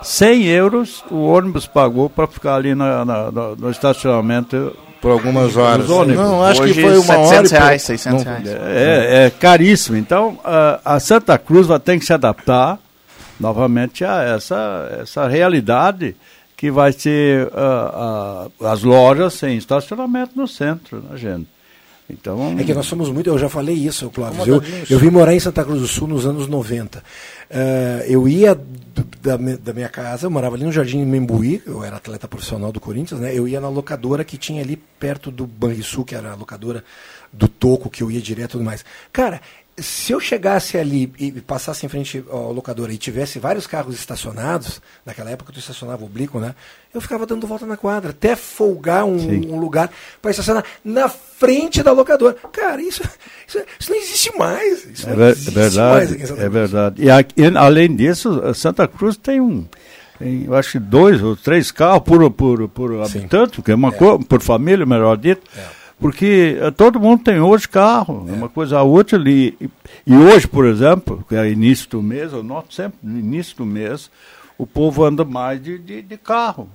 100 0.02 0.46
euros 0.46 1.04
o 1.10 1.26
ônibus 1.28 1.68
pagou 1.68 2.10
para 2.10 2.28
ficar 2.28 2.56
ali 2.56 2.76
na, 2.76 3.04
na, 3.04 3.32
no 3.32 3.70
estacionamento 3.70 4.76
por 5.02 5.12
algumas 5.12 5.56
horas. 5.56 5.88
Não, 5.88 6.44
acho 6.44 6.62
Hoje, 6.62 6.74
que 6.74 6.82
foi 6.82 6.98
uma 6.98 7.28
700 7.28 7.52
hora. 7.52 7.64
Reais, 7.64 7.82
600 7.84 8.24
não, 8.24 8.32
reais. 8.32 8.48
É, 8.48 9.26
é, 9.26 9.30
caríssimo. 9.30 9.98
Então, 9.98 10.40
a, 10.44 10.96
a, 10.96 11.00
Santa 11.00 11.38
Cruz 11.38 11.68
vai 11.68 11.80
ter 11.80 11.98
que 11.98 12.06
se 12.06 12.14
adaptar 12.14 12.78
novamente 13.40 14.04
a 14.04 14.24
essa, 14.24 15.00
essa 15.02 15.28
realidade 15.28 16.16
que 16.58 16.70
vai 16.70 16.92
ser 16.92 17.48
uh, 17.48 18.52
uh, 18.60 18.68
as 18.68 18.84
lojas 18.84 19.34
sem 19.34 19.58
estacionamento 19.58 20.34
no 20.36 20.46
centro, 20.46 21.02
né, 21.10 21.18
gente? 21.18 21.48
Então, 22.10 22.58
é 22.58 22.64
que 22.64 22.74
nós 22.74 22.88
somos 22.88 23.10
muito, 23.10 23.30
eu 23.30 23.38
já 23.38 23.48
falei 23.48 23.76
isso, 23.76 24.10
Cláudio. 24.10 24.56
Eu, 24.56 24.64
eu 24.90 25.00
vim 25.00 25.10
morar 25.10 25.34
em 25.34 25.40
Santa 25.40 25.64
Cruz 25.64 25.80
do 25.80 25.88
Sul 25.88 26.08
nos 26.08 26.26
anos 26.26 26.48
90. 26.48 27.00
Uh, 27.00 27.04
eh, 27.52 28.06
eu 28.08 28.28
ia 28.28 28.60
da, 29.22 29.38
da, 29.38 29.74
minha 29.74 29.90
casa, 29.90 30.26
eu 30.26 30.32
morava 30.32 30.56
ali 30.56 30.64
no 30.64 30.72
Jardim 30.72 31.06
Membuí, 31.06 31.62
eu 31.66 31.84
era 31.84 31.98
atleta 31.98 32.28
profissional 32.28 32.72
do 32.72 32.80
Corinthians, 32.80 33.20
né? 33.22 33.38
Eu 33.38 33.48
ia 33.48 33.62
na 33.62 33.70
locadora 33.70 34.24
que 34.24 34.38
tinha 34.38 34.62
ali 34.62 34.76
perto 34.76 35.30
do 35.30 35.46
Banrisul, 35.46 36.06
que 36.06 36.16
era 36.16 36.32
a 36.32 36.36
locadora 36.36 36.84
do 37.32 37.48
Toco, 37.48 37.90
que 37.90 38.02
eu 38.02 38.10
ia 38.10 38.22
direto 38.22 38.52
e 38.52 38.52
tudo 38.54 38.64
mais. 38.64 38.84
Cara, 39.12 39.42
se 39.82 40.12
eu 40.12 40.20
chegasse 40.20 40.78
ali 40.78 41.12
e 41.20 41.32
passasse 41.32 41.86
em 41.86 41.90
frente 41.90 42.24
ao 42.30 42.52
locador 42.52 42.90
e 42.92 42.98
tivesse 42.98 43.40
vários 43.40 43.68
carros 43.68 43.96
estacionados, 43.96 44.82
naquela 45.06 45.30
época 45.30 45.52
tu 45.54 45.60
estacionava 45.60 46.04
oblíquo, 46.04 46.40
né? 46.40 46.56
Eu 46.94 47.00
ficava 47.02 47.26
dando 47.26 47.46
volta 47.46 47.66
na 47.66 47.78
quadra, 47.78 48.12
até 48.12 48.36
folgar 48.36 49.06
um, 49.06 49.18
um 49.54 49.60
lugar 49.60 49.92
para 50.22 50.32
estacionar 50.32 50.64
na 50.84 51.08
frente 51.08 51.84
da 51.84 51.92
locadora. 51.92 52.36
Cara, 52.52 52.82
isso, 52.82 53.04
isso, 53.48 53.60
isso 53.80 53.92
não 53.92 53.98
existe 53.98 54.38
mais. 54.38 54.86
Isso 54.86 55.10
é, 55.10 55.16
não 55.16 55.28
existe 55.30 55.52
verdade, 55.52 56.18
mais 56.18 56.32
é 56.32 56.50
verdade. 56.50 57.04
E, 57.04 57.12
aqui, 57.12 57.36
além 57.56 57.96
disso, 57.96 58.42
Santa 58.54 58.88
Cruz 58.88 59.18
tem 59.18 59.40
um, 59.40 59.66
tem, 60.18 60.46
eu 60.46 60.56
acho 60.56 60.74
que 60.74 60.80
dois 60.80 61.22
ou 61.22 61.36
três 61.36 61.72
carros 61.72 62.04
por, 62.04 62.30
por, 62.32 62.68
por 62.70 63.02
habitante, 63.02 63.62
que 63.62 63.72
é 63.72 63.76
uma 63.76 63.90
é. 63.90 63.92
Cor, 63.92 64.24
por 64.26 64.42
família, 64.42 64.86
melhor 64.86 65.16
dito. 65.18 65.42
É 65.56 65.79
porque 66.00 66.58
eh, 66.60 66.72
todo 66.72 67.00
mundo 67.00 67.24
tem 67.24 67.40
hoje 67.40 67.68
carro, 67.68 68.26
é 68.30 68.32
uma 68.32 68.48
coisa 68.48 68.82
útil. 68.82 69.22
E, 69.28 69.56
e 70.08 70.16
hoje, 70.16 70.48
por 70.48 70.66
exemplo, 70.66 71.24
que 71.28 71.36
é 71.36 71.52
início 71.52 71.90
do 71.90 72.02
mês, 72.02 72.32
eu 72.32 72.42
noto 72.42 72.74
sempre 72.74 72.98
no 73.04 73.20
início 73.20 73.58
do 73.58 73.66
mês, 73.66 74.10
o 74.58 74.66
povo 74.66 75.04
anda 75.04 75.26
mais 75.26 75.62
de, 75.62 75.78
de, 75.78 76.02
de 76.02 76.18
carro. 76.18 76.70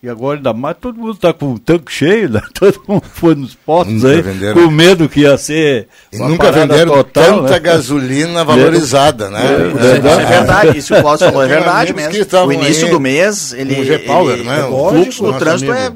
E 0.00 0.08
agora 0.08 0.36
ainda 0.36 0.52
mais, 0.52 0.76
todo 0.80 0.96
mundo 0.96 1.14
está 1.14 1.32
com 1.32 1.54
o 1.54 1.58
tanque 1.58 1.90
cheio, 1.90 2.28
né? 2.28 2.40
todo 2.54 2.80
mundo 2.86 3.02
foi 3.12 3.34
nos 3.34 3.54
postos 3.54 4.04
aí, 4.04 4.22
venderam. 4.22 4.62
com 4.62 4.70
medo 4.70 5.08
que 5.08 5.20
ia 5.20 5.36
ser. 5.36 5.88
E 6.12 6.18
nunca 6.18 6.52
venderam 6.52 6.94
total, 6.94 7.40
tanta 7.40 7.54
né? 7.54 7.58
gasolina 7.58 8.44
valorizada, 8.46 9.28
né? 9.28 9.40
É, 9.44 9.86
é, 9.86 10.22
é, 10.22 10.26
verdade, 10.26 10.78
isso 10.78 10.94
que 10.94 11.00
o 11.00 11.02
Cláudio 11.02 11.26
falou 11.26 11.42
é 11.42 11.48
verdade 11.48 11.92
mesmo. 11.92 12.14
O 12.46 12.52
início 12.52 12.88
do 12.90 13.00
mês, 13.00 13.52
ele. 13.52 13.80
O 13.80 13.84
G-Power, 13.84 14.44
né? 14.44 14.64
O 14.66 14.88
fluxo 14.88 15.24
do 15.24 15.36
trânsito 15.36 15.72
é 15.72 15.86
é, 15.86 15.92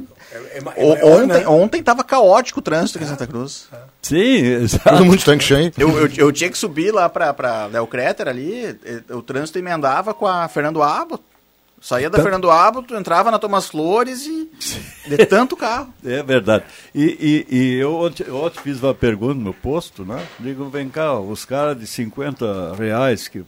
é, 0.58 1.00
é 1.00 1.04
ontem, 1.04 1.26
né? 1.26 1.48
ontem 1.48 1.82
tava 1.82 2.04
caótico 2.04 2.60
o 2.60 2.62
trânsito 2.62 2.98
aqui 2.98 3.06
em 3.06 3.10
Santa 3.10 3.26
Cruz. 3.26 3.68
Sim, 4.00 4.36
exato. 4.62 4.88
Todo 4.88 5.04
mundo 5.04 5.24
tanque 5.24 5.44
cheio. 5.44 5.72
Eu, 5.78 5.90
eu, 5.98 6.10
eu, 6.16 6.32
tinha 6.32 6.50
que 6.50 6.58
subir 6.58 6.92
lá 6.92 7.08
pra, 7.08 7.32
pra 7.32 7.68
Del 7.68 7.86
Crater 7.86 8.28
ali, 8.28 8.78
o 9.10 9.22
trânsito 9.22 9.58
emendava 9.58 10.12
com 10.12 10.26
a 10.26 10.48
Fernando 10.48 10.82
Abbott. 10.82 11.22
Saía 11.82 12.08
da 12.08 12.16
tanto... 12.16 12.22
Fernando 12.22 12.48
Abbott, 12.48 12.94
entrava 12.94 13.28
na 13.32 13.40
Thomas 13.40 13.66
Flores 13.66 14.24
e 14.24 14.48
de 15.08 15.26
tanto 15.26 15.56
carro. 15.56 15.92
É 16.04 16.22
verdade. 16.22 16.64
E, 16.94 17.44
e, 17.50 17.56
e 17.56 17.74
eu, 17.74 17.96
ontem, 17.96 18.24
eu 18.24 18.36
ontem 18.36 18.60
fiz 18.60 18.80
uma 18.80 18.94
pergunta 18.94 19.34
no 19.34 19.40
meu 19.40 19.54
posto, 19.54 20.04
né? 20.04 20.24
Digo, 20.38 20.68
vem 20.68 20.88
cá, 20.88 21.18
os 21.18 21.44
caras 21.44 21.76
de 21.76 21.86
50 21.88 22.76
reais 22.76 23.26
que, 23.26 23.44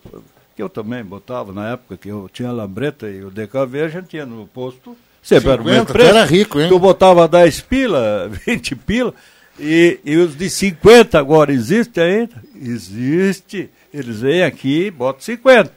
que 0.56 0.60
eu 0.62 0.68
também 0.68 1.04
botava 1.04 1.52
na 1.52 1.70
época 1.72 1.96
que 1.96 2.08
eu 2.08 2.28
tinha 2.32 2.48
a 2.48 2.52
lambreta 2.52 3.08
e 3.08 3.22
o 3.22 3.30
DKV, 3.30 3.82
a 3.82 3.88
gente 3.88 4.16
ia 4.16 4.26
no 4.26 4.48
posto 4.48 4.96
Sempre 5.24 5.52
50, 5.52 5.52
era 5.52 5.62
o 5.62 5.64
mesmo 5.64 5.86
preço. 5.86 6.08
era 6.10 6.24
rico, 6.24 6.60
hein? 6.60 6.68
Tu 6.68 6.78
botava 6.78 7.26
10 7.26 7.60
pila, 7.62 8.28
20 8.46 8.76
pila, 8.76 9.14
e, 9.58 9.98
e 10.04 10.16
os 10.18 10.36
de 10.36 10.50
50 10.50 11.18
agora 11.18 11.50
existem 11.50 12.04
ainda? 12.04 12.42
Existe. 12.54 13.70
Eles 13.92 14.20
vêm 14.20 14.42
aqui 14.42 14.86
e 14.86 14.90
botam 14.90 15.22
50. 15.22 15.72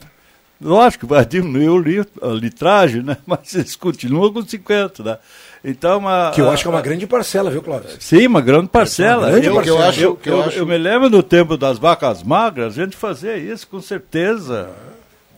Lógico 0.60 1.06
que 1.06 1.12
vai 1.14 1.24
diminuir 1.24 2.06
a 2.20 2.26
litragem, 2.28 3.02
né? 3.02 3.16
Mas 3.24 3.54
eles 3.54 3.74
continuam 3.74 4.32
com 4.32 4.42
50, 4.42 5.02
né? 5.02 5.18
Então, 5.64 5.98
uma, 5.98 6.30
que 6.34 6.40
eu 6.40 6.50
acho 6.50 6.62
que 6.62 6.68
é 6.68 6.70
uma 6.70 6.82
grande 6.82 7.06
parcela, 7.06 7.50
viu, 7.50 7.62
Cláudio? 7.62 7.90
Sim, 7.98 8.26
uma 8.26 8.40
grande 8.40 8.68
parcela. 8.68 9.22
Uma 9.22 9.30
grande 9.30 9.46
eu, 9.46 9.54
parcela. 9.54 9.78
Eu, 9.78 9.88
acho, 9.88 10.00
eu, 10.00 10.18
eu, 10.24 10.42
acho... 10.42 10.58
eu, 10.58 10.66
me 10.66 10.76
lembro 10.76 11.08
do 11.08 11.22
tempo 11.22 11.56
das 11.56 11.78
vacas 11.78 12.22
magras, 12.22 12.78
a 12.78 12.84
gente 12.84 12.96
fazia 12.96 13.36
isso 13.36 13.66
com 13.66 13.80
certeza. 13.80 14.68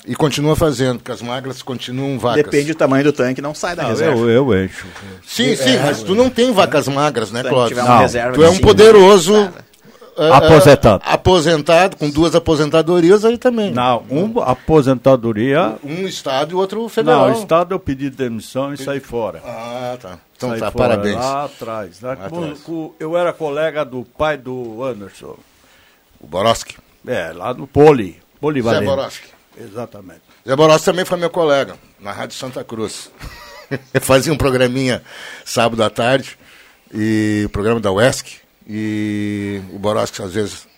E 0.06 0.14
continua 0.14 0.56
fazendo, 0.56 0.98
porque 0.98 1.12
as 1.12 1.20
magras 1.20 1.62
continuam 1.62 2.18
vacas. 2.18 2.44
Depende 2.44 2.72
do 2.72 2.74
tamanho 2.74 3.04
do 3.04 3.12
tanque, 3.12 3.42
não 3.42 3.54
sai 3.54 3.76
da 3.76 3.82
não, 3.82 3.90
reserva. 3.90 4.18
Eu, 4.20 4.52
eu 4.52 4.64
encho. 4.64 4.86
Sim, 5.26 5.54
sim, 5.54 5.76
é, 5.76 5.82
mas 5.82 6.02
tu 6.02 6.14
não 6.14 6.30
tem 6.30 6.52
vacas 6.52 6.88
magras, 6.88 7.30
né, 7.30 7.42
Cláudio? 7.42 7.76
Não, 7.76 8.32
tu 8.32 8.42
é 8.42 8.48
um 8.48 8.58
poderoso 8.58 9.34
uh, 10.16 10.32
aposentado. 10.32 11.02
aposentado, 11.04 11.96
com 11.96 12.08
duas 12.08 12.34
aposentadorias 12.34 13.24
aí 13.24 13.36
também. 13.36 13.72
Não, 13.72 14.04
uma 14.08 14.44
aposentadoria. 14.44 15.76
Um 15.84 16.06
Estado 16.06 16.52
e 16.52 16.54
outro 16.54 16.88
federal. 16.88 17.28
Não, 17.28 17.36
o 17.36 17.38
Estado 17.38 17.74
eu 17.74 17.78
pedi 17.78 18.08
demissão 18.08 18.72
e 18.72 18.78
saí 18.78 19.00
fora. 19.00 19.42
Ah, 19.44 19.96
tá. 20.00 20.18
Então 20.36 20.50
saí 20.50 20.60
tá, 20.60 20.70
fora, 20.70 20.88
parabéns. 20.88 21.16
Lá 21.16 21.44
atrás. 21.44 22.00
Lá, 22.00 22.16
com, 22.16 22.54
com, 22.56 22.94
eu 22.98 23.16
era 23.16 23.32
colega 23.32 23.84
do 23.84 24.04
pai 24.16 24.36
do 24.36 24.82
Anderson. 24.82 25.36
O 26.18 26.26
Boroski. 26.26 26.76
É, 27.06 27.32
lá 27.34 27.54
no 27.54 27.66
Poli. 27.66 28.18
Polivalente. 28.40 28.84
Zé 28.84 28.90
Boroski. 28.90 29.39
Exatamente. 29.58 30.22
Zé 30.46 30.56
Borossi 30.56 30.84
também 30.84 31.04
foi 31.04 31.18
meu 31.18 31.30
colega, 31.30 31.76
na 31.98 32.12
Rádio 32.12 32.36
Santa 32.36 32.62
Cruz. 32.64 33.10
Eu 33.94 34.00
fazia 34.00 34.32
um 34.32 34.36
programinha 34.36 35.02
sábado 35.44 35.82
à 35.82 35.90
tarde, 35.90 36.36
e 36.92 37.42
o 37.46 37.48
programa 37.50 37.80
da 37.80 37.92
UESC, 37.92 38.38
e 38.68 39.60
o 39.72 39.78
Borossi 39.78 40.22
às 40.22 40.34
vezes 40.34 40.68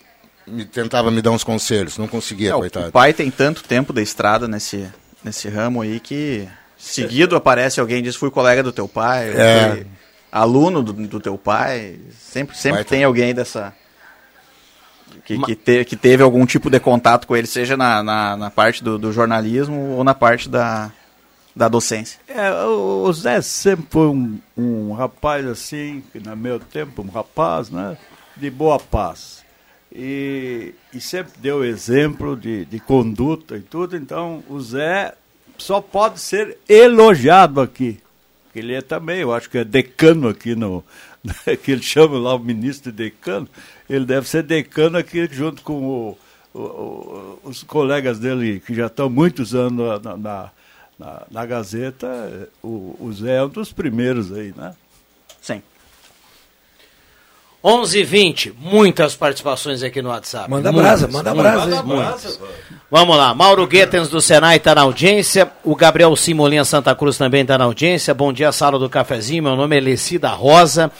me, 0.45 0.65
tentava 0.65 1.09
me 1.09 1.21
dar 1.21 1.31
uns 1.31 1.43
conselhos, 1.43 1.97
não 1.97 2.07
conseguia, 2.07 2.51
é, 2.51 2.53
coitado. 2.53 2.89
O 2.89 2.91
pai 2.91 3.13
tem 3.13 3.31
tanto 3.31 3.63
tempo 3.63 3.91
da 3.91 4.01
estrada 4.01 4.47
nesse, 4.47 4.87
nesse 5.23 5.49
ramo 5.49 5.81
aí 5.81 5.99
que 5.99 6.47
seguido 6.77 7.35
aparece 7.35 7.79
alguém 7.79 7.99
e 7.99 8.01
diz, 8.03 8.15
fui 8.15 8.29
colega 8.29 8.61
do 8.61 8.71
teu 8.71 8.87
pai, 8.87 9.29
é. 9.29 9.85
aluno 10.31 10.83
do, 10.83 10.93
do, 10.93 11.19
teu 11.19 11.37
pai, 11.37 11.99
sempre, 12.19 12.57
sempre 12.57 12.83
tem 12.83 13.03
alguém 13.03 13.33
dessa 13.33 13.73
que, 15.25 15.37
que, 15.39 15.55
te, 15.55 15.85
que, 15.85 15.95
teve 15.95 16.21
algum 16.21 16.45
tipo 16.45 16.69
de 16.69 16.79
contato 16.79 17.25
com 17.25 17.35
ele, 17.35 17.47
seja 17.47 17.77
na, 17.77 18.03
na, 18.03 18.37
na 18.37 18.51
parte 18.51 18.83
do, 18.83 18.97
do, 18.97 19.11
jornalismo 19.11 19.95
ou 19.95 20.03
na 20.03 20.13
parte 20.13 20.49
da, 20.49 20.91
da 21.55 21.67
docência. 21.67 22.19
É, 22.27 22.51
o, 22.65 23.11
Zé 23.13 23.41
sempre 23.41 23.85
foi 23.89 24.07
um, 24.07 24.39
um 24.57 24.93
rapaz 24.93 25.45
assim, 25.45 26.03
que 26.11 26.19
no 26.19 26.35
meu 26.35 26.59
tempo, 26.59 27.01
um 27.01 27.09
rapaz, 27.09 27.69
né, 27.69 27.97
de 28.35 28.49
boa 28.49 28.79
paz. 28.79 29.43
E, 29.95 30.73
e 30.93 30.99
sempre 30.99 31.33
deu 31.37 31.63
exemplo 31.63 32.35
de, 32.35 32.65
de 32.65 32.79
conduta 32.79 33.55
e 33.55 33.61
tudo, 33.61 33.95
então 33.95 34.43
o 34.49 34.59
Zé 34.59 35.13
só 35.57 35.79
pode 35.79 36.19
ser 36.19 36.57
elogiado 36.67 37.61
aqui. 37.61 37.99
Ele 38.55 38.73
é 38.73 38.81
também, 38.81 39.19
eu 39.19 39.33
acho 39.33 39.49
que 39.49 39.57
é 39.57 39.63
decano 39.63 40.27
aqui 40.27 40.55
no, 40.55 40.83
que 41.63 41.71
ele 41.71 41.81
chama 41.81 42.17
lá 42.17 42.35
o 42.35 42.39
ministro 42.39 42.91
de 42.91 43.05
decano, 43.05 43.47
ele 43.95 44.05
deve 44.05 44.27
ser 44.27 44.43
decano 44.43 44.97
aqui 44.97 45.27
junto 45.31 45.61
com 45.61 45.73
o, 45.73 46.17
o, 46.53 46.59
o, 46.59 47.39
os 47.43 47.63
colegas 47.63 48.19
dele 48.19 48.59
que 48.65 48.73
já 48.73 48.87
estão 48.87 49.09
muitos 49.09 49.53
anos 49.53 50.01
na, 50.03 50.17
na, 50.17 50.51
na, 50.97 51.21
na 51.29 51.45
Gazeta. 51.45 52.49
O, 52.63 52.95
o 52.99 53.13
Zé 53.13 53.37
é 53.37 53.43
um 53.43 53.49
dos 53.49 53.71
primeiros 53.71 54.31
aí, 54.31 54.53
né? 54.55 54.73
Sim. 55.41 55.61
11:20, 57.63 58.53
muitas 58.59 59.15
participações 59.15 59.83
aqui 59.83 60.01
no 60.01 60.09
WhatsApp. 60.09 60.49
Manda 60.49 60.71
muitas, 60.71 61.01
brasa, 61.01 61.07
manda 61.07 61.33
brasa. 61.33 61.83
Muitas. 61.83 62.39
Vamos 62.91 63.15
lá, 63.15 63.33
Mauro 63.33 63.65
Guetens 63.65 64.09
do 64.09 64.21
Senai 64.21 64.57
está 64.57 64.75
na 64.75 64.81
audiência, 64.81 65.49
o 65.63 65.75
Gabriel 65.75 66.13
Simolinha 66.15 66.65
Santa 66.65 66.93
Cruz 66.93 67.17
também 67.17 67.41
está 67.41 67.57
na 67.57 67.63
audiência. 67.63 68.13
Bom 68.13 68.33
dia, 68.33 68.51
sala 68.51 68.77
do 68.77 68.89
cafezinho. 68.89 69.43
Meu 69.43 69.55
nome 69.55 69.77
é 69.77 69.79
Lecida 69.79 70.29
Rosa. 70.29 70.91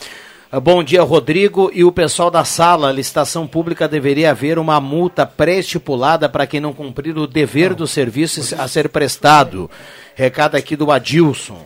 Ah, 0.56 0.60
bom 0.60 0.84
dia, 0.84 1.02
Rodrigo 1.02 1.72
e 1.74 1.84
o 1.84 1.92
pessoal 1.92 2.30
da 2.30 2.46
sala. 2.46 2.90
A 2.90 2.92
licitação 2.92 3.48
pública 3.48 3.88
deveria 3.88 4.30
haver 4.30 4.60
uma 4.60 4.80
multa 4.80 5.26
pré-estipulada 5.26 6.30
para 6.30 6.46
quem 6.46 6.60
não 6.60 6.72
cumprir 6.72 7.18
o 7.18 7.26
dever 7.26 7.74
do 7.74 7.88
serviço 7.88 8.54
a 8.62 8.68
ser 8.68 8.88
prestado. 8.88 9.68
Recado 10.14 10.54
aqui 10.54 10.76
do 10.76 10.92
Adilson. 10.92 11.66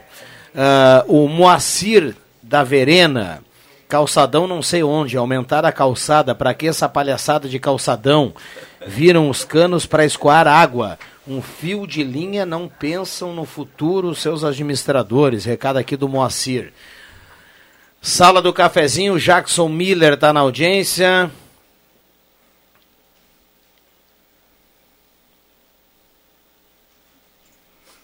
Uh, 0.55 1.25
o 1.25 1.27
Moacir 1.27 2.15
da 2.41 2.63
Verena. 2.63 3.43
Calçadão 3.89 4.47
não 4.47 4.61
sei 4.61 4.83
onde, 4.83 5.17
aumentar 5.17 5.65
a 5.65 5.71
calçada, 5.73 6.33
para 6.33 6.53
que 6.53 6.65
essa 6.65 6.87
palhaçada 6.87 7.49
de 7.49 7.59
calçadão? 7.59 8.33
Viram 8.85 9.29
os 9.29 9.43
canos 9.43 9.85
para 9.85 10.05
escoar 10.05 10.47
água. 10.47 10.97
Um 11.27 11.41
fio 11.41 11.85
de 11.85 12.05
linha, 12.05 12.45
não 12.45 12.69
pensam 12.69 13.33
no 13.33 13.43
futuro 13.43 14.15
seus 14.15 14.45
administradores. 14.45 15.43
Recado 15.43 15.75
aqui 15.75 15.97
do 15.97 16.07
Moacir. 16.07 16.71
Sala 18.01 18.41
do 18.41 18.53
Cafezinho, 18.53 19.19
Jackson 19.19 19.67
Miller 19.67 20.13
está 20.13 20.31
na 20.31 20.39
audiência. 20.41 21.29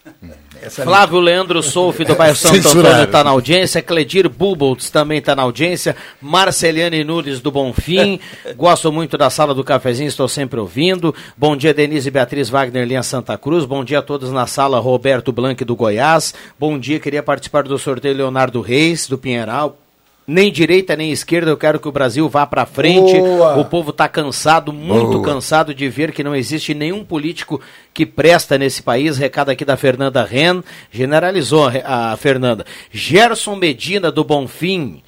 É 0.64 0.70
Flávio 0.70 1.20
Leandro 1.20 1.62
Soufi 1.62 2.04
do 2.04 2.14
bairro 2.16 2.34
Santo 2.34 2.68
Antônio 2.68 3.04
está 3.04 3.22
na 3.22 3.28
audiência. 3.28 3.82
Cledir 3.82 4.30
Buboltz 4.30 4.88
também 4.88 5.18
está 5.18 5.36
na 5.36 5.42
audiência. 5.42 5.94
Marceliane 6.22 7.04
Nunes 7.04 7.40
do 7.40 7.50
Bonfim. 7.50 8.18
Gosto 8.56 8.90
muito 8.90 9.18
da 9.18 9.28
sala 9.28 9.54
do 9.54 9.62
cafezinho, 9.62 10.08
estou 10.08 10.26
sempre 10.26 10.58
ouvindo. 10.58 11.14
Bom 11.36 11.54
dia, 11.54 11.74
Denise 11.74 12.10
Beatriz 12.10 12.48
Wagner, 12.48 12.86
linha 12.86 13.02
Santa 13.02 13.36
Cruz. 13.36 13.66
Bom 13.66 13.84
dia 13.84 13.98
a 13.98 14.02
todos 14.02 14.32
na 14.32 14.46
sala, 14.46 14.78
Roberto 14.78 15.32
Blanc 15.32 15.62
do 15.66 15.76
Goiás. 15.76 16.32
Bom 16.58 16.78
dia, 16.78 16.98
queria 16.98 17.22
participar 17.22 17.64
do 17.64 17.76
sorteio 17.76 18.16
Leonardo 18.16 18.62
Reis 18.62 19.06
do 19.06 19.18
Pinheiral 19.18 19.83
nem 20.26 20.50
direita 20.50 20.96
nem 20.96 21.12
esquerda, 21.12 21.50
eu 21.50 21.56
quero 21.56 21.78
que 21.78 21.88
o 21.88 21.92
Brasil 21.92 22.28
vá 22.28 22.46
para 22.46 22.64
frente. 22.64 23.18
Boa. 23.18 23.58
O 23.58 23.64
povo 23.64 23.90
está 23.90 24.08
cansado, 24.08 24.72
muito 24.72 25.12
Boa. 25.12 25.24
cansado 25.24 25.74
de 25.74 25.88
ver 25.88 26.12
que 26.12 26.24
não 26.24 26.34
existe 26.34 26.72
nenhum 26.72 27.04
político 27.04 27.60
que 27.92 28.06
presta 28.06 28.56
nesse 28.56 28.82
país. 28.82 29.18
Recado 29.18 29.50
aqui 29.50 29.64
da 29.64 29.76
Fernanda 29.76 30.24
Ren, 30.24 30.62
generalizou 30.90 31.70
a 31.84 32.16
Fernanda. 32.16 32.64
Gerson 32.90 33.56
Medina 33.56 34.10
do 34.10 34.24
Bonfim. 34.24 35.02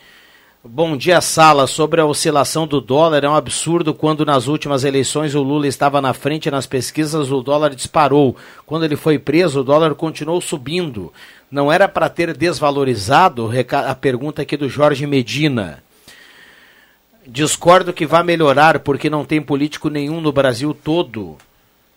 Bom 0.69 0.97
dia, 0.97 1.21
Sala. 1.21 1.69
Sobre 1.69 2.01
a 2.01 2.05
oscilação 2.05 2.67
do 2.67 2.81
dólar, 2.81 3.23
é 3.23 3.29
um 3.29 3.37
absurdo 3.37 3.95
quando 3.95 4.27
nas 4.27 4.49
últimas 4.49 4.83
eleições 4.83 5.33
o 5.37 5.43
Lula 5.43 5.69
estava 5.69 6.01
na 6.01 6.13
frente 6.13 6.51
nas 6.51 6.67
pesquisas, 6.67 7.31
o 7.31 7.41
dólar 7.41 7.73
disparou. 7.73 8.37
Quando 8.67 8.85
ele 8.85 8.97
foi 8.97 9.17
preso, 9.17 9.61
o 9.61 9.65
dólar 9.65 9.95
continuou 9.95 10.41
subindo. 10.41 11.13
Não 11.49 11.71
era 11.71 11.87
para 11.87 12.09
ter 12.09 12.37
desvalorizado? 12.37 13.49
A 13.87 13.95
pergunta 13.95 14.43
aqui 14.43 14.57
do 14.57 14.69
Jorge 14.69 15.07
Medina. 15.07 15.85
Discordo 17.25 17.93
que 17.93 18.05
vai 18.05 18.25
melhorar 18.25 18.81
porque 18.81 19.09
não 19.09 19.25
tem 19.25 19.41
político 19.41 19.89
nenhum 19.89 20.21
no 20.21 20.33
Brasil 20.33 20.75
todo. 20.75 21.37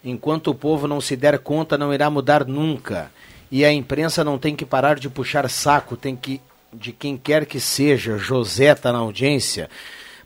Enquanto 0.05 0.51
o 0.51 0.55
povo 0.55 0.87
não 0.87 1.01
se 1.01 1.15
der 1.15 1.39
conta, 1.39 1.75
não 1.75 1.91
irá 1.91 2.07
mudar 2.09 2.45
nunca. 2.45 3.11
E 3.51 3.65
a 3.65 3.73
imprensa 3.73 4.23
não 4.23 4.37
tem 4.37 4.55
que 4.55 4.63
parar 4.63 4.99
de 4.99 5.09
puxar 5.09 5.49
saco, 5.49 5.97
tem 5.97 6.15
que 6.15 6.39
de 6.73 6.91
quem 6.91 7.17
quer 7.17 7.45
que 7.45 7.59
seja. 7.59 8.17
José 8.17 8.71
está 8.71 8.91
na 8.91 8.99
audiência. 8.99 9.69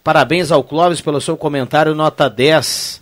Parabéns 0.03 0.51
ao 0.51 0.63
Clóvis 0.63 1.01
pelo 1.01 1.21
seu 1.21 1.37
comentário, 1.37 1.95
nota 1.95 2.29
10. 2.29 3.01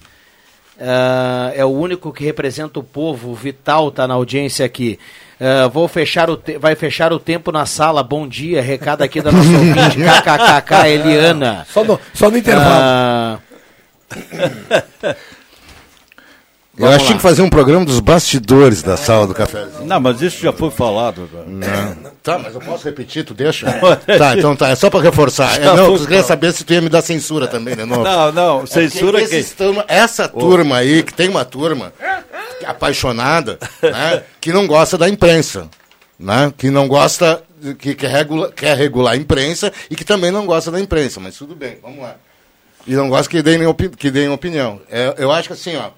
Uh, 0.77 0.83
ah, 0.83 1.51
é 1.55 1.65
o 1.65 1.69
único 1.69 2.13
que 2.13 2.23
representa 2.23 2.79
o 2.79 2.83
povo. 2.83 3.31
O 3.31 3.35
Vital 3.35 3.89
está 3.89 4.07
na 4.07 4.13
audiência 4.13 4.65
aqui. 4.65 4.99
Uh, 5.39 5.69
vou 5.69 5.87
fechar 5.87 6.29
o 6.29 6.39
vai 6.59 6.75
fechar 6.75 7.11
o 7.11 7.19
tempo 7.19 7.51
na 7.51 7.65
sala. 7.65 8.03
Bom 8.03 8.27
dia, 8.27 8.61
recado 8.61 9.01
aqui 9.01 9.21
da 9.21 9.31
nossa 9.31 9.49
ouvinte, 9.49 9.97
kkkk, 10.05 10.87
Eliana. 10.87 11.65
Só 11.67 11.83
no, 11.83 11.99
só 12.13 12.29
no 12.29 12.37
intervalo. 12.37 13.41
Uh... 14.13 15.15
Eu 16.77 16.87
acho 16.87 16.99
que 16.99 17.05
tinha 17.05 17.17
que 17.17 17.21
fazer 17.21 17.41
um 17.41 17.49
programa 17.49 17.85
dos 17.85 17.99
bastidores 17.99 18.81
da 18.81 18.95
sala 18.95 19.27
do 19.27 19.33
café. 19.33 19.67
Não, 19.83 19.99
mas 19.99 20.21
isso 20.21 20.41
já 20.41 20.53
foi 20.53 20.71
falado. 20.71 21.29
Não. 21.45 22.11
Tá, 22.23 22.39
mas 22.39 22.53
eu 22.53 22.61
posso 22.61 22.85
repetir, 22.85 23.25
tu 23.25 23.33
deixa? 23.33 23.71
tá, 24.17 24.37
então 24.37 24.55
tá, 24.55 24.69
é 24.69 24.75
só 24.75 24.89
para 24.89 25.01
reforçar. 25.01 25.59
É, 25.59 25.65
não, 25.65 25.97
tu 25.97 26.05
queria 26.05 26.23
saber 26.23 26.53
se 26.53 26.63
tu 26.63 26.71
ia 26.71 26.81
me 26.81 26.87
dar 26.87 27.01
censura 27.01 27.47
também, 27.47 27.75
né? 27.75 27.83
Não, 27.85 28.03
não, 28.03 28.31
não 28.31 28.67
censura 28.67 29.21
é 29.21 29.27
que... 29.27 29.45
Essa 29.87 30.27
turma 30.29 30.77
aí, 30.77 31.03
que 31.03 31.13
tem 31.13 31.27
uma 31.27 31.43
turma 31.43 31.91
apaixonada, 32.65 33.59
né, 33.81 34.23
que 34.39 34.53
não 34.53 34.65
gosta 34.65 34.97
da 34.97 35.09
imprensa, 35.09 35.67
né, 36.17 36.53
que 36.57 36.69
não 36.69 36.87
gosta, 36.87 37.43
que 37.79 37.95
quer, 37.95 38.09
regula, 38.09 38.51
quer 38.51 38.77
regular 38.77 39.13
a 39.13 39.17
imprensa 39.17 39.71
e 39.89 39.95
que 39.95 40.05
também 40.05 40.31
não 40.31 40.45
gosta 40.45 40.71
da 40.71 40.79
imprensa, 40.79 41.19
mas 41.19 41.35
tudo 41.35 41.55
bem, 41.55 41.77
vamos 41.81 41.99
lá. 41.99 42.15
E 42.85 42.95
não 42.95 43.09
gosta 43.09 43.29
que 43.29 43.41
deem, 43.41 43.65
opi 43.65 43.89
que 43.89 44.09
deem 44.09 44.29
opinião. 44.29 44.81
É, 44.89 45.15
eu 45.17 45.31
acho 45.31 45.49
que 45.49 45.53
assim, 45.53 45.75
ó, 45.75 45.89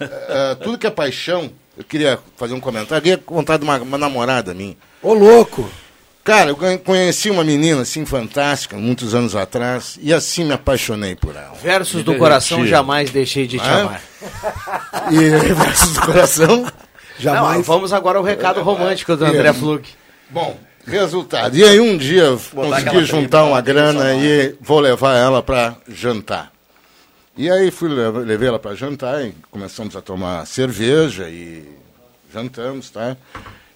é, 0.00 0.54
tudo 0.56 0.78
que 0.78 0.86
é 0.86 0.90
paixão, 0.90 1.50
eu 1.76 1.84
queria 1.84 2.18
fazer 2.36 2.54
um 2.54 2.60
comentário, 2.60 2.98
eu 2.98 3.02
queria 3.02 3.18
contar 3.18 3.56
de 3.56 3.64
uma, 3.64 3.78
uma 3.78 3.98
namorada 3.98 4.52
minha. 4.54 4.76
Ô, 5.02 5.14
louco! 5.14 5.70
Cara, 6.22 6.50
eu 6.50 6.78
conheci 6.78 7.30
uma 7.30 7.42
menina 7.42 7.80
assim 7.80 8.04
fantástica, 8.04 8.76
muitos 8.76 9.14
anos 9.14 9.34
atrás, 9.34 9.98
e 10.02 10.12
assim 10.12 10.44
me 10.44 10.52
apaixonei 10.52 11.16
por 11.16 11.34
ela. 11.34 11.54
Versos 11.62 12.04
do 12.04 12.14
coração, 12.16 12.66
jamais 12.66 13.10
deixei 13.10 13.46
de 13.46 13.58
te 13.58 13.66
é? 13.66 13.72
amar. 13.72 14.02
E 15.10 15.16
versos 15.54 15.94
do 15.94 16.00
coração, 16.02 16.66
jamais. 17.18 17.56
Não, 17.56 17.62
vamos 17.62 17.92
agora 17.92 18.18
ao 18.18 18.24
recado 18.24 18.60
romântico 18.62 19.16
do 19.16 19.24
André 19.24 19.52
Flug. 19.54 19.88
Bom, 20.28 20.58
resultado. 20.86 21.56
E 21.56 21.64
aí 21.64 21.80
um 21.80 21.96
dia 21.96 22.36
consegui 22.54 23.04
juntar 23.04 23.44
uma 23.44 23.60
grana 23.60 24.14
e 24.14 24.54
vou 24.60 24.78
levar 24.78 25.16
ela 25.16 25.42
para 25.42 25.76
jantar. 25.88 26.52
E 27.40 27.50
aí 27.50 27.70
fui 27.70 27.88
levei 27.88 28.48
ela 28.48 28.58
para 28.58 28.74
jantar 28.74 29.24
e 29.24 29.34
começamos 29.50 29.96
a 29.96 30.02
tomar 30.02 30.46
cerveja 30.46 31.26
e 31.30 31.66
jantamos, 32.30 32.90
tá? 32.90 33.16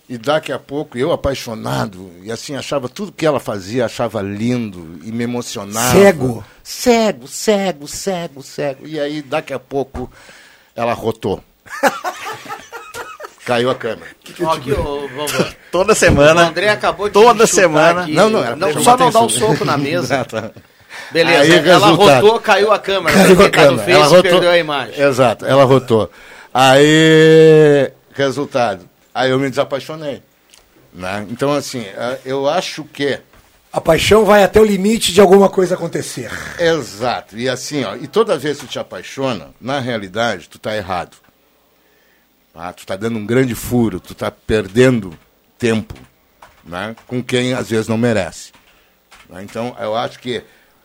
E 0.07 0.19
daqui 0.19 0.53
a 0.53 0.59
pouco, 0.59 0.99
eu 0.99 1.11
apaixonado, 1.13 2.13
e 2.23 2.31
assim, 2.31 2.55
achava 2.55 2.91
tudo 2.91 3.11
que 3.11 3.25
ela 3.25 3.41
fazia, 3.41 3.87
achava 3.87 4.21
lindo 4.21 5.01
e 5.03 5.11
me 5.11 5.25
emocionava. 5.25 5.99
Cego? 5.99 6.45
Cego, 6.63 7.27
cego, 7.27 7.89
cego, 7.89 8.43
cego. 8.43 8.87
E 8.87 9.01
aí, 9.01 9.23
daqui 9.23 9.55
a 9.55 9.59
pouco, 9.59 10.13
ela 10.77 10.93
rotou. 10.93 11.43
Caiu 13.47 13.71
a 13.71 13.75
câmera. 13.75 14.11
Que 14.23 14.35
que 14.35 14.45
aqui, 14.45 14.73
ô, 14.73 15.09
Toda 15.73 15.95
semana. 15.95 16.43
O 16.43 16.49
André 16.49 16.69
acabou 16.69 17.07
de 17.07 17.15
Toda 17.15 17.47
semana. 17.47 18.03
Aqui. 18.03 18.13
Não, 18.13 18.29
não, 18.29 18.57
não 18.57 18.83
só 18.83 18.95
não 18.95 19.11
dá 19.11 19.23
um 19.23 19.29
soco 19.31 19.65
na 19.65 19.79
mesa. 19.79 20.27
Beleza, 21.11 21.41
aí, 21.41 21.69
ela 21.69 21.87
resultado. 21.87 22.25
rotou, 22.25 22.41
caiu 22.41 22.73
a 22.73 22.79
câmera. 22.79 23.17
Caiu 23.17 23.43
a 23.43 23.51
câmera. 23.51 23.79
Face, 23.79 23.91
ela 23.91 24.07
rotou, 24.07 24.23
perdeu 24.23 24.51
a 24.51 24.59
imagem. 24.59 25.01
Exato, 25.01 25.47
ela 25.47 25.65
rotou. 25.65 26.11
Aí, 26.53 27.91
resultado 28.13 28.89
Aí 29.15 29.31
eu 29.31 29.39
me 29.39 29.49
desapaixonei. 29.49 30.21
Né? 30.93 31.27
Então, 31.31 31.53
assim, 31.53 31.87
eu 32.25 32.49
acho 32.49 32.83
que. 32.85 33.21
A 33.73 33.81
paixão 33.81 34.25
vai 34.25 34.43
até 34.43 34.61
o 34.61 34.65
limite 34.65 35.13
de 35.13 35.21
alguma 35.21 35.49
coisa 35.49 35.75
acontecer. 35.75 36.31
Exato. 36.59 37.37
E 37.37 37.49
assim, 37.49 37.85
ó, 37.85 37.97
e 37.97 38.07
toda 38.07 38.39
vez 38.39 38.59
que 38.59 38.67
tu 38.67 38.71
te 38.71 38.79
apaixona, 38.79 39.51
na 39.61 39.79
realidade, 39.81 40.49
tu 40.49 40.59
tá 40.59 40.77
errado. 40.77 41.17
Tá? 42.53 42.73
Tu 42.73 42.87
tá 42.87 42.97
dando 42.97 43.19
um 43.19 43.27
grande 43.27 43.55
furo, 43.55 43.99
tu 43.99 44.15
tá 44.15 44.31
perdendo 44.31 45.17
tempo 45.59 45.95
né? 46.65 46.95
com 47.07 47.23
quem 47.23 47.53
às 47.53 47.69
vezes 47.69 47.89
não 47.89 47.99
merece. 47.99 48.53
Né? 49.29 49.43
Então, 49.43 49.77
eu 49.79 49.97
acho 49.97 50.19
que 50.21 50.43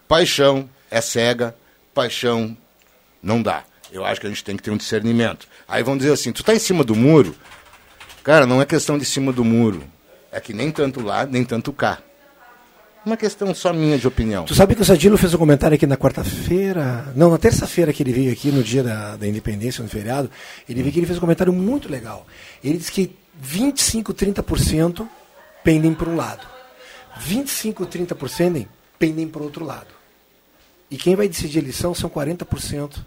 paixão 0.09 0.69
é 0.91 0.99
cega, 0.99 1.55
paixão 1.93 2.57
não 3.23 3.41
dá. 3.41 3.63
Eu 3.89 4.03
acho 4.03 4.19
que 4.19 4.27
a 4.27 4.29
gente 4.29 4.43
tem 4.43 4.57
que 4.57 4.61
ter 4.61 4.71
um 4.71 4.77
discernimento. 4.77 5.47
Aí 5.65 5.81
vão 5.81 5.97
dizer 5.97 6.11
assim, 6.11 6.33
tu 6.33 6.43
tá 6.43 6.53
em 6.53 6.59
cima 6.59 6.83
do 6.83 6.93
muro, 6.93 7.33
Cara, 8.23 8.45
não 8.45 8.61
é 8.61 8.65
questão 8.65 8.97
de 8.97 9.05
cima 9.05 9.31
do 9.31 9.43
muro. 9.43 9.83
É 10.31 10.39
que 10.39 10.53
nem 10.53 10.71
tanto 10.71 11.01
lá, 11.01 11.25
nem 11.25 11.43
tanto 11.43 11.71
cá. 11.73 11.99
Uma 13.05 13.15
questão 13.17 13.55
só 13.55 13.71
minha 13.73 13.97
de 13.97 14.07
opinião. 14.07 14.43
Tu 14.43 14.53
sabe 14.53 14.75
que 14.75 14.81
o 14.81 14.85
Sadilo 14.85 15.17
fez 15.17 15.33
um 15.33 15.37
comentário 15.37 15.73
aqui 15.73 15.87
na 15.87 15.97
quarta-feira, 15.97 17.11
não, 17.15 17.31
na 17.31 17.37
terça-feira 17.37 17.93
que 17.93 18.03
ele 18.03 18.11
veio 18.11 18.31
aqui, 18.31 18.51
no 18.51 18.61
dia 18.61 18.83
da, 18.83 19.15
da 19.15 19.25
independência, 19.25 19.81
no 19.81 19.89
feriado, 19.89 20.29
ele 20.67 20.81
veio 20.81 20.89
aqui 20.89 20.99
ele 20.99 21.05
fez 21.07 21.17
um 21.17 21.21
comentário 21.21 21.53
muito 21.53 21.89
legal. 21.89 22.27
Ele 22.63 22.77
disse 22.77 22.91
que 22.91 23.15
25, 23.41 24.13
30% 24.13 25.07
pendem 25.63 25.93
para 25.93 26.09
um 26.09 26.15
lado. 26.15 26.45
25, 27.17 27.87
30% 27.87 28.67
pendem 28.99 29.27
para 29.27 29.41
o 29.41 29.45
outro 29.45 29.65
lado. 29.65 29.87
E 30.89 30.97
quem 30.97 31.15
vai 31.15 31.27
decidir 31.27 31.59
a 31.59 31.61
eleição 31.61 31.93
são 31.93 32.09
40% 32.09 32.97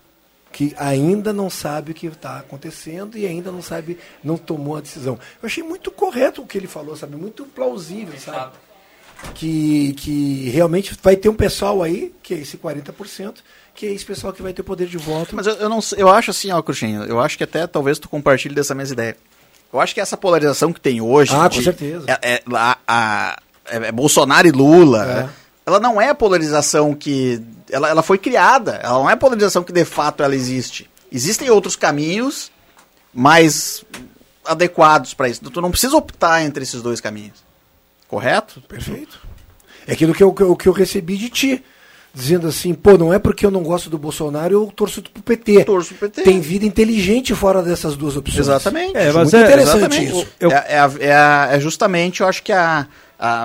que 0.52 0.74
ainda 0.76 1.32
não 1.32 1.48
sabe 1.48 1.92
o 1.92 1.94
que 1.94 2.06
está 2.06 2.38
acontecendo 2.38 3.16
e 3.16 3.26
ainda 3.26 3.50
não 3.50 3.62
sabe, 3.62 3.98
não 4.22 4.36
tomou 4.36 4.76
a 4.76 4.80
decisão. 4.80 5.18
Eu 5.42 5.46
achei 5.46 5.64
muito 5.64 5.90
correto 5.90 6.42
o 6.42 6.46
que 6.46 6.58
ele 6.58 6.66
falou, 6.66 6.94
sabe? 6.94 7.16
Muito 7.16 7.44
plausível, 7.46 8.18
sabe? 8.20 8.52
Que, 9.34 9.94
que 9.94 10.50
realmente 10.50 10.96
vai 11.02 11.16
ter 11.16 11.28
um 11.28 11.34
pessoal 11.34 11.82
aí, 11.82 12.12
que 12.22 12.34
é 12.34 12.38
esse 12.38 12.58
40%, 12.58 13.36
que 13.74 13.86
é 13.86 13.92
esse 13.92 14.04
pessoal 14.04 14.32
que 14.32 14.42
vai 14.42 14.52
ter 14.52 14.62
poder 14.62 14.86
de 14.86 14.98
voto. 14.98 15.34
Mas 15.34 15.46
eu, 15.46 15.54
eu 15.54 15.68
não 15.68 15.80
eu 15.96 16.08
acho 16.08 16.30
assim, 16.30 16.50
ó, 16.50 16.60
Cruxinho, 16.60 17.04
eu 17.04 17.18
acho 17.18 17.38
que 17.38 17.44
até 17.44 17.66
talvez 17.66 17.98
tu 17.98 18.08
compartilhe 18.08 18.54
dessa 18.54 18.74
mesma 18.74 18.92
ideia. 18.92 19.16
Eu 19.72 19.80
acho 19.80 19.94
que 19.94 20.00
essa 20.00 20.16
polarização 20.16 20.72
que 20.72 20.80
tem 20.80 21.00
hoje. 21.00 21.34
Ah, 21.34 21.48
com 21.48 21.62
certeza. 21.62 22.04
É, 22.06 22.34
é, 22.34 22.42
a, 22.52 22.78
a, 22.86 23.38
é, 23.70 23.76
é 23.88 23.92
Bolsonaro 23.92 24.46
e 24.46 24.50
Lula. 24.50 25.06
É. 25.06 25.28
ela 25.64 25.80
não 25.80 26.00
é 26.00 26.10
a 26.10 26.14
polarização 26.14 26.94
que. 26.94 27.42
Ela, 27.72 27.88
ela 27.88 28.02
foi 28.02 28.18
criada, 28.18 28.72
ela 28.82 28.98
não 28.98 29.10
é 29.10 29.16
polarização 29.16 29.64
que 29.64 29.72
de 29.72 29.84
fato 29.84 30.22
ela 30.22 30.36
existe. 30.36 30.88
Existem 31.10 31.50
outros 31.50 31.74
caminhos 31.74 32.52
mais 33.12 33.84
adequados 34.44 35.14
para 35.14 35.28
isso. 35.28 35.42
Tu 35.50 35.60
não 35.60 35.70
precisa 35.70 35.96
optar 35.96 36.42
entre 36.42 36.62
esses 36.62 36.82
dois 36.82 37.00
caminhos. 37.00 37.42
Correto? 38.06 38.60
Perfeito. 38.62 39.20
É 39.86 39.92
aquilo 39.94 40.14
que 40.14 40.22
eu, 40.22 40.32
que 40.32 40.68
eu 40.68 40.72
recebi 40.72 41.16
de 41.16 41.30
ti 41.30 41.64
dizendo 42.14 42.46
assim, 42.46 42.74
pô, 42.74 42.98
não 42.98 43.12
é 43.12 43.18
porque 43.18 43.46
eu 43.46 43.50
não 43.50 43.62
gosto 43.62 43.88
do 43.88 43.96
Bolsonaro, 43.96 44.52
eu 44.52 44.72
torço 44.74 45.02
pro 45.02 45.22
PT. 45.22 45.64
Torço 45.64 45.94
pro 45.94 46.08
PT. 46.08 46.22
Tem 46.22 46.40
vida 46.40 46.66
inteligente 46.66 47.34
fora 47.34 47.62
dessas 47.62 47.96
duas 47.96 48.16
opções. 48.16 48.40
Exatamente. 48.40 48.96
É, 48.96 49.06
mas 49.06 49.32
Muito 49.32 49.36
é, 49.36 49.42
interessante 49.42 50.04
isso. 50.04 50.26
Eu... 50.38 50.50
É, 50.50 50.66
é, 50.68 50.90
é, 51.00 51.56
é, 51.56 51.60
justamente, 51.60 52.20
eu 52.20 52.26
acho 52.26 52.42
que 52.42 52.52
a, 52.52 52.86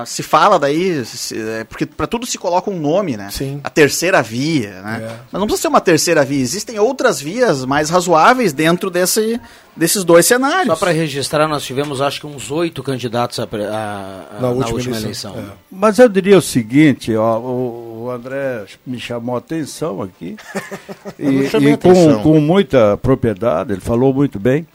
se 0.04 0.24
fala 0.24 0.58
daí, 0.58 1.04
se, 1.04 1.38
é, 1.40 1.62
porque 1.62 1.86
para 1.86 2.06
tudo 2.06 2.26
se 2.26 2.36
coloca 2.36 2.68
um 2.68 2.78
nome, 2.78 3.16
né? 3.16 3.28
Sim. 3.30 3.60
A 3.62 3.70
terceira 3.70 4.20
via, 4.20 4.82
né? 4.82 5.00
É. 5.04 5.16
Mas 5.30 5.40
não 5.40 5.46
precisa 5.46 5.62
ser 5.62 5.68
uma 5.68 5.80
terceira 5.80 6.24
via, 6.24 6.40
existem 6.40 6.80
outras 6.80 7.20
vias 7.20 7.64
mais 7.64 7.88
razoáveis 7.88 8.52
dentro 8.52 8.90
desse, 8.90 9.40
desses 9.76 10.02
dois 10.02 10.26
cenários. 10.26 10.66
Só 10.66 10.76
para 10.76 10.90
registrar, 10.90 11.46
nós 11.46 11.62
tivemos 11.62 12.02
acho 12.02 12.20
que 12.20 12.26
uns 12.26 12.50
oito 12.50 12.82
candidatos 12.82 13.38
a, 13.38 13.44
a, 13.44 13.46
na, 13.46 14.40
na, 14.40 14.48
última, 14.48 14.74
última 14.74 14.96
eleição. 14.96 15.32
eleição. 15.34 15.54
É. 15.54 15.58
Mas 15.70 15.98
eu 16.00 16.08
diria 16.08 16.36
o 16.36 16.42
seguinte, 16.42 17.14
ó, 17.14 17.38
o, 17.38 17.87
o 18.08 18.12
André 18.12 18.66
me 18.86 18.98
chamou 18.98 19.34
a 19.34 19.38
atenção 19.38 20.02
aqui, 20.02 20.36
e, 21.18 21.44
e 21.44 21.76
com, 21.76 22.22
com, 22.22 22.40
muita 22.40 22.96
propriedade, 22.96 23.72
ele 23.72 23.80
falou 23.80 24.12
muito 24.12 24.38
bem. 24.38 24.66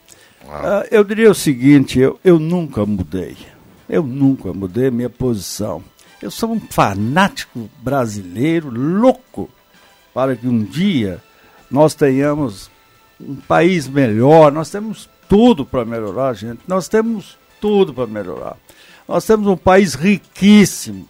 Uh, 0.44 0.86
eu 0.92 1.04
diria 1.04 1.32
o 1.32 1.36
seguinte, 1.36 2.00
eu, 2.00 2.20
eu 2.24 2.38
nunca 2.38 2.86
mudei. 2.86 3.36
Eu 3.90 4.04
nunca 4.04 4.54
mudei 4.54 4.92
minha 4.92 5.10
posição. 5.10 5.84
Eu 6.22 6.32
sou 6.32 6.52
um 6.52 6.60
fanático 6.60 7.70
brasileiro 7.82 8.70
louco 8.70 9.50
para 10.14 10.36
que 10.36 10.48
um 10.48 10.64
dia 10.64 11.22
nós 11.70 11.94
tenhamos 11.94 12.70
um 13.20 13.36
país 13.36 13.88
melhor. 13.88 14.52
Nós 14.52 14.70
temos 14.70 15.10
tudo 15.28 15.66
para 15.66 15.84
melhorar, 15.84 16.34
gente. 16.34 16.62
Nós 16.68 16.88
temos 16.88 17.38
tudo 17.60 17.94
para 17.94 18.08
melhorar. 18.08 18.58
Nós 19.08 19.26
temos 19.26 19.48
um 19.48 19.58
país 19.58 19.96
riquíssimo. 19.96 21.08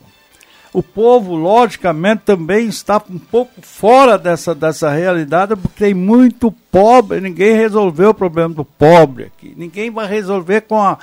O 0.74 0.82
povo, 0.82 1.36
logicamente, 1.36 2.24
também 2.26 2.68
está 2.68 3.00
um 3.08 3.20
pouco 3.20 3.62
fora 3.62 4.18
dessa, 4.18 4.56
dessa 4.56 4.90
realidade, 4.90 5.56
porque 5.56 5.86
tem 5.86 5.94
muito 5.94 6.52
pobre. 6.72 7.22
Ninguém 7.22 7.56
resolveu 7.56 8.10
o 8.10 8.14
problema 8.14 8.56
do 8.56 8.66
pobre 8.66 9.26
aqui. 9.26 9.54
Ninguém 9.56 9.92
vai 9.92 10.08
resolver 10.08 10.62
com 10.62 10.82
a, 10.82 10.98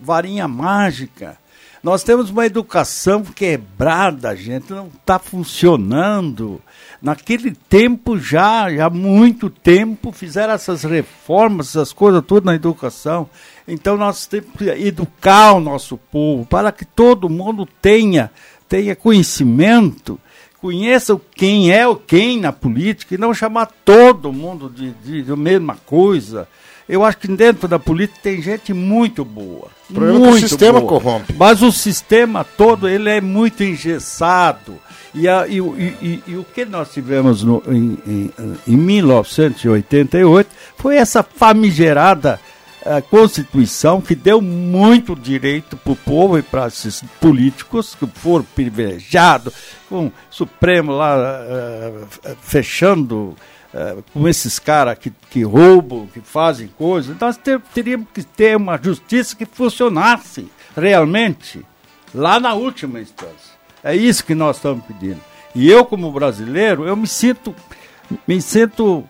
varinha 0.00 0.46
mágica. 0.46 1.36
Nós 1.82 2.04
temos 2.04 2.30
uma 2.30 2.46
educação 2.46 3.22
quebrada, 3.24 4.36
gente, 4.36 4.70
não 4.70 4.86
está 4.86 5.18
funcionando. 5.18 6.60
Naquele 7.02 7.52
tempo 7.52 8.18
já, 8.18 8.70
já 8.70 8.86
há 8.86 8.90
muito 8.90 9.48
tempo, 9.48 10.12
fizeram 10.12 10.52
essas 10.52 10.84
reformas, 10.84 11.70
essas 11.70 11.92
coisas 11.92 12.22
todas 12.24 12.44
na 12.44 12.54
educação. 12.54 13.28
Então 13.66 13.96
nós 13.96 14.26
temos 14.26 14.50
que 14.58 14.68
educar 14.68 15.54
o 15.54 15.60
nosso 15.60 15.96
povo 15.96 16.44
para 16.44 16.70
que 16.70 16.84
todo 16.84 17.30
mundo 17.30 17.66
tenha 17.80 18.30
tenha 18.70 18.94
conhecimento, 18.94 20.18
conheça 20.60 21.20
quem 21.34 21.72
é 21.72 21.86
o 21.88 21.96
quem 21.96 22.40
na 22.40 22.52
política 22.52 23.16
e 23.16 23.18
não 23.18 23.34
chamar 23.34 23.66
todo 23.84 24.32
mundo 24.32 24.70
de, 24.70 24.92
de, 25.04 25.22
de 25.22 25.36
mesma 25.36 25.76
coisa. 25.84 26.46
Eu 26.88 27.04
acho 27.04 27.18
que 27.18 27.28
dentro 27.28 27.66
da 27.66 27.78
política 27.78 28.20
tem 28.22 28.40
gente 28.40 28.72
muito 28.72 29.24
boa. 29.24 29.68
O 29.88 29.92
problema 29.92 30.18
muito 30.20 30.36
é 30.36 30.38
que 30.38 30.44
o 30.44 30.48
sistema 30.48 30.80
boa, 30.80 30.88
corrompe. 30.88 31.34
Mas 31.36 31.62
o 31.62 31.72
sistema 31.72 32.44
todo 32.44 32.88
ele 32.88 33.10
é 33.10 33.20
muito 33.20 33.62
engessado. 33.64 34.78
E, 35.12 35.28
a, 35.28 35.48
e, 35.48 35.58
e, 35.58 36.22
e, 36.28 36.36
o 36.36 36.44
que 36.44 36.64
nós 36.64 36.92
tivemos 36.92 37.42
no, 37.42 37.60
em, 37.66 37.98
em, 38.06 38.32
em 38.68 38.76
1988 38.76 40.48
foi 40.76 40.96
essa 40.96 41.24
famigerada 41.24 42.38
a 42.84 43.02
Constituição 43.02 44.00
que 44.00 44.14
deu 44.14 44.40
muito 44.40 45.14
direito 45.14 45.76
para 45.76 45.92
o 45.92 45.96
povo 45.96 46.38
e 46.38 46.42
para 46.42 46.66
esses 46.66 47.02
políticos 47.20 47.94
que 47.94 48.06
foram 48.06 48.44
privilegiados, 48.54 49.52
com 49.88 50.06
o 50.06 50.12
Supremo 50.30 50.92
lá 50.92 51.16
uh, 51.16 52.36
fechando 52.40 53.36
uh, 53.74 54.02
com 54.12 54.26
esses 54.28 54.58
caras 54.58 54.98
que, 54.98 55.12
que 55.30 55.42
roubam, 55.42 56.06
que 56.06 56.20
fazem 56.20 56.68
coisas. 56.68 57.16
Nós 57.18 57.36
ter, 57.36 57.60
teríamos 57.74 58.08
que 58.14 58.22
ter 58.22 58.56
uma 58.56 58.78
justiça 58.82 59.36
que 59.36 59.44
funcionasse 59.44 60.50
realmente 60.74 61.64
lá 62.14 62.40
na 62.40 62.54
última 62.54 63.00
instância. 63.00 63.60
É 63.82 63.94
isso 63.94 64.24
que 64.24 64.34
nós 64.34 64.56
estamos 64.56 64.84
pedindo. 64.84 65.20
E 65.54 65.70
eu, 65.70 65.84
como 65.84 66.12
brasileiro, 66.12 66.86
eu 66.86 66.96
me 66.96 67.06
sinto, 67.06 67.54
me 68.26 68.40
sinto 68.40 69.04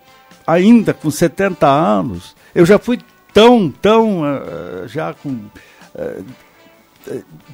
ainda 0.47 0.95
com 0.95 1.11
70 1.11 1.67
anos. 1.67 2.35
Eu 2.55 2.65
já 2.65 2.79
fui 2.79 2.99
tão, 3.33 3.71
tão 3.71 4.23
uh, 4.23 4.87
já 4.87 5.15
com 5.15 5.29
uh, 5.31 6.25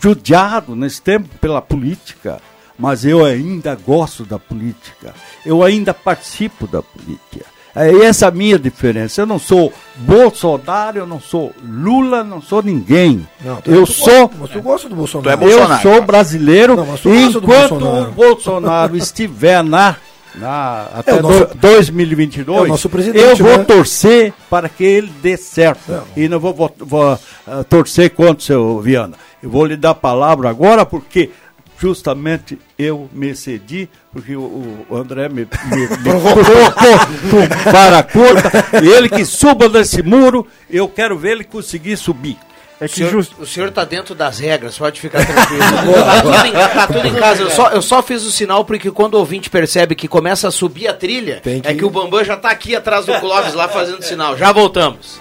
judiado 0.00 0.74
nesse 0.74 1.00
tempo 1.00 1.28
pela 1.40 1.62
política, 1.62 2.40
mas 2.78 3.04
eu 3.04 3.24
ainda 3.24 3.74
gosto 3.74 4.24
da 4.24 4.38
política, 4.38 5.14
eu 5.44 5.62
ainda 5.62 5.94
participo 5.94 6.66
da 6.66 6.82
política. 6.82 7.56
É 7.78 7.90
essa 8.06 8.28
a 8.28 8.30
minha 8.30 8.58
diferença. 8.58 9.20
Eu 9.20 9.26
não 9.26 9.38
sou 9.38 9.70
Bolsonaro, 9.96 10.96
eu 10.96 11.06
não 11.06 11.20
sou 11.20 11.52
Lula, 11.62 12.24
não 12.24 12.40
sou 12.40 12.62
ninguém. 12.62 13.28
Não, 13.44 13.60
eu 13.66 13.84
sou. 13.84 14.28
Gosta, 14.28 14.36
mas 14.40 14.50
tu 14.50 14.62
gosta 14.62 14.88
do 14.88 14.96
Bolsonaro. 14.96 15.44
É 15.44 15.52
eu 15.52 15.78
sou 15.82 16.00
brasileiro. 16.00 16.74
Não, 16.74 16.84
enquanto 16.94 17.40
Bolsonaro. 17.42 18.08
o 18.08 18.12
Bolsonaro 18.12 18.96
estiver 18.96 19.62
na 19.62 19.94
na, 20.36 20.88
até 20.94 21.12
é 21.12 21.22
nosso, 21.22 21.48
2022, 21.54 22.84
é 22.86 23.32
eu 23.32 23.36
vou 23.36 23.58
né? 23.58 23.64
torcer 23.64 24.32
para 24.50 24.68
que 24.68 24.84
ele 24.84 25.10
dê 25.22 25.36
certo. 25.36 25.92
É. 25.92 26.02
E 26.16 26.28
não 26.28 26.38
vou, 26.38 26.52
vou, 26.52 26.74
vou 26.78 27.14
uh, 27.14 27.64
torcer 27.64 28.10
contra 28.10 28.36
o 28.36 28.42
seu 28.42 28.80
Viana. 28.80 29.16
Eu 29.42 29.50
vou 29.50 29.64
lhe 29.64 29.76
dar 29.76 29.90
a 29.90 29.94
palavra 29.94 30.50
agora 30.50 30.84
porque 30.84 31.30
justamente 31.78 32.58
eu 32.78 33.08
me 33.12 33.34
cedi, 33.34 33.88
porque 34.12 34.34
o, 34.34 34.86
o 34.88 34.96
André 34.96 35.28
me, 35.28 35.46
me, 35.66 35.80
me 35.80 35.88
colocou 36.20 37.48
para 37.64 37.98
a 37.98 38.02
curta, 38.02 38.50
ele 38.82 39.08
que 39.08 39.24
suba 39.24 39.68
desse 39.68 40.02
muro, 40.02 40.46
eu 40.70 40.88
quero 40.88 41.18
ver 41.18 41.32
ele 41.32 41.44
conseguir 41.44 41.96
subir. 41.96 42.36
É 42.80 42.86
que 42.86 43.02
o, 43.02 43.08
senhor, 43.08 43.26
o 43.38 43.46
senhor 43.46 43.70
tá 43.70 43.84
dentro 43.84 44.14
das 44.14 44.38
regras, 44.38 44.76
pode 44.76 45.00
ficar 45.00 45.24
tranquilo. 45.24 45.62
tá, 46.04 46.22
tudo 46.22 46.46
em, 46.46 46.52
tá 46.52 46.86
tudo 46.86 47.06
em 47.08 47.14
casa. 47.14 47.42
Eu 47.42 47.50
só, 47.50 47.68
eu 47.70 47.82
só 47.82 48.02
fiz 48.02 48.22
o 48.24 48.30
sinal 48.30 48.64
porque 48.64 48.90
quando 48.90 49.14
o 49.14 49.18
ouvinte 49.18 49.48
percebe 49.48 49.94
que 49.94 50.06
começa 50.06 50.48
a 50.48 50.50
subir 50.50 50.86
a 50.86 50.92
trilha, 50.92 51.40
que... 51.40 51.62
é 51.64 51.74
que 51.74 51.84
o 51.84 51.90
Bambam 51.90 52.22
já 52.22 52.36
tá 52.36 52.50
aqui 52.50 52.76
atrás 52.76 53.06
do 53.06 53.18
Clóvis 53.18 53.54
lá 53.54 53.66
fazendo 53.68 54.02
sinal. 54.02 54.36
Já 54.36 54.52
voltamos. 54.52 55.20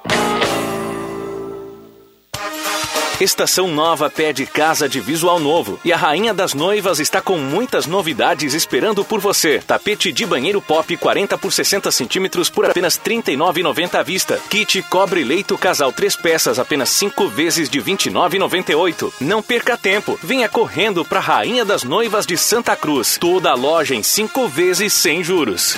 Estação 3.21 3.67
Nova 3.67 4.09
pede 4.09 4.47
casa 4.47 4.89
de 4.89 4.99
visual 4.99 5.39
novo 5.39 5.79
e 5.85 5.93
a 5.93 5.95
Rainha 5.95 6.33
das 6.33 6.55
Noivas 6.55 6.99
está 6.99 7.21
com 7.21 7.37
muitas 7.37 7.85
novidades 7.85 8.55
esperando 8.55 9.05
por 9.05 9.19
você. 9.19 9.59
Tapete 9.59 10.11
de 10.11 10.25
banheiro 10.25 10.59
pop 10.59 10.97
40 10.97 11.37
por 11.37 11.53
60 11.53 11.91
centímetros 11.91 12.49
por 12.49 12.65
apenas 12.65 12.95
R$ 12.95 13.21
39,90 13.21 13.99
à 13.99 14.01
vista. 14.01 14.39
Kit 14.49 14.81
cobre 14.89 15.23
leito 15.23 15.55
casal 15.55 15.93
três 15.93 16.15
peças 16.15 16.57
apenas 16.57 16.89
5 16.89 17.27
vezes 17.27 17.69
de 17.69 17.77
R$ 17.77 17.91
29,98. 17.91 19.13
Não 19.21 19.43
perca 19.43 19.77
tempo, 19.77 20.17
venha 20.23 20.49
correndo 20.49 21.05
para 21.05 21.19
a 21.19 21.21
Rainha 21.21 21.63
das 21.63 21.83
Noivas 21.83 22.25
de 22.25 22.35
Santa 22.35 22.75
Cruz. 22.75 23.19
Toda 23.21 23.51
a 23.51 23.55
loja 23.55 23.93
em 23.93 24.01
5 24.01 24.47
vezes 24.47 24.95
sem 24.95 25.23
juros. 25.23 25.77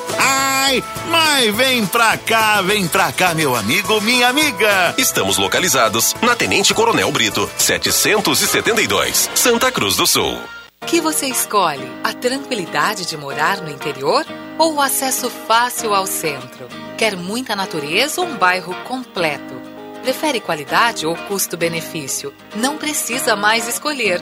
Ai, 0.71 0.81
mas 1.09 1.53
vem 1.53 1.85
pra 1.85 2.17
cá, 2.17 2.61
vem 2.61 2.87
pra 2.87 3.11
cá, 3.11 3.33
meu 3.35 3.57
amigo, 3.57 3.99
minha 3.99 4.29
amiga. 4.29 4.95
Estamos 4.97 5.37
localizados 5.37 6.15
na 6.21 6.33
Tenente 6.33 6.73
Coronel 6.73 7.11
Brito, 7.11 7.49
772, 7.57 9.29
Santa 9.35 9.69
Cruz 9.69 9.97
do 9.97 10.07
Sul. 10.07 10.39
O 10.81 10.85
que 10.85 11.01
você 11.01 11.27
escolhe? 11.27 11.85
A 12.05 12.13
tranquilidade 12.13 13.05
de 13.05 13.17
morar 13.17 13.59
no 13.59 13.69
interior 13.69 14.25
ou 14.57 14.75
o 14.75 14.81
acesso 14.81 15.29
fácil 15.29 15.93
ao 15.93 16.07
centro? 16.07 16.69
Quer 16.97 17.17
muita 17.17 17.53
natureza 17.53 18.21
ou 18.21 18.27
um 18.27 18.37
bairro 18.37 18.73
completo? 18.85 19.53
Prefere 20.03 20.39
qualidade 20.39 21.05
ou 21.05 21.17
custo-benefício? 21.27 22.33
Não 22.55 22.77
precisa 22.77 23.35
mais 23.35 23.67
escolher. 23.67 24.21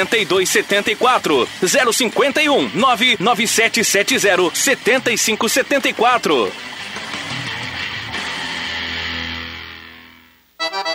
8274 0.07 1.47
051 1.61 2.71
99770 2.73 4.51
7574. 4.53 6.70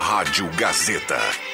Rádio 0.00 0.50
Gazeta, 0.56 1.18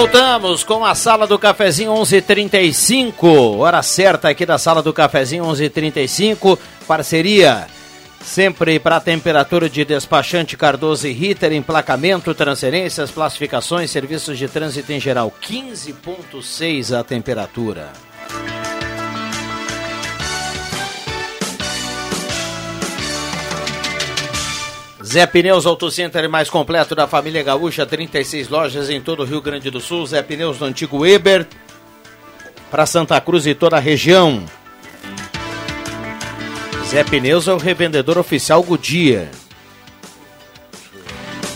Voltamos 0.00 0.64
com 0.64 0.82
a 0.82 0.94
sala 0.94 1.26
do 1.26 1.38
cafezinho 1.38 1.92
11:35, 1.92 3.58
hora 3.58 3.82
certa 3.82 4.30
aqui 4.30 4.46
da 4.46 4.56
sala 4.56 4.82
do 4.82 4.94
cafezinho 4.94 5.44
11:35, 5.44 6.58
parceria 6.88 7.66
Sempre 8.24 8.78
para 8.78 8.96
a 8.96 9.00
temperatura 9.00 9.68
de 9.68 9.84
despachante 9.84 10.56
Cardoso 10.56 11.06
e 11.06 11.12
Ritter, 11.12 11.52
emplacamento, 11.52 12.34
transferências, 12.34 13.10
classificações, 13.10 13.90
serviços 13.90 14.38
de 14.38 14.48
trânsito 14.48 14.90
em 14.90 14.98
geral. 14.98 15.30
15,6 15.42 16.98
a 16.98 17.04
temperatura. 17.04 17.92
Zé 25.10 25.26
Pneus 25.26 25.66
Auto 25.66 25.90
Center 25.90 26.28
mais 26.30 26.48
completo 26.48 26.94
da 26.94 27.04
família 27.08 27.42
Gaúcha, 27.42 27.84
36 27.84 28.48
lojas 28.48 28.88
em 28.88 29.00
todo 29.00 29.24
o 29.24 29.26
Rio 29.26 29.40
Grande 29.40 29.68
do 29.68 29.80
Sul. 29.80 30.06
Zé 30.06 30.22
Pneus 30.22 30.58
do 30.58 30.64
antigo 30.64 30.98
Weber, 30.98 31.48
para 32.70 32.86
Santa 32.86 33.20
Cruz 33.20 33.44
e 33.44 33.52
toda 33.52 33.76
a 33.76 33.80
região. 33.80 34.44
Zé 36.86 37.02
Pneus 37.02 37.48
é 37.48 37.52
o 37.52 37.56
revendedor 37.56 38.18
oficial 38.18 38.62
Goodyear. 38.62 39.26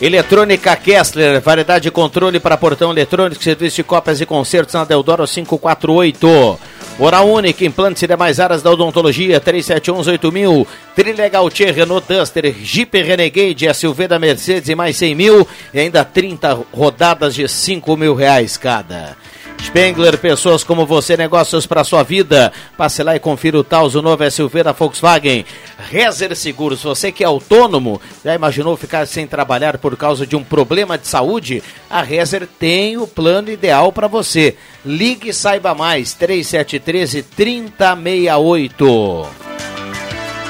Eletrônica 0.02 0.74
Kessler, 0.74 1.40
variedade 1.40 1.84
de 1.84 1.90
controle 1.92 2.40
para 2.40 2.56
portão 2.56 2.90
eletrônico, 2.90 3.40
serviço 3.40 3.76
de 3.76 3.84
cópias 3.84 4.20
e 4.20 4.26
concertos 4.26 4.74
na 4.74 4.84
Deodoro 4.84 5.24
548. 5.28 6.58
Oral 6.96 7.28
Única, 7.28 7.64
implantes 7.64 8.02
e 8.04 8.06
demais 8.06 8.38
áreas 8.38 8.62
da 8.62 8.70
odontologia, 8.70 9.40
3711-8000. 9.40 10.64
Trilegal 10.94 11.50
T, 11.50 11.70
Renault 11.72 12.06
Duster, 12.06 12.54
Jeep 12.62 13.02
Renegade, 13.02 13.74
SUV 13.74 14.06
da 14.06 14.18
Mercedes 14.18 14.68
e 14.68 14.76
mais 14.76 14.96
100 14.96 15.14
mil. 15.16 15.48
E 15.72 15.80
ainda 15.80 16.04
30 16.04 16.60
rodadas 16.72 17.34
de 17.34 17.48
5 17.48 17.96
mil 17.96 18.14
reais 18.14 18.56
cada. 18.56 19.16
Spengler, 19.62 20.18
pessoas 20.18 20.62
como 20.62 20.86
você, 20.86 21.16
negócios 21.16 21.66
para 21.66 21.82
sua 21.82 22.02
vida. 22.02 22.52
Passe 22.76 23.02
lá 23.02 23.16
e 23.16 23.20
confira 23.20 23.58
o 23.58 23.64
Taos, 23.64 23.94
o 23.94 24.02
novo 24.02 24.30
SUV 24.30 24.62
da 24.62 24.72
Volkswagen. 24.72 25.44
Rezer 25.90 26.36
Seguros, 26.36 26.82
você 26.82 27.10
que 27.10 27.24
é 27.24 27.26
autônomo, 27.26 28.00
já 28.24 28.34
imaginou 28.34 28.76
ficar 28.76 29.06
sem 29.06 29.26
trabalhar 29.26 29.78
por 29.78 29.96
causa 29.96 30.26
de 30.26 30.36
um 30.36 30.44
problema 30.44 30.96
de 30.96 31.08
saúde? 31.08 31.62
A 31.90 32.02
Rezer 32.02 32.46
tem 32.58 32.96
o 32.96 33.06
plano 33.06 33.50
ideal 33.50 33.90
para 33.90 34.06
você. 34.06 34.56
Ligue 34.84 35.30
e 35.30 35.34
saiba 35.34 35.74
mais, 35.74 36.14
3713 36.14 37.22
3068. 37.22 39.44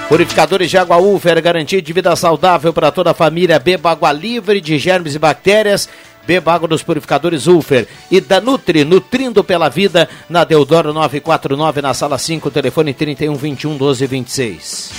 Purificadores 0.09 0.71
de 0.71 0.77
água 0.77 0.99
Ufer, 0.99 1.43
garantia 1.43 1.81
de 1.81 1.93
vida 1.93 2.15
saudável 2.15 2.75
para 2.75 2.93
toda 2.93 3.13
a 3.13 3.15
família. 3.15 3.59
Beba 3.59 3.91
água 3.91 4.13
livre 4.13 4.61
de 4.61 4.79
germes 4.79 5.15
e 5.15 5.19
bactérias. 5.19 5.89
Beba 6.27 6.53
água 6.53 6.68
dos 6.68 6.83
purificadores 6.83 7.47
Ulfer 7.47 7.87
e 8.11 8.20
da 8.20 8.41
Nutri, 8.41 8.85
nutrindo 8.85 9.45
pela 9.45 9.68
vida, 9.68 10.09
na 10.29 10.45
Deodoro 10.45 10.93
949, 10.93 11.83
na 11.83 11.93
sala 11.95 12.18
5, 12.18 12.51
telefone 12.51 12.95
31 12.95 13.35
21 13.35 13.77
12 13.77 14.07
26. 14.07 14.91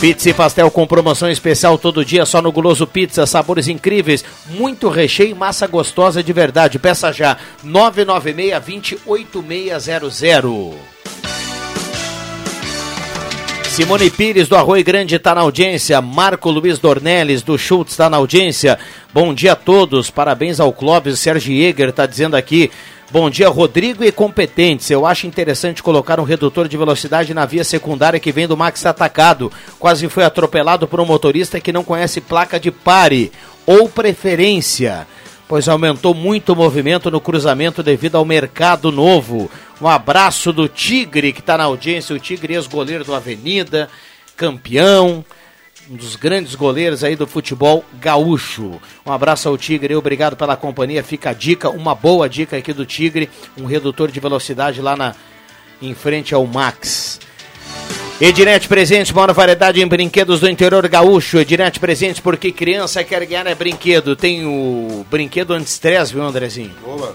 Pizza 0.00 0.28
e 0.28 0.34
pastel 0.34 0.70
com 0.70 0.86
promoção 0.86 1.30
especial 1.30 1.78
todo 1.78 2.04
dia 2.04 2.26
só 2.26 2.42
no 2.42 2.52
Guloso 2.52 2.86
Pizza, 2.86 3.24
sabores 3.24 3.66
incríveis, 3.66 4.22
muito 4.50 4.90
recheio 4.90 5.30
e 5.30 5.34
massa 5.34 5.66
gostosa 5.66 6.22
de 6.22 6.32
verdade. 6.34 6.78
Peça 6.78 7.10
já 7.12 7.38
996 7.64 9.02
208600. 9.06 10.74
Simone 13.76 14.08
Pires 14.08 14.48
do 14.48 14.56
Arroio 14.56 14.82
Grande 14.82 15.16
está 15.16 15.34
na 15.34 15.42
audiência. 15.42 16.00
Marco 16.00 16.48
Luiz 16.48 16.78
Dornelles 16.78 17.42
do 17.42 17.58
Schultz 17.58 17.92
está 17.92 18.08
na 18.08 18.16
audiência. 18.16 18.78
Bom 19.12 19.34
dia 19.34 19.52
a 19.52 19.54
todos. 19.54 20.10
Parabéns 20.10 20.58
ao 20.58 20.72
Clóvis. 20.72 21.20
Sérgio 21.20 21.54
Jäger 21.54 21.90
está 21.90 22.06
dizendo 22.06 22.36
aqui. 22.36 22.70
Bom 23.10 23.28
dia, 23.28 23.50
Rodrigo 23.50 24.02
e 24.02 24.10
competentes. 24.10 24.90
Eu 24.90 25.04
acho 25.04 25.26
interessante 25.26 25.82
colocar 25.82 26.18
um 26.18 26.24
redutor 26.24 26.68
de 26.68 26.76
velocidade 26.78 27.34
na 27.34 27.44
via 27.44 27.64
secundária 27.64 28.18
que 28.18 28.32
vem 28.32 28.48
do 28.48 28.56
Max 28.56 28.86
Atacado. 28.86 29.52
Quase 29.78 30.08
foi 30.08 30.24
atropelado 30.24 30.88
por 30.88 30.98
um 30.98 31.04
motorista 31.04 31.60
que 31.60 31.70
não 31.70 31.84
conhece 31.84 32.22
placa 32.22 32.58
de 32.58 32.70
pare 32.70 33.30
ou 33.66 33.90
preferência 33.90 35.06
pois 35.48 35.68
aumentou 35.68 36.14
muito 36.14 36.52
o 36.52 36.56
movimento 36.56 37.10
no 37.10 37.20
cruzamento 37.20 37.82
devido 37.82 38.16
ao 38.16 38.24
mercado 38.24 38.90
novo. 38.90 39.50
Um 39.80 39.88
abraço 39.88 40.52
do 40.52 40.68
Tigre, 40.68 41.32
que 41.32 41.40
está 41.40 41.56
na 41.56 41.64
audiência, 41.64 42.14
o 42.14 42.18
Tigre 42.18 42.54
ex-goleiro 42.54 43.04
do 43.04 43.14
Avenida, 43.14 43.88
campeão, 44.36 45.24
um 45.88 45.96
dos 45.96 46.16
grandes 46.16 46.54
goleiros 46.54 47.04
aí 47.04 47.14
do 47.14 47.26
futebol 47.26 47.84
gaúcho. 48.00 48.80
Um 49.04 49.12
abraço 49.12 49.48
ao 49.48 49.56
Tigre, 49.56 49.94
obrigado 49.94 50.36
pela 50.36 50.56
companhia. 50.56 51.02
Fica 51.02 51.30
a 51.30 51.32
dica, 51.32 51.70
uma 51.70 51.94
boa 51.94 52.28
dica 52.28 52.56
aqui 52.56 52.72
do 52.72 52.84
Tigre, 52.84 53.30
um 53.56 53.66
redutor 53.66 54.10
de 54.10 54.18
velocidade 54.18 54.80
lá 54.80 54.96
na 54.96 55.14
em 55.80 55.94
frente 55.94 56.34
ao 56.34 56.46
Max. 56.46 57.20
Ednet 58.18 58.66
Presentes, 58.66 59.12
maior 59.12 59.30
variedade 59.34 59.78
em 59.78 59.86
brinquedos 59.86 60.40
do 60.40 60.48
interior 60.48 60.88
gaúcho. 60.88 61.38
Ednet 61.38 61.78
Presentes, 61.78 62.18
porque 62.18 62.50
criança 62.50 63.04
quer 63.04 63.26
ganhar 63.26 63.46
é 63.46 63.54
brinquedo. 63.54 64.16
Tem 64.16 64.46
o 64.46 65.04
brinquedo 65.10 65.52
anti-estresse, 65.52 66.14
viu, 66.14 66.22
Andrezinho? 66.22 66.74
Boa. 66.82 67.12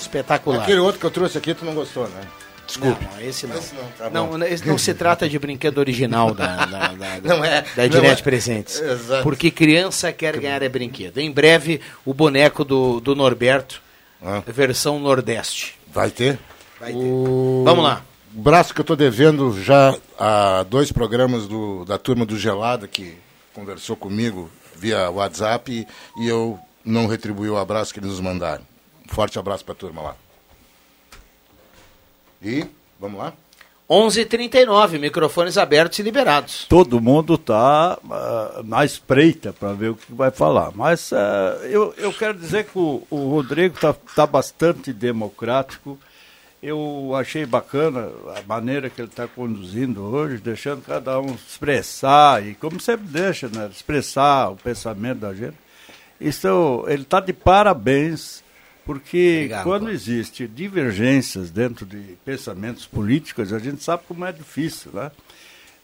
Espetacular. 0.00 0.62
Aquele 0.62 0.78
outro 0.78 0.98
que 0.98 1.04
eu 1.04 1.10
trouxe 1.10 1.36
aqui, 1.36 1.52
tu 1.52 1.66
não 1.66 1.74
gostou, 1.74 2.04
né? 2.04 2.22
Desculpa. 2.66 2.98
Não, 3.12 3.20
esse 3.20 3.46
não. 3.46 3.58
Esse 3.58 3.74
não, 3.74 3.84
tá 3.98 4.10
não, 4.10 4.46
esse 4.46 4.66
não 4.66 4.78
se 4.78 4.94
trata 4.94 5.28
de 5.28 5.38
brinquedo 5.38 5.76
original 5.76 6.32
da, 6.32 6.64
da, 6.64 6.88
da, 6.88 7.20
não 7.22 7.44
é, 7.44 7.62
da 7.76 7.84
é. 7.84 8.16
Presentes. 8.16 8.80
Exato. 8.80 9.22
Porque 9.24 9.50
criança 9.50 10.10
quer 10.12 10.38
ganhar 10.38 10.62
é 10.62 10.68
brinquedo. 10.68 11.18
Em 11.18 11.30
breve, 11.30 11.78
o 12.06 12.14
boneco 12.14 12.64
do, 12.64 13.00
do 13.00 13.14
Norberto, 13.14 13.82
ah. 14.22 14.42
versão 14.46 14.98
Nordeste. 14.98 15.74
Vai 15.92 16.10
ter? 16.10 16.38
Vai 16.80 16.92
ter. 16.92 16.98
O... 16.98 17.64
Vamos 17.66 17.84
lá 17.84 18.07
braço 18.30 18.74
que 18.74 18.80
eu 18.80 18.82
estou 18.82 18.96
devendo 18.96 19.60
já 19.62 19.96
a 20.18 20.62
dois 20.64 20.92
programas 20.92 21.46
do, 21.46 21.84
da 21.84 21.98
turma 21.98 22.24
do 22.24 22.38
Gelada 22.38 22.86
que 22.86 23.16
conversou 23.54 23.96
comigo 23.96 24.50
via 24.76 25.10
WhatsApp 25.10 25.72
e, 25.72 25.86
e 26.22 26.28
eu 26.28 26.58
não 26.84 27.06
retribuí 27.06 27.48
o 27.48 27.56
abraço 27.56 27.92
que 27.92 28.00
eles 28.00 28.10
nos 28.10 28.20
mandaram. 28.20 28.64
Um 29.08 29.14
forte 29.14 29.38
abraço 29.38 29.64
para 29.64 29.72
a 29.72 29.76
turma 29.76 30.02
lá. 30.02 30.16
E, 32.42 32.64
vamos 33.00 33.18
lá? 33.18 33.32
11:39 33.88 34.98
microfones 34.98 35.56
abertos 35.56 35.98
e 35.98 36.02
liberados. 36.02 36.66
Todo 36.68 37.00
mundo 37.00 37.34
está 37.34 37.98
uh, 38.04 38.12
ah, 38.12 38.60
na 38.62 38.84
espreita 38.84 39.50
para 39.50 39.72
ver 39.72 39.90
o 39.90 39.94
que 39.94 40.12
vai 40.12 40.30
falar. 40.30 40.72
Mas 40.74 41.10
uh, 41.10 41.16
eu, 41.64 41.94
eu 41.96 42.12
quero 42.12 42.38
dizer 42.38 42.66
que 42.66 42.78
o, 42.78 43.02
o 43.08 43.30
Rodrigo 43.30 43.76
está 43.76 43.94
tá 44.14 44.26
bastante 44.26 44.92
democrático 44.92 45.98
eu 46.62 47.12
achei 47.14 47.46
bacana 47.46 48.10
a 48.36 48.42
maneira 48.46 48.90
que 48.90 49.00
ele 49.00 49.08
está 49.08 49.28
conduzindo 49.28 50.02
hoje, 50.02 50.38
deixando 50.38 50.82
cada 50.82 51.20
um 51.20 51.34
expressar, 51.34 52.44
e 52.44 52.54
como 52.54 52.80
sempre 52.80 53.06
deixa, 53.06 53.48
né, 53.48 53.68
expressar 53.70 54.50
o 54.50 54.56
pensamento 54.56 55.20
da 55.20 55.32
gente. 55.32 55.56
Isso, 56.20 56.84
ele 56.88 57.02
está 57.02 57.20
de 57.20 57.32
parabéns, 57.32 58.42
porque 58.84 59.36
Obrigado, 59.36 59.64
quando 59.64 59.84
pô. 59.84 59.90
existe 59.90 60.48
divergências 60.48 61.50
dentro 61.50 61.86
de 61.86 62.16
pensamentos 62.24 62.86
políticos, 62.86 63.52
a 63.52 63.58
gente 63.58 63.82
sabe 63.84 64.02
como 64.08 64.24
é 64.24 64.32
difícil, 64.32 64.90
né? 64.92 65.12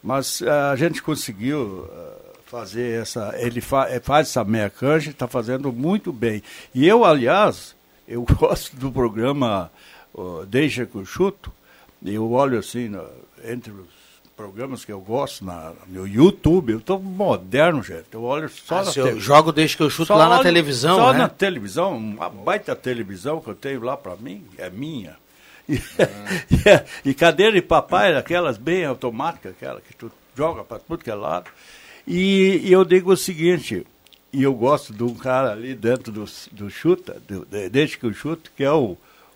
Mas 0.03 0.41
uh, 0.41 0.51
a 0.73 0.77
gente 0.77 1.03
conseguiu 1.03 1.89
uh, 1.89 2.25
fazer 2.47 3.01
essa, 3.01 3.33
ele 3.39 3.61
fa 3.61 3.89
eh, 3.89 4.01
faz 4.01 4.29
essa 4.29 4.45
meia 4.45 4.69
canja, 4.69 5.11
está 5.11 5.29
fazendo 5.29 5.73
muito 5.73 6.13
bem. 6.13 6.43
E 6.75 6.87
eu, 6.87 7.05
aliás, 7.05 7.77
eu 8.07 8.23
gosto 8.39 8.77
do 8.77 8.91
programa 8.91 9.71
Deixa 10.49 10.87
que 10.87 10.95
eu 10.95 11.05
chuto, 11.05 11.53
eu 12.05 12.31
olho 12.33 12.59
assim, 12.59 12.93
entre 13.45 13.73
os 13.73 14.05
programas 14.37 14.85
que 14.85 14.93
eu 14.93 15.01
gosto 15.01 15.45
na, 15.45 15.73
no 15.87 16.07
YouTube, 16.07 16.73
eu 16.73 16.79
estou 16.79 17.01
moderno, 17.01 17.83
gente. 17.83 18.07
Eu 18.13 18.23
olho 18.23 18.49
só 18.49 18.79
ah, 18.79 18.85
na 18.85 18.93
televisão. 18.93 19.21
jogo 19.21 19.53
Deixa 19.53 19.77
que 19.77 19.83
eu 19.83 19.91
chuto 19.91 20.09
só 20.09 20.17
lá 20.17 20.27
olho, 20.27 20.37
na 20.37 20.43
televisão, 20.43 20.97
Só 20.97 21.13
né? 21.13 21.19
na 21.19 21.29
televisão, 21.29 21.97
uma 21.97 22.29
baita 22.29 22.75
televisão 22.75 23.41
que 23.41 23.49
eu 23.49 23.55
tenho 23.55 23.83
lá 23.83 23.97
para 23.97 24.17
mim, 24.17 24.45
é 24.59 24.69
minha. 24.71 25.17
E, 25.67 25.79
ah. 25.99 26.85
e, 27.03 27.09
e, 27.09 27.15
cadeira 27.15 27.53
de 27.53 27.63
papai, 27.63 28.15
aquelas 28.15 28.59
bem 28.59 28.85
automáticas, 28.85 29.53
aquela 29.53 29.81
que 29.81 29.97
tu 29.97 30.13
joga 30.37 30.63
para 30.63 30.79
tudo 30.79 31.03
que 31.03 31.11
é 31.11 31.15
lado. 31.15 31.51
E, 32.07 32.61
e, 32.63 32.71
eu 32.71 32.85
digo 32.85 33.11
o 33.11 33.17
seguinte, 33.17 33.87
e 34.31 34.43
eu 34.43 34.53
gosto 34.53 34.93
de 34.93 35.03
um 35.03 35.15
cara 35.15 35.53
ali 35.53 35.75
dentro 35.75 36.13
do, 36.13 36.27
do 36.53 36.69
chuta, 36.69 37.17
do, 37.27 37.47
desde 37.71 37.97
que 37.97 38.05
eu 38.05 38.13
chuto, 38.13 38.53
que 38.55 38.63
é 38.63 38.71
o 38.71 38.95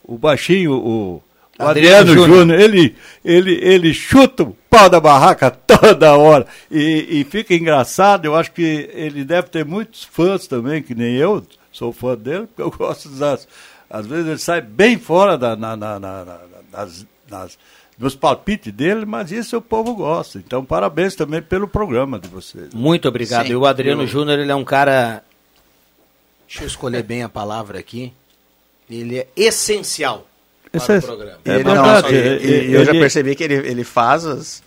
o 0.08 0.16
baixinho, 0.16 0.72
o, 0.72 1.16
o 1.16 1.22
Adriano, 1.58 2.12
Adriano 2.12 2.26
Júnior, 2.26 2.58
ele, 2.58 2.96
ele, 3.22 3.52
ele 3.62 3.92
chuta 3.92 4.42
o 4.42 4.56
pau 4.70 4.88
da 4.88 4.98
barraca 4.98 5.50
toda 5.52 6.16
hora. 6.16 6.46
E, 6.70 7.20
e 7.20 7.24
fica 7.24 7.54
engraçado, 7.54 8.24
eu 8.24 8.34
acho 8.34 8.50
que 8.52 8.88
ele 8.92 9.22
deve 9.22 9.48
ter 9.48 9.64
muitos 9.64 10.02
fãs 10.02 10.46
também, 10.46 10.82
que 10.82 10.94
nem 10.94 11.14
eu, 11.14 11.44
sou 11.70 11.92
fã 11.92 12.16
dele, 12.16 12.46
porque 12.46 12.62
eu 12.62 12.70
gosto 12.76 13.10
das. 13.10 13.46
Às 13.90 14.06
vezes 14.06 14.26
ele 14.26 14.38
sai 14.38 14.60
bem 14.60 14.98
fora 14.98 15.36
da, 15.36 15.54
na, 15.54 15.76
na, 15.76 16.00
na, 16.00 16.38
nas, 16.72 17.06
nas, 17.30 17.58
dos 17.96 18.14
palpites 18.14 18.72
dele, 18.72 19.04
mas 19.04 19.30
isso 19.30 19.56
o 19.56 19.62
povo 19.62 19.94
gosta. 19.94 20.38
Então, 20.38 20.64
parabéns 20.64 21.14
também 21.14 21.42
pelo 21.42 21.66
programa 21.68 22.18
de 22.18 22.28
vocês. 22.28 22.72
Muito 22.72 23.08
obrigado. 23.08 23.46
Sim, 23.46 23.52
e 23.52 23.56
o 23.56 23.66
Adriano 23.66 24.02
eu... 24.02 24.06
Júnior, 24.06 24.38
ele 24.38 24.52
é 24.52 24.54
um 24.54 24.64
cara. 24.64 25.22
Deixa 26.46 26.64
eu 26.64 26.66
escolher 26.66 27.02
bem 27.02 27.22
a 27.22 27.28
palavra 27.28 27.78
aqui. 27.78 28.12
Ele 28.90 29.18
é 29.18 29.26
essencial 29.36 30.26
para 30.70 30.98
o 30.98 31.02
programa. 31.02 31.38
É 31.44 31.54
ele, 31.54 31.64
não, 31.64 32.10
eu 32.72 32.84
já 32.84 32.92
percebi 32.92 33.34
que 33.34 33.44
ele, 33.44 33.54
ele 33.54 33.84
faz 33.84 34.24
as, 34.24 34.62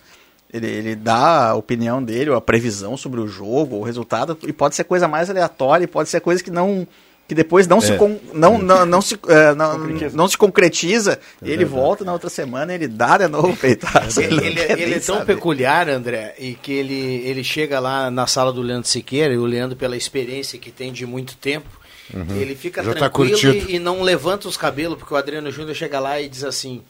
Ele, 0.52 0.66
ele 0.66 0.96
dá 0.96 1.50
a 1.50 1.54
opinião 1.54 2.02
dele, 2.02 2.32
a 2.32 2.40
previsão 2.40 2.96
sobre 2.96 3.20
o 3.20 3.26
jogo, 3.26 3.76
o 3.76 3.82
resultado, 3.82 4.36
e 4.42 4.52
pode 4.52 4.74
ser 4.74 4.84
coisa 4.84 5.08
mais 5.08 5.30
aleatória, 5.30 5.86
pode 5.88 6.08
ser 6.08 6.20
coisa 6.20 6.42
que 6.42 6.50
não 6.50 6.86
que 7.32 7.34
depois 7.34 7.66
não, 7.66 7.78
é. 7.78 7.80
se, 7.80 7.96
con, 7.96 8.18
não, 8.34 8.58
não, 8.58 8.84
não, 8.84 9.00
se, 9.00 9.18
é, 9.28 9.54
não, 9.54 9.78
não 10.12 10.28
se 10.28 10.36
concretiza, 10.36 11.18
é 11.40 11.48
ele 11.48 11.64
volta 11.64 12.04
na 12.04 12.12
outra 12.12 12.28
semana 12.28 12.74
ele 12.74 12.88
dá 12.88 13.16
de 13.16 13.28
novo 13.28 13.56
peitaço. 13.56 14.20
Ele, 14.20 14.34
ele, 14.44 14.60
ele 14.60 14.94
é 14.96 15.00
tão 15.00 15.18
saber. 15.18 15.34
peculiar, 15.34 15.88
André, 15.88 16.34
e 16.38 16.54
que 16.54 16.72
ele, 16.72 17.22
ele 17.24 17.42
chega 17.42 17.80
lá 17.80 18.10
na 18.10 18.26
sala 18.26 18.52
do 18.52 18.60
Leandro 18.60 18.88
Siqueira, 18.88 19.32
e 19.32 19.38
o 19.38 19.46
Leandro, 19.46 19.76
pela 19.76 19.96
experiência 19.96 20.58
que 20.58 20.70
tem 20.70 20.92
de 20.92 21.06
muito 21.06 21.36
tempo, 21.36 21.68
uhum. 22.12 22.36
ele 22.36 22.54
fica 22.54 22.82
Já 22.82 22.92
tá 22.92 22.98
tranquilo 23.00 23.40
tá 23.40 23.48
e, 23.48 23.76
e, 23.76 23.78
não 23.78 24.02
levanta 24.02 24.48
os 24.48 24.56
cabelos, 24.56 24.98
porque 24.98 25.12
o 25.14 25.16
Adriano 25.16 25.50
Júnior 25.50 25.74
chega 25.74 25.98
lá 25.98 26.20
e 26.20 26.28
diz 26.28 26.44
assim, 26.44 26.82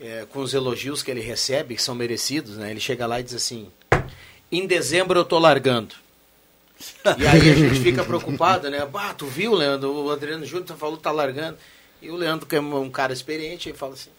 é, 0.00 0.26
com 0.30 0.40
os 0.40 0.54
elogios 0.54 1.02
que 1.02 1.10
ele 1.10 1.20
recebe, 1.20 1.74
que 1.74 1.82
são 1.82 1.94
merecidos, 1.94 2.56
né? 2.56 2.70
ele 2.70 2.80
chega 2.80 3.06
lá 3.06 3.20
e 3.20 3.22
diz 3.22 3.34
assim, 3.34 3.68
em 4.50 4.66
dezembro 4.66 5.18
eu 5.18 5.24
tô 5.24 5.38
largando. 5.38 5.94
E 7.18 7.26
aí 7.26 7.50
a 7.50 7.54
gente 7.54 7.80
fica 7.80 8.04
preocupado, 8.04 8.68
né? 8.68 8.84
Bah, 8.84 9.14
tu 9.14 9.26
viu, 9.26 9.54
Leandro? 9.54 9.92
O 9.92 10.10
Adriano 10.10 10.44
Júnior 10.44 10.76
falou 10.76 10.96
que 10.96 11.02
tá 11.02 11.12
largando. 11.12 11.56
E 12.02 12.10
o 12.10 12.16
Leandro, 12.16 12.46
que 12.46 12.56
é 12.56 12.60
um 12.60 12.90
cara 12.90 13.12
experiente, 13.12 13.68
ele 13.68 13.78
fala 13.78 13.94
assim: 13.94 14.10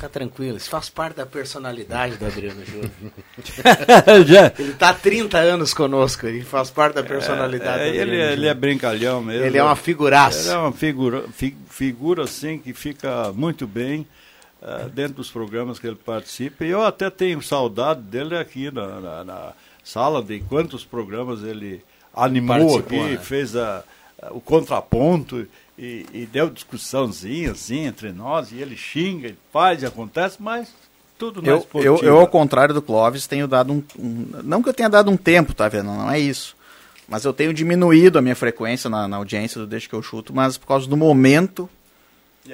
fica 0.00 0.08
tranquilo, 0.08 0.56
isso 0.56 0.70
faz 0.70 0.88
parte 0.88 1.16
da 1.16 1.26
personalidade 1.26 2.16
do 2.16 2.24
Adriano 2.24 2.64
Júnior. 2.64 2.90
ele 4.58 4.72
tá 4.74 4.90
há 4.90 4.94
30 4.94 5.36
anos 5.36 5.74
conosco, 5.74 6.26
ele 6.26 6.42
faz 6.42 6.70
parte 6.70 6.94
da 6.94 7.02
personalidade 7.02 7.82
é, 7.82 7.88
é, 7.88 7.96
ele, 7.96 8.16
é, 8.16 8.32
ele 8.32 8.46
é 8.46 8.54
brincalhão 8.54 9.20
mesmo. 9.20 9.44
Ele 9.44 9.58
é 9.58 9.62
uma 9.62 9.76
figuraça. 9.76 10.48
Ele 10.48 10.54
é 10.54 10.58
uma 10.58 10.72
figura, 10.72 11.24
fi, 11.32 11.54
figura 11.68 12.24
assim 12.24 12.58
que 12.58 12.72
fica 12.72 13.30
muito 13.32 13.66
bem. 13.66 14.06
Uh, 14.62 14.90
dentro 14.90 15.14
dos 15.14 15.30
programas 15.30 15.78
que 15.78 15.86
ele 15.86 15.96
participa, 15.96 16.66
e 16.66 16.68
eu 16.68 16.84
até 16.84 17.08
tenho 17.08 17.40
saudade 17.40 18.02
dele 18.02 18.36
aqui 18.36 18.70
na, 18.70 19.00
na, 19.00 19.24
na 19.24 19.52
sala 19.82 20.22
de 20.22 20.40
quantos 20.40 20.84
programas 20.84 21.42
ele 21.42 21.82
animou 22.14 22.78
aqui, 22.78 22.98
né? 22.98 23.16
fez 23.16 23.56
a, 23.56 23.82
a, 24.20 24.34
o 24.34 24.38
contraponto 24.38 25.46
e, 25.78 26.06
e, 26.12 26.26
deu 26.26 26.50
discussãozinha 26.50 27.52
assim 27.52 27.86
entre 27.86 28.12
nós, 28.12 28.52
e 28.52 28.56
ele 28.56 28.76
xinga, 28.76 29.28
e 29.28 29.36
faz 29.52 29.82
e 29.82 29.86
acontece, 29.86 30.36
mas 30.40 30.72
tudo 31.18 31.42
eu, 31.44 31.66
eu, 31.74 31.98
eu, 31.98 32.18
ao 32.18 32.26
contrário 32.26 32.74
do 32.74 32.80
Clóvis, 32.80 33.26
tenho 33.26 33.46
dado 33.46 33.72
um, 33.72 33.82
um, 33.98 34.26
Não 34.42 34.62
que 34.62 34.68
eu 34.68 34.74
tenha 34.74 34.88
dado 34.88 35.10
um 35.10 35.16
tempo, 35.16 35.54
tá 35.54 35.68
vendo? 35.68 35.86
Não 35.86 36.10
é 36.10 36.18
isso. 36.18 36.56
Mas 37.06 37.24
eu 37.24 37.32
tenho 37.32 37.52
diminuído 37.52 38.18
a 38.18 38.22
minha 38.22 38.36
frequência 38.36 38.88
na, 38.88 39.06
na 39.06 39.16
audiência 39.16 39.60
do 39.60 39.66
Deixa 39.66 39.88
que 39.88 39.94
eu 39.94 40.02
chuto, 40.02 40.32
mas 40.34 40.56
por 40.56 40.66
causa 40.66 40.88
do 40.88 40.96
momento 40.96 41.68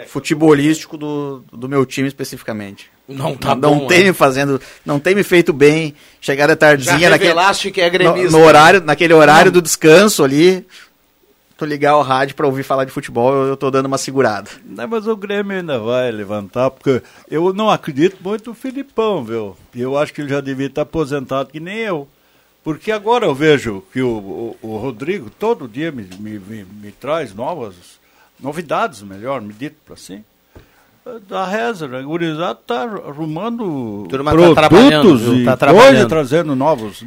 futebolístico 0.07 0.97
do, 0.97 1.45
do 1.53 1.69
meu 1.69 1.87
time 1.87 2.09
especificamente. 2.09 2.91
Não 3.09 3.37
tá 3.37 3.55
não, 3.55 3.79
bom, 3.79 3.87
tem 3.87 4.01
é. 4.01 4.05
me 4.05 4.13
fazendo, 4.13 4.61
não 4.85 4.99
tem 4.99 5.15
me 5.15 5.23
feito 5.23 5.53
bem. 5.53 5.95
Chegar 6.21 6.49
de 6.49 6.57
tardezinha 6.57 7.09
naquele, 7.09 7.35
que 7.73 7.81
é 7.81 7.89
gremista, 7.89 8.31
no, 8.31 8.39
no 8.39 8.45
horário, 8.45 8.83
naquele 8.83 9.15
horário 9.15 9.53
não. 9.53 9.61
do 9.61 9.63
descanso 9.63 10.25
ali, 10.25 10.67
tu 11.57 11.65
ligar 11.65 11.97
o 11.97 12.03
rádio 12.03 12.35
para 12.35 12.47
ouvir 12.47 12.63
falar 12.63 12.85
de 12.85 12.91
futebol, 12.91 13.33
eu, 13.33 13.49
eu 13.49 13.57
tô 13.57 13.71
dando 13.71 13.87
uma 13.87 13.99
segurada. 13.99 14.51
Não, 14.65 14.87
mas 14.87 15.07
o 15.07 15.17
Grêmio 15.17 15.57
ainda 15.57 15.79
vai 15.79 16.11
levantar, 16.11 16.71
porque 16.71 17.03
eu 17.31 17.53
não 17.53 17.71
acredito 17.71 18.19
muito 18.23 18.51
no 18.51 18.55
Filipão, 18.55 19.25
viu? 19.25 19.57
Eu 19.75 19.97
acho 19.97 20.13
que 20.13 20.21
ele 20.21 20.29
já 20.29 20.41
devia 20.41 20.67
estar 20.67 20.83
aposentado 20.83 21.51
que 21.51 21.61
nem 21.61 21.79
eu. 21.79 22.09
Porque 22.63 22.91
agora 22.91 23.25
eu 23.25 23.35
vejo 23.35 23.83
que 23.93 24.03
o, 24.03 24.57
o, 24.61 24.69
o 24.71 24.77
Rodrigo 24.77 25.31
todo 25.31 25.69
dia 25.69 25.93
me, 25.93 26.03
me, 26.19 26.39
me, 26.39 26.65
me 26.65 26.93
traz 26.93 27.33
novas 27.33 27.75
novidades, 28.41 29.03
melhor, 29.03 29.41
me 29.41 29.53
dito 29.53 29.93
assim 29.93 30.25
da 31.29 31.47
reza, 31.47 31.87
né? 31.87 32.01
o 32.01 32.09
gurizado 32.09 32.59
está 32.61 32.83
arrumando 32.83 34.07
Turma 34.11 34.33
tá 34.55 34.69
produtos 34.69 35.23
tá 35.45 35.53
e 35.55 35.57
tá 35.57 35.73
hoje 35.73 36.07
trazendo 36.07 36.57
novos 36.57 37.05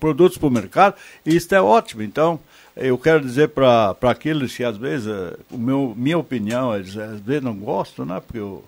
produtos 0.00 0.38
para 0.38 0.46
o 0.46 0.50
mercado, 0.50 0.94
e 1.26 1.36
isso 1.36 1.54
é 1.54 1.60
ótimo. 1.60 2.02
Então, 2.02 2.40
eu 2.76 2.96
quero 2.96 3.20
dizer 3.20 3.48
para 3.48 3.96
aqueles 4.02 4.56
que 4.56 4.64
às 4.64 4.76
vezes, 4.76 5.06
eh, 5.06 5.36
o 5.50 5.58
meu, 5.58 5.94
minha 5.96 6.18
opinião, 6.18 6.74
eles 6.74 6.96
às 6.96 7.20
vezes 7.20 7.42
não 7.42 7.54
gostam, 7.54 8.04
né? 8.04 8.20
porque 8.20 8.38
eu, 8.38 8.64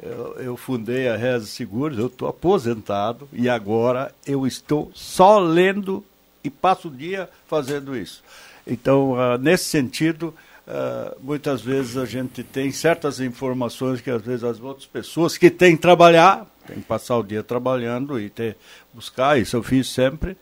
eu, 0.00 0.36
eu 0.38 0.56
fundei 0.56 1.08
a 1.08 1.16
Reza 1.16 1.46
Seguros, 1.46 1.98
eu 1.98 2.06
estou 2.06 2.28
aposentado 2.28 3.28
e 3.32 3.48
agora 3.48 4.14
eu 4.24 4.46
estou 4.46 4.90
só 4.94 5.38
lendo 5.38 6.04
e 6.44 6.50
passo 6.50 6.88
o 6.88 6.90
dia 6.90 7.28
fazendo 7.48 7.96
isso. 7.96 8.22
Então, 8.66 9.12
uh, 9.12 9.36
nesse 9.38 9.64
sentido, 9.64 10.34
Uh, 10.70 11.16
muitas 11.20 11.60
vezes 11.60 11.96
a 11.96 12.04
gente 12.04 12.44
tem 12.44 12.70
certas 12.70 13.18
informações 13.18 14.00
que 14.00 14.08
às 14.08 14.22
vezes 14.22 14.44
as 14.44 14.60
outras 14.60 14.86
pessoas 14.86 15.36
que 15.36 15.50
têm 15.50 15.74
que 15.74 15.82
trabalhar, 15.82 16.46
têm 16.64 16.76
que 16.76 16.86
passar 16.86 17.16
o 17.16 17.24
dia 17.24 17.42
trabalhando 17.42 18.20
e 18.20 18.30
ter, 18.30 18.56
buscar, 18.94 19.36
isso 19.36 19.56
eu 19.56 19.64
fiz 19.64 19.88
sempre, 19.88 20.36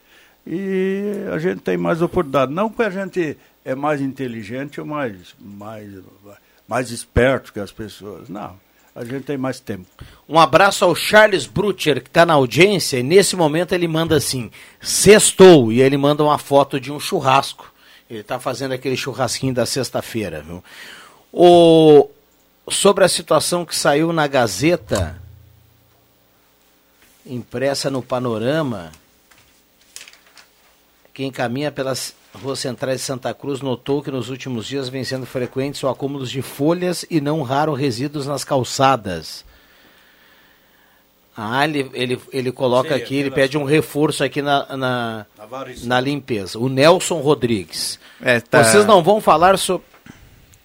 e 0.51 1.29
a 1.31 1.39
gente 1.39 1.61
tem 1.61 1.77
mais 1.77 2.01
oportunidade. 2.01 2.51
Não 2.55 2.71
que 2.71 2.83
a 2.83 2.89
gente 2.89 3.37
é 3.63 3.75
mais 3.75 4.01
inteligente 4.01 4.81
ou 4.81 4.87
mais, 4.87 5.35
mais, 5.39 5.93
mais 6.67 6.91
esperto 6.91 7.53
que 7.53 7.61
as 7.61 7.71
pessoas, 7.71 8.31
não. 8.31 8.57
A 8.95 9.05
gente 9.05 9.25
tem 9.25 9.37
mais 9.37 9.61
tempo. 9.61 9.87
Um 10.27 10.39
abraço 10.39 10.87
ao 10.87 10.95
Charles 10.95 11.47
Brutcher, 11.47 12.03
que 12.03 12.09
está 12.09 12.25
na 12.25 12.33
audiência, 12.33 12.99
e 12.99 13.03
nesse 13.03 13.37
momento 13.37 13.75
ele 13.75 13.87
manda 13.87 14.17
assim, 14.17 14.51
sextou, 14.81 15.71
e 15.71 15.83
ele 15.83 15.99
manda 15.99 16.25
uma 16.25 16.39
foto 16.39 16.81
de 16.81 16.91
um 16.91 16.99
churrasco. 16.99 17.71
Ele 18.09 18.21
está 18.21 18.41
fazendo 18.41 18.73
aquele 18.73 18.97
churrasquinho 18.97 19.53
da 19.53 19.67
sexta-feira, 19.67 20.41
viu? 20.41 20.65
O... 21.31 22.09
Sobre 22.71 23.05
a 23.05 23.09
situação 23.09 23.67
que 23.67 23.77
saiu 23.77 24.13
na 24.13 24.27
Gazeta, 24.27 25.21
impressa 27.27 27.91
no 27.91 28.03
Panorama, 28.03 28.91
quem 31.19 31.33
caminha 31.33 31.73
pelas 31.73 32.15
ruas 32.33 32.61
centrais 32.61 33.01
de 33.01 33.05
Santa 33.05 33.35
Cruz 33.35 33.61
notou 33.61 34.01
que 34.01 34.09
nos 34.09 34.31
últimos 34.31 34.65
dias 34.69 34.89
vem 34.89 35.03
sendo 35.03 35.27
frequentes 35.27 35.83
o 35.83 35.89
acúmulos 35.89 36.31
de 36.31 36.41
folhas 36.41 37.05
e 37.11 37.21
não 37.21 37.43
raro 37.43 37.75
resíduos 37.75 38.25
nas 38.25 38.45
calçadas. 38.45 39.45
Ah, 41.37 41.65
ele, 41.65 41.91
ele, 41.93 42.21
ele 42.33 42.53
coloca 42.53 42.91
Sim, 42.91 43.03
aqui, 43.03 43.17
ele 43.17 43.33
pede 43.33 43.59
um 43.59 43.65
reforço 43.65 44.23
aqui 44.23 44.41
na, 44.41 44.77
na, 44.77 45.27
na 45.83 46.01
limpeza. 46.01 46.57
O 46.57 46.69
Nelson 46.69 47.19
Rodrigues. 47.19 47.99
É, 48.23 48.39
tá... 48.39 48.63
Vocês 48.63 48.87
não 48.87 49.03
vão 49.03 49.21
falar 49.21 49.59
so, 49.59 49.83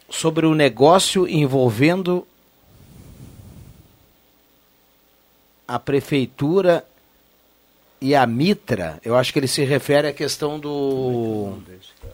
sobre 0.08 0.46
o 0.46 0.54
negócio 0.54 1.28
envolvendo 1.28 2.28
a 5.68 5.80
prefeitura 5.80 6.86
e 8.04 8.14
a 8.14 8.28
Mitra. 8.28 9.00
Eu 9.04 9.16
acho 9.16 9.32
que 9.32 9.40
ele 9.40 9.48
se 9.48 9.64
refere 9.64 10.10
à 10.10 10.14
questão 10.14 10.60
do 10.60 11.58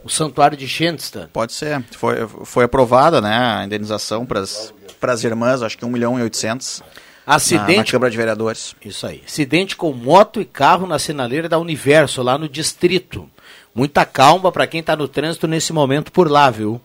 o 0.04 0.08
santuário 0.08 0.56
de 0.56 0.68
Schenstadt. 0.68 1.28
Pode 1.32 1.52
ser. 1.52 1.84
Foi, 1.90 2.26
foi 2.44 2.64
aprovada 2.64 3.20
né, 3.20 3.36
a 3.36 3.64
indenização 3.64 4.24
para 4.24 4.40
as 4.40 5.24
irmãs, 5.24 5.62
acho 5.62 5.76
que 5.76 5.84
1 5.84 5.90
milhão 5.90 6.18
e 6.18 6.22
800 6.22 6.82
Acidente. 7.26 7.76
Na, 7.76 7.76
na 7.78 7.84
Câmara 7.84 8.10
de 8.10 8.16
Vereadores. 8.16 8.74
Isso 8.84 9.06
aí. 9.06 9.22
Acidente 9.26 9.76
com 9.76 9.92
moto 9.92 10.40
e 10.40 10.44
carro 10.44 10.86
na 10.86 10.98
sinaleira 10.98 11.48
da 11.48 11.58
Universo, 11.58 12.22
lá 12.22 12.38
no 12.38 12.48
distrito. 12.48 13.28
Muita 13.74 14.04
calma 14.04 14.50
para 14.50 14.66
quem 14.66 14.80
está 14.80 14.96
no 14.96 15.06
trânsito 15.06 15.46
nesse 15.46 15.72
momento 15.72 16.10
por 16.10 16.30
lá, 16.30 16.50
viu? 16.50 16.80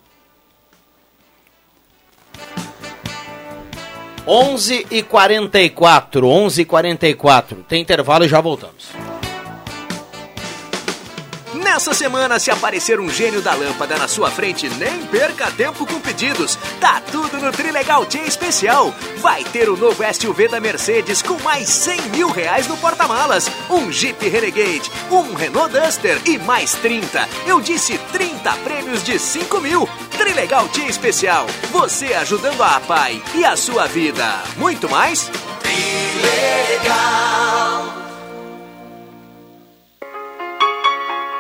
11 4.28 4.88
e 4.90 5.04
44 5.04 6.28
11 6.28 6.62
e 6.62 6.66
44 6.66 7.66
Tem 7.68 7.82
intervalo 7.82 8.26
e 8.26 8.28
já 8.28 8.42
voltamos. 8.42 9.05
Nessa 11.76 11.94
semana, 11.94 12.40
se 12.40 12.50
aparecer 12.50 13.02
um 13.02 13.10
gênio 13.10 13.42
da 13.42 13.54
lâmpada 13.54 13.98
na 13.98 14.08
sua 14.08 14.32
frente, 14.32 14.70
nem 14.70 15.06
perca 15.08 15.52
tempo 15.52 15.86
com 15.86 16.00
pedidos. 16.00 16.58
Tá 16.80 17.02
tudo 17.12 17.38
no 17.38 17.52
Trilegal 17.52 18.06
Tia 18.06 18.24
Especial. 18.24 18.96
Vai 19.18 19.44
ter 19.44 19.68
o 19.68 19.76
novo 19.76 20.02
SUV 20.14 20.48
da 20.48 20.62
Mercedes 20.62 21.22
com 21.22 21.38
mais 21.44 21.68
100 21.68 22.02
mil 22.12 22.30
reais 22.30 22.66
no 22.70 22.78
porta-malas, 22.78 23.52
um 23.70 23.92
Jeep 23.92 24.26
Renegade, 24.26 24.90
um 25.12 25.34
Renault 25.34 25.78
Duster 25.78 26.18
e 26.26 26.38
mais 26.38 26.76
30. 26.76 27.28
Eu 27.46 27.60
disse 27.60 27.98
30 28.14 28.54
prêmios 28.60 29.04
de 29.04 29.20
5 29.20 29.60
mil. 29.60 29.86
Trilegal 30.18 30.70
Tia 30.70 30.88
Especial. 30.88 31.46
Você 31.74 32.14
ajudando 32.14 32.64
a 32.64 32.80
pai 32.80 33.22
e 33.34 33.44
a 33.44 33.58
sua 33.58 33.86
vida. 33.86 34.42
Muito 34.56 34.90
mais? 34.90 35.30
Trilegal. 35.62 37.06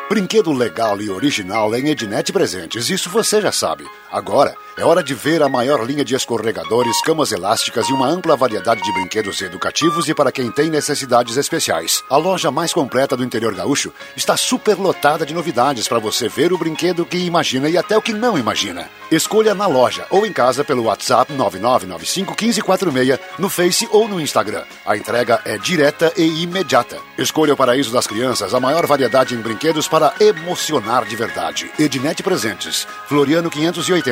Brinquedo 0.07 0.53
legal 0.53 1.01
e 1.01 1.09
original 1.09 1.75
em 1.75 1.89
Ednet 1.89 2.31
Presentes, 2.31 2.91
isso 2.91 3.09
você 3.09 3.41
já 3.41 3.51
sabe. 3.51 3.85
Agora 4.15 4.55
é 4.77 4.83
hora 4.85 5.03
de 5.03 5.13
ver 5.13 5.43
a 5.43 5.49
maior 5.49 5.85
linha 5.85 6.05
de 6.05 6.15
escorregadores, 6.15 7.01
camas 7.01 7.33
elásticas 7.33 7.89
e 7.89 7.91
uma 7.93 8.07
ampla 8.07 8.37
variedade 8.37 8.81
de 8.81 8.93
brinquedos 8.93 9.41
educativos 9.41 10.07
e 10.07 10.13
para 10.13 10.31
quem 10.31 10.49
tem 10.49 10.69
necessidades 10.69 11.35
especiais. 11.35 12.01
A 12.09 12.15
loja 12.15 12.49
mais 12.49 12.73
completa 12.73 13.17
do 13.17 13.25
interior 13.25 13.53
gaúcho 13.53 13.91
está 14.15 14.37
superlotada 14.37 15.25
de 15.25 15.33
novidades 15.33 15.85
para 15.89 15.99
você 15.99 16.29
ver 16.29 16.53
o 16.53 16.57
brinquedo 16.57 17.05
que 17.05 17.17
imagina 17.17 17.67
e 17.67 17.77
até 17.77 17.97
o 17.97 18.01
que 18.01 18.13
não 18.13 18.37
imagina. 18.37 18.89
Escolha 19.11 19.53
na 19.53 19.67
loja 19.67 20.05
ou 20.09 20.25
em 20.25 20.31
casa 20.31 20.63
pelo 20.63 20.83
WhatsApp 20.83 21.33
9995 21.33 22.31
1546, 22.31 23.19
no 23.37 23.49
Face 23.49 23.87
ou 23.91 24.07
no 24.07 24.21
Instagram. 24.21 24.63
A 24.85 24.95
entrega 24.95 25.41
é 25.43 25.57
direta 25.57 26.13
e 26.15 26.43
imediata. 26.43 26.97
Escolha 27.17 27.53
o 27.53 27.57
paraíso 27.57 27.91
das 27.91 28.07
crianças, 28.07 28.53
a 28.53 28.61
maior 28.61 28.85
variedade 28.85 29.35
em 29.35 29.41
brinquedos 29.41 29.89
para 29.89 30.13
emocionar 30.21 31.05
de 31.05 31.15
verdade. 31.17 31.69
Ednet 31.77 32.23
Presentes, 32.23 32.87
Floriano 33.07 33.49
580, 33.49 34.04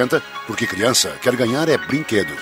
porque 0.47 0.65
criança 0.65 1.15
quer 1.21 1.35
ganhar 1.35 1.69
é 1.69 1.77
brinquedo. 1.77 2.33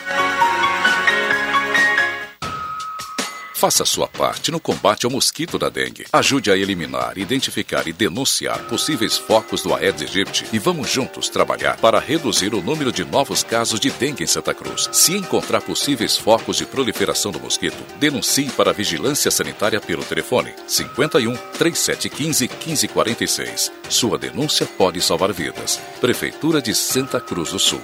Faça 3.62 3.86
sua 3.86 4.08
parte 4.08 4.50
no 4.50 4.60
combate 4.60 5.06
ao 5.06 5.12
mosquito 5.12 5.60
da 5.60 5.70
dengue. 5.70 6.08
Ajude 6.12 6.50
a 6.50 6.58
eliminar, 6.58 7.16
identificar 7.16 7.88
e 7.88 7.94
denunciar 7.94 8.58
possíveis 8.64 9.20
focos 9.20 9.62
do 9.62 9.72
Aedes 9.72 10.10
aegypti 10.10 10.48
e 10.52 10.58
vamos 10.58 10.90
juntos 10.90 11.30
trabalhar 11.30 11.78
para 11.78 12.00
reduzir 12.00 12.56
o 12.56 12.62
número 12.64 12.92
de 12.92 13.06
novos 13.06 13.44
casos 13.44 13.80
de 13.80 13.92
dengue 13.92 14.24
em 14.24 14.26
Santa 14.26 14.52
Cruz. 14.52 14.90
Se 14.92 15.16
encontrar 15.16 15.62
possíveis 15.62 16.18
focos 16.18 16.58
de 16.58 16.66
proliferação 16.66 17.32
do 17.32 17.40
mosquito, 17.40 17.78
denuncie 18.00 18.50
para 18.50 18.72
a 18.72 18.74
Vigilância 18.74 19.30
Sanitária 19.30 19.80
pelo 19.80 20.04
telefone 20.04 20.52
51 20.68 21.38
3715 21.60 22.48
1546. 22.48 23.72
Sua 23.88 24.18
denúncia 24.18 24.66
pode 24.66 25.00
salvar 25.02 25.32
vidas. 25.32 25.80
Prefeitura 26.00 26.64
de 26.64 26.74
Santa 26.74 27.22
Cruz 27.22 27.52
do 27.52 27.60
Sul. 27.60 27.84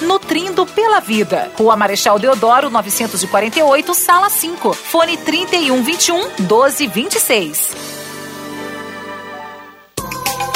nutrindo 0.00 0.66
pela 0.66 1.00
vida. 1.00 1.50
Rua 1.56 1.76
Marechal 1.76 2.18
Deodoro 2.18 2.68
Deodoro 2.68 2.70
948, 2.70 3.94
sala 3.94 4.28
5. 4.28 4.72
Fone 4.72 5.16
3121 5.18 6.30
1226. 6.38 7.93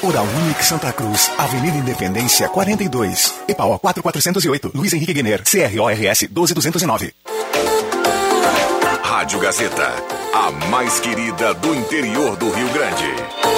Oral 0.00 0.26
Unique 0.44 0.64
Santa 0.64 0.92
Cruz, 0.92 1.28
Avenida 1.36 1.76
Independência 1.76 2.48
42, 2.48 3.34
EPAO 3.48 3.80
4408, 3.80 4.70
Luiz 4.72 4.92
Henrique 4.92 5.12
Guener, 5.12 5.42
CRORS 5.42 6.28
12209. 6.30 7.12
Rádio 9.02 9.40
Gazeta, 9.40 9.92
a 10.32 10.52
mais 10.68 11.00
querida 11.00 11.52
do 11.54 11.74
interior 11.74 12.36
do 12.36 12.48
Rio 12.48 12.68
Grande. 12.68 13.57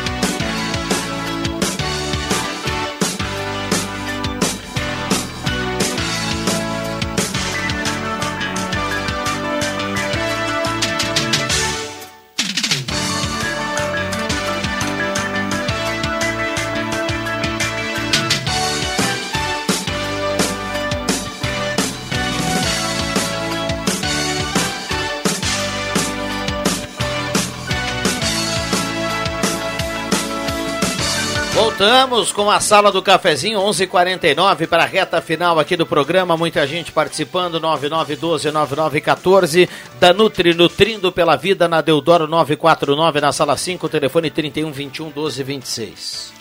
Voltamos 31.81 32.31
com 32.31 32.51
a 32.51 32.59
sala 32.59 32.91
do 32.91 33.01
cafezinho 33.01 33.59
11:49 33.59 34.67
para 34.67 34.83
a 34.83 34.85
reta 34.85 35.19
final 35.19 35.57
aqui 35.57 35.75
do 35.75 35.83
programa. 35.83 36.37
Muita 36.37 36.67
gente 36.67 36.91
participando 36.91 37.59
99129914 37.59 39.67
da 39.99 40.13
Nutri 40.13 40.53
Nutrindo 40.53 41.11
pela 41.11 41.35
Vida 41.35 41.67
na 41.67 41.81
Deodoro 41.81 42.27
949 42.27 43.19
na 43.19 43.31
sala 43.31 43.57
5, 43.57 43.89
telefone 43.89 44.29
3121 44.29 45.07
1226. 45.07 46.31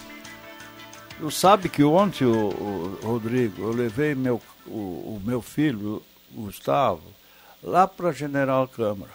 Tu 1.18 1.30
sabe 1.30 1.70
que 1.70 1.82
ontem, 1.82 2.26
o, 2.26 2.98
o 3.02 3.02
Rodrigo, 3.02 3.62
eu 3.62 3.72
levei 3.72 4.14
meu, 4.14 4.42
o, 4.66 5.16
o 5.16 5.22
meu 5.24 5.40
filho, 5.40 6.02
Gustavo, 6.30 7.00
lá 7.64 7.88
para 7.88 8.12
General 8.12 8.68
Câmara. 8.68 9.12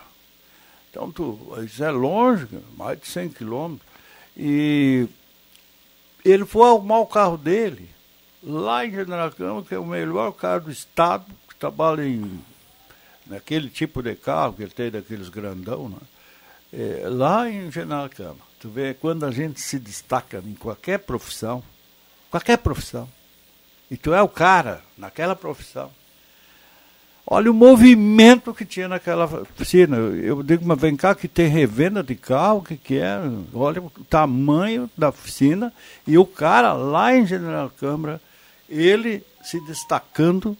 Então, 0.90 1.12
tu, 1.12 1.56
isso 1.64 1.84
é 1.84 1.92
longe, 1.92 2.48
mais 2.76 3.00
de 3.00 3.06
100 3.06 3.30
quilômetros. 3.30 3.88
E 4.36 5.08
ele 6.26 6.46
foi 6.46 6.68
arrumar 6.68 7.00
o 7.00 7.06
carro 7.06 7.38
dele 7.38 7.90
lá 8.44 8.86
em 8.86 8.92
General 8.92 9.32
Câmara, 9.32 9.66
que 9.66 9.76
é 9.76 9.80
o 9.80 9.86
melhor 9.86 10.32
carro 10.32 10.66
do 10.66 10.72
estado, 10.72 11.26
que 11.48 11.56
trabalha 11.56 12.04
em 12.04 12.42
naquele 13.28 13.70
tipo 13.70 14.04
de 14.04 14.16
carro 14.16 14.54
que 14.54 14.64
ele 14.64 14.72
tem 14.72 14.92
daqueles 14.92 15.30
grandão, 15.30 15.90
né? 15.90 15.98
É, 16.74 17.04
lá 17.08 17.50
em 17.50 17.72
General 17.72 18.10
Câmara. 18.10 18.44
Tu 18.60 18.70
vê 18.70 18.94
quando 18.94 19.26
a 19.26 19.32
gente 19.32 19.62
se 19.62 19.80
destaca 19.80 20.44
em 20.46 20.54
qualquer 20.54 21.00
profissão, 21.00 21.64
qualquer 22.30 22.58
profissão, 22.58 23.10
e 23.90 23.98
tu 23.98 24.14
é 24.14 24.22
o 24.22 24.28
cara 24.28 24.82
naquela 24.98 25.36
profissão, 25.36 25.92
Olha 27.28 27.50
o 27.50 27.54
movimento 27.54 28.54
que 28.54 28.64
tinha 28.64 28.88
naquela 28.88 29.28
piscina. 29.58 29.98
Eu 29.98 30.44
digo, 30.44 30.64
mas 30.66 30.80
vem 30.80 30.96
cá 30.96 31.16
que 31.16 31.28
tem 31.28 31.48
revenda 31.48 32.04
de 32.04 32.14
carro, 32.14 32.60
o 32.60 32.64
que, 32.64 32.78
que 32.78 32.98
é? 33.00 33.20
Olha 33.54 33.82
o 33.82 33.90
tamanho 34.08 34.90
da 34.96 35.12
piscina. 35.12 35.74
E 36.06 36.18
o 36.20 36.26
cara 36.26 36.74
lá 36.74 37.16
em 37.16 37.26
General 37.26 37.72
Câmara, 37.80 38.22
ele 38.70 39.24
se 39.44 39.60
destacando 39.66 40.56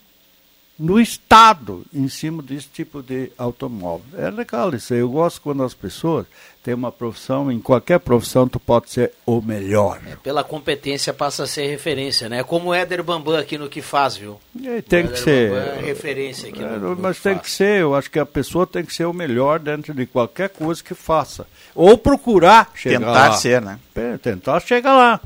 no 0.78 1.00
Estado 1.00 1.86
em 1.94 2.08
cima 2.10 2.44
desse 2.44 2.68
tipo 2.68 3.02
de 3.02 3.32
automóvel. 3.38 4.06
É 4.18 4.30
legal 4.30 4.74
isso 4.76 4.94
aí. 4.94 5.00
Eu 5.00 5.10
gosto 5.10 5.42
quando 5.42 5.64
as 5.64 5.74
pessoas 5.74 6.26
têm 6.62 6.74
uma 6.74 6.92
profissão, 6.92 7.50
em 7.52 7.60
qualquer 7.62 8.00
profissão 8.00 8.48
tu 8.48 8.60
pode 8.60 8.90
ser 8.90 9.14
o 9.26 9.40
melhor. 9.42 10.02
É, 10.06 10.16
pela 10.18 10.44
competência 10.44 11.14
passa 11.14 11.44
a 11.44 11.48
ser 11.48 11.68
referência, 11.68 12.28
né? 12.28 12.44
Como 12.44 12.70
o 12.70 12.74
Éder 12.74 13.04
Bambam 13.04 13.38
aqui 13.38 13.58
no 13.58 13.70
que 13.70 13.82
faz, 13.82 14.18
viu? 14.18 14.38
É, 14.66 14.82
tem 14.82 15.08
que 15.08 15.18
ser. 15.18 15.52
Bambam 15.52 15.74
é 15.76 15.86
referência 15.86 16.50
aqui 16.50 16.62
é, 16.62 16.68
no, 16.68 16.96
no 16.96 17.02
Mas 17.02 17.18
que 17.18 17.24
tem 17.24 17.36
faz. 17.36 17.46
que 17.46 17.52
ser, 17.52 17.82
eu 17.82 17.96
acho 17.96 18.12
que 18.12 18.20
a 18.20 18.26
pessoa 18.26 18.68
tem 18.68 18.84
que 18.84 18.94
ser 18.94 19.06
o 19.06 19.14
melhor 19.14 19.60
dentro 19.60 19.94
de 19.94 20.06
qualquer 20.06 20.50
coisa 20.50 20.84
que 20.84 20.94
faça. 20.94 21.48
Ou 21.74 21.98
procurar 21.98 22.72
chegar 22.76 23.00
Tentar 23.00 23.30
lá. 23.30 23.32
ser, 23.34 23.62
né? 23.62 23.80
É, 23.96 24.18
tentar 24.18 24.60
chegar 24.60 24.94
lá. 24.94 25.22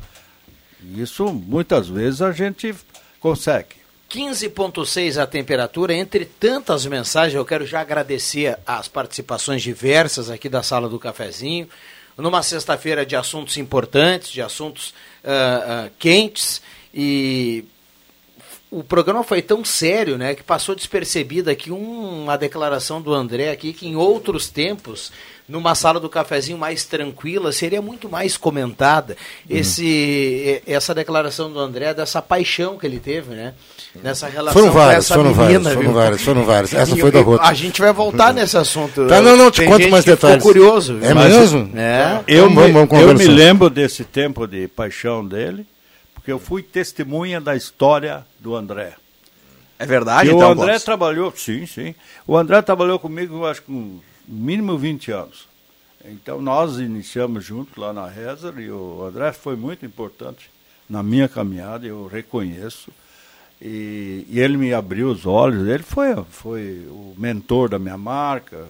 Isso 0.95 1.25
muitas 1.33 1.87
vezes 1.87 2.21
a 2.21 2.31
gente 2.31 2.75
consegue. 3.19 3.78
15,6 4.09 5.21
a 5.21 5.27
temperatura. 5.27 5.93
Entre 5.93 6.25
tantas 6.25 6.85
mensagens, 6.85 7.35
eu 7.35 7.45
quero 7.45 7.65
já 7.65 7.81
agradecer 7.81 8.57
as 8.65 8.87
participações 8.87 9.61
diversas 9.61 10.29
aqui 10.29 10.49
da 10.49 10.63
sala 10.63 10.89
do 10.89 10.97
cafezinho. 10.99 11.69
Numa 12.17 12.43
sexta-feira 12.43 13.05
de 13.05 13.15
assuntos 13.15 13.55
importantes, 13.57 14.29
de 14.31 14.41
assuntos 14.41 14.93
ah, 15.23 15.85
ah, 15.85 15.89
quentes. 15.97 16.61
E 16.93 17.63
o 18.71 18.83
programa 18.83 19.23
foi 19.23 19.41
tão 19.41 19.63
sério, 19.63 20.17
né, 20.17 20.35
que 20.35 20.43
passou 20.43 20.75
despercebida 20.75 21.51
aqui 21.51 21.71
um- 21.71 22.23
uma 22.23 22.37
declaração 22.37 23.01
do 23.01 23.13
André 23.13 23.51
aqui 23.51 23.71
que 23.73 23.87
em 23.87 23.95
outros 23.95 24.49
tempos, 24.49 25.11
numa 25.47 25.73
sala 25.75 25.99
do 25.99 26.09
cafezinho 26.09 26.57
mais 26.57 26.83
tranquila, 26.85 27.51
seria 27.51 27.81
muito 27.81 28.09
mais 28.09 28.37
comentada. 28.37 29.15
Esse 29.49 29.85
e- 29.85 30.61
essa 30.67 30.93
declaração 30.93 31.51
do 31.51 31.59
André 31.59 31.93
dessa 31.93 32.21
paixão 32.21 32.77
que 32.77 32.85
ele 32.85 32.99
teve, 32.99 33.33
né? 33.33 33.53
Nessa 34.03 34.27
relação 34.27 34.53
Foram 34.53 34.71
com 34.71 34.77
várias, 34.79 35.05
essa 35.05 35.15
foram 35.15 35.31
menina, 35.35 35.59
várias, 35.59 35.73
foram 35.73 35.93
várias, 35.93 36.21
foram 36.21 36.45
várias. 36.45 36.73
Essa 36.73 36.95
E- 36.95 36.99
foi 37.01 37.11
da 37.11 37.21
Rota. 37.21 37.43
A 37.43 37.53
gente 37.53 37.81
vai 37.81 37.91
voltar 37.91 38.33
nesse 38.33 38.55
assunto. 38.55 39.07
Tá, 39.07 39.19
não, 39.21 39.35
não, 39.35 39.49
te 39.49 39.61
Tem 39.61 39.67
conto 39.67 39.81
gente 39.81 39.91
mais 39.91 40.05
que 40.05 40.11
ficou 40.11 40.27
detalhes. 40.29 40.43
curioso. 40.43 40.95
viu? 40.97 41.09
É 41.09 41.13
Mas- 41.13 41.33
mesmo? 41.33 41.71
É. 41.75 42.23
Eu, 42.27 42.43
Vamos, 42.49 42.65
me, 42.67 42.71
vamos 42.71 42.91
eu 42.91 42.97
me 42.99 43.05
conversar. 43.13 43.31
lembro 43.31 43.69
desse 43.69 44.03
tempo 44.03 44.45
de 44.45 44.67
paixão 44.67 45.25
dele, 45.25 45.65
porque 46.13 46.31
eu 46.31 46.37
fui 46.39 46.61
testemunha 46.61 47.41
da 47.41 47.55
história 47.55 48.23
do 48.39 48.55
André. 48.55 48.93
É 49.79 49.85
verdade, 49.87 50.29
E 50.29 50.33
então, 50.33 50.49
o 50.49 50.51
André 50.51 50.77
trabalhou, 50.77 51.33
sim, 51.35 51.65
sim. 51.65 51.95
O 52.27 52.37
André 52.37 52.61
trabalhou 52.61 52.99
comigo, 52.99 53.37
eu 53.37 53.45
acho 53.47 53.61
que 53.61 53.67
com 53.67 53.99
mínimo 54.27 54.77
20 54.77 55.09
anos. 55.11 55.47
Então 56.05 56.39
nós 56.41 56.77
iniciamos 56.77 57.43
juntos 57.43 57.75
lá 57.75 57.91
na 57.91 58.07
Rezer 58.07 58.53
e 58.59 58.69
o 58.69 59.03
André 59.03 59.31
foi 59.33 59.55
muito 59.55 59.85
importante 59.85 60.49
na 60.89 61.01
minha 61.01 61.27
caminhada, 61.27 61.85
eu 61.87 62.07
reconheço. 62.07 62.91
E, 63.61 64.25
e 64.29 64.39
ele 64.39 64.55
me 64.57 64.73
abriu 64.73 65.09
os 65.09 65.25
olhos, 65.25 65.67
ele 65.67 65.83
foi, 65.83 66.15
foi 66.29 66.85
o 66.89 67.13
mentor 67.17 67.69
da 67.69 67.77
minha 67.79 67.97
marca. 67.97 68.65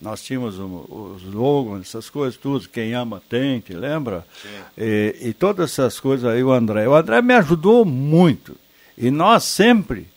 Nós 0.00 0.22
tínhamos 0.22 0.58
um- 0.58 0.84
os 1.14 1.22
slogans, 1.22 1.86
essas 1.88 2.08
coisas 2.10 2.36
tudo, 2.36 2.68
quem 2.68 2.94
ama 2.94 3.22
tem, 3.28 3.60
te 3.60 3.72
lembra? 3.74 4.26
E, 4.76 5.16
e 5.20 5.32
todas 5.32 5.70
essas 5.70 6.00
coisas 6.00 6.28
aí, 6.28 6.42
o 6.42 6.50
André. 6.50 6.88
O 6.88 6.94
André 6.94 7.20
me 7.22 7.34
ajudou 7.34 7.84
muito. 7.84 8.56
E 8.96 9.10
nós 9.10 9.44
sempre 9.44 10.08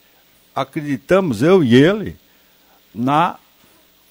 acreditamos, 0.56 1.42
eu 1.44 1.64
e 1.64 1.76
ele, 1.76 2.16
na, 2.94 3.36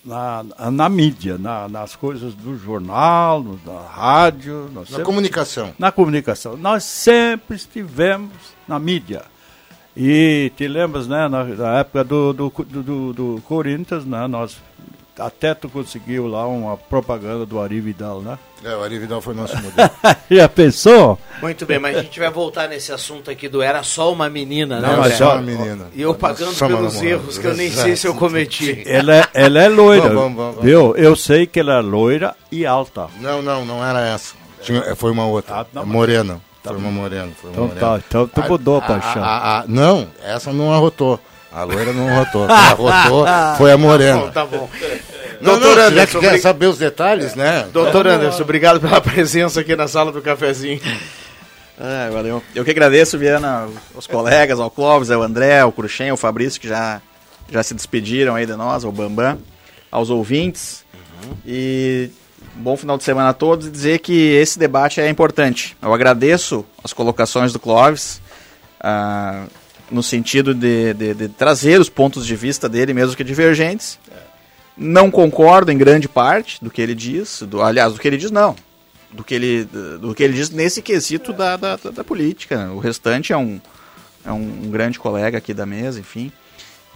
na, 0.04 0.44
na 0.70 0.88
mídia, 0.88 1.38
na- 1.38 1.68
nas 1.68 1.96
coisas 1.96 2.34
do 2.34 2.56
jornal, 2.58 3.42
no- 3.42 3.58
na 3.64 3.80
rádio. 3.80 4.70
Na 4.72 4.84
sempre- 4.84 5.04
comunicação. 5.04 5.74
Na 5.78 5.90
comunicação. 5.90 6.56
Nós 6.56 6.84
sempre 6.84 7.56
estivemos 7.56 8.30
na 8.68 8.78
mídia. 8.78 9.22
E 9.96 10.50
te 10.56 10.66
lembras, 10.66 11.06
né, 11.06 11.28
na, 11.28 11.44
na 11.44 11.78
época 11.78 12.02
do, 12.02 12.32
do, 12.32 12.52
do, 12.66 12.82
do- 12.82 13.12
do 13.12 13.42
Corinthians, 13.42 14.04
né, 14.04 14.26
nós 14.26 14.56
até 15.16 15.54
tu 15.54 15.68
conseguiu 15.68 16.26
lá 16.26 16.44
uma 16.48 16.76
propaganda 16.76 17.46
do 17.46 17.60
Ari 17.60 17.80
Vidal, 17.80 18.20
né? 18.20 18.36
É, 18.64 18.74
o 18.74 18.82
Ari 18.82 18.98
Vidal 18.98 19.20
foi 19.20 19.32
nosso 19.32 19.54
modelo. 19.62 19.88
Já 20.28 20.48
pensou? 20.48 21.16
Muito 21.40 21.64
bem, 21.64 21.78
mas 21.78 21.96
a 21.96 22.02
gente 22.02 22.18
vai 22.18 22.28
voltar 22.30 22.68
nesse 22.68 22.90
assunto 22.90 23.30
aqui 23.30 23.48
do 23.48 23.62
Era 23.62 23.84
Só 23.84 24.12
Uma 24.12 24.28
Menina, 24.28 24.80
né? 24.80 24.88
Não, 24.88 24.96
mas 24.98 25.14
só 25.14 25.34
uma 25.34 25.42
menina. 25.42 25.86
E 25.94 26.02
eu 26.02 26.12
pagando 26.16 26.52
Só 26.54 26.66
uma 26.66 26.78
pelos 26.78 27.00
erros 27.00 27.38
que 27.38 27.46
eu 27.46 27.54
nem 27.54 27.70
sei 27.70 27.94
se 27.94 28.08
eu 28.08 28.14
cometi. 28.16 28.82
Ela 28.86 29.18
é, 29.18 29.28
ela 29.34 29.62
é 29.62 29.68
loira, 29.68 30.08
Vamos, 30.08 30.16
vamos, 30.36 30.36
vamos. 30.56 30.64
viu? 30.64 30.96
Eu 30.96 31.14
sei 31.14 31.46
que 31.46 31.60
ela 31.60 31.74
é 31.78 31.80
loira 31.80 32.34
e 32.50 32.66
alta. 32.66 33.06
Não, 33.20 33.40
não, 33.40 33.64
não 33.64 33.86
era 33.86 34.00
essa. 34.08 34.34
Tinha- 34.62 34.96
foi 34.96 35.12
uma 35.12 35.26
outra. 35.26 35.64
morena. 35.84 36.40
Foi 36.64 36.76
uma 36.76 36.90
morena. 36.90 37.30
Foi 37.40 37.50
uma 37.50 37.52
Então 37.52 37.66
morena. 37.68 37.80
tá, 37.98 38.02
então 38.08 38.26
tu 38.28 38.42
mudou 38.48 38.76
a 38.78 38.80
paixão. 38.80 39.22
a- 39.22 39.58
a- 39.60 39.64
não, 39.68 40.08
essa 40.24 40.52
não 40.52 40.72
arrotou. 40.72 41.20
A 41.52 41.62
loira 41.62 41.92
não 41.92 42.08
arrotou. 42.08 42.46
Quem 42.46 42.56
arrotou 42.56 43.26
foi 43.58 43.70
a 43.72 43.78
morena. 43.78 44.22
Tá 44.32 44.44
bom, 44.44 44.58
tá 44.58 44.86
bom. 44.88 44.98
Não, 45.40 45.52
Doutor 45.58 45.76
não, 45.76 45.82
Anderson, 45.84 46.20
que 46.20 46.28
quer 46.28 46.38
saber 46.40 46.66
os 46.66 46.78
detalhes, 46.78 47.34
né? 47.34 47.68
Doutor 47.72 48.06
Anderson, 48.08 48.42
obrigado 48.42 48.80
pela 48.80 49.00
presença 49.00 49.60
aqui 49.60 49.76
na 49.76 49.86
sala 49.86 50.10
do 50.12 50.20
cafezinho. 50.22 50.80
É, 51.76 52.08
valeu. 52.08 52.40
Eu 52.54 52.64
que 52.64 52.70
agradeço, 52.70 53.18
Viana, 53.18 53.66
os 53.96 54.06
colegas, 54.06 54.60
ao 54.60 54.70
Clóvis, 54.70 55.10
ao 55.10 55.20
André, 55.20 55.58
ao 55.58 55.72
Cruxem, 55.72 56.08
ao 56.08 56.16
Fabrício, 56.16 56.60
que 56.60 56.68
já, 56.68 57.02
já 57.50 57.64
se 57.64 57.74
despediram 57.74 58.36
aí 58.36 58.46
de 58.46 58.54
nós, 58.54 58.84
ao 58.84 58.92
Bambam, 58.92 59.38
aos 59.90 60.08
ouvintes. 60.08 60.84
E 61.44 62.10
bom 62.56 62.76
final 62.76 62.96
de 62.96 63.04
semana 63.04 63.30
a 63.30 63.32
todos 63.32 63.66
e 63.66 63.70
dizer 63.70 63.98
que 64.00 64.12
esse 64.12 64.58
debate 64.58 65.00
é 65.00 65.08
importante. 65.08 65.76
Eu 65.82 65.92
agradeço 65.92 66.64
as 66.82 66.92
colocações 66.92 67.52
do 67.52 67.58
Clóvis, 67.58 68.20
ah, 68.80 69.46
no 69.90 70.02
sentido 70.02 70.54
de, 70.54 70.94
de- 70.94 71.14
de 71.14 71.28
trazer 71.28 71.80
os 71.80 71.88
pontos 71.88 72.26
de 72.26 72.34
vista 72.36 72.68
dele, 72.68 72.94
mesmo 72.94 73.16
que 73.16 73.24
divergentes. 73.24 73.98
Não 74.76 75.10
concordo 75.10 75.70
em 75.70 75.78
grande 75.78 76.08
parte 76.08 76.62
do 76.62 76.70
que 76.70 76.82
ele 76.82 76.94
diz, 76.94 77.42
do, 77.42 77.62
aliás, 77.62 77.92
do 77.92 78.00
que 78.00 78.08
ele 78.08 78.16
diz 78.16 78.30
não, 78.30 78.56
do 79.12 79.22
que 79.22 79.34
ele, 79.34 79.64
do 80.00 80.12
que 80.14 80.22
ele 80.22 80.32
diz 80.34 80.50
nesse 80.50 80.82
quesito 80.82 81.32
da, 81.32 81.56
da, 81.56 81.76
da- 81.76 82.02
política. 82.02 82.70
O 82.72 82.78
restante 82.80 83.32
é 83.32 83.36
um, 83.36 83.60
é 84.26 84.32
um, 84.32 84.62
um 84.64 84.70
grande 84.70 84.98
colega 84.98 85.38
aqui 85.38 85.54
da 85.54 85.64
mesa, 85.64 86.00
enfim. 86.00 86.32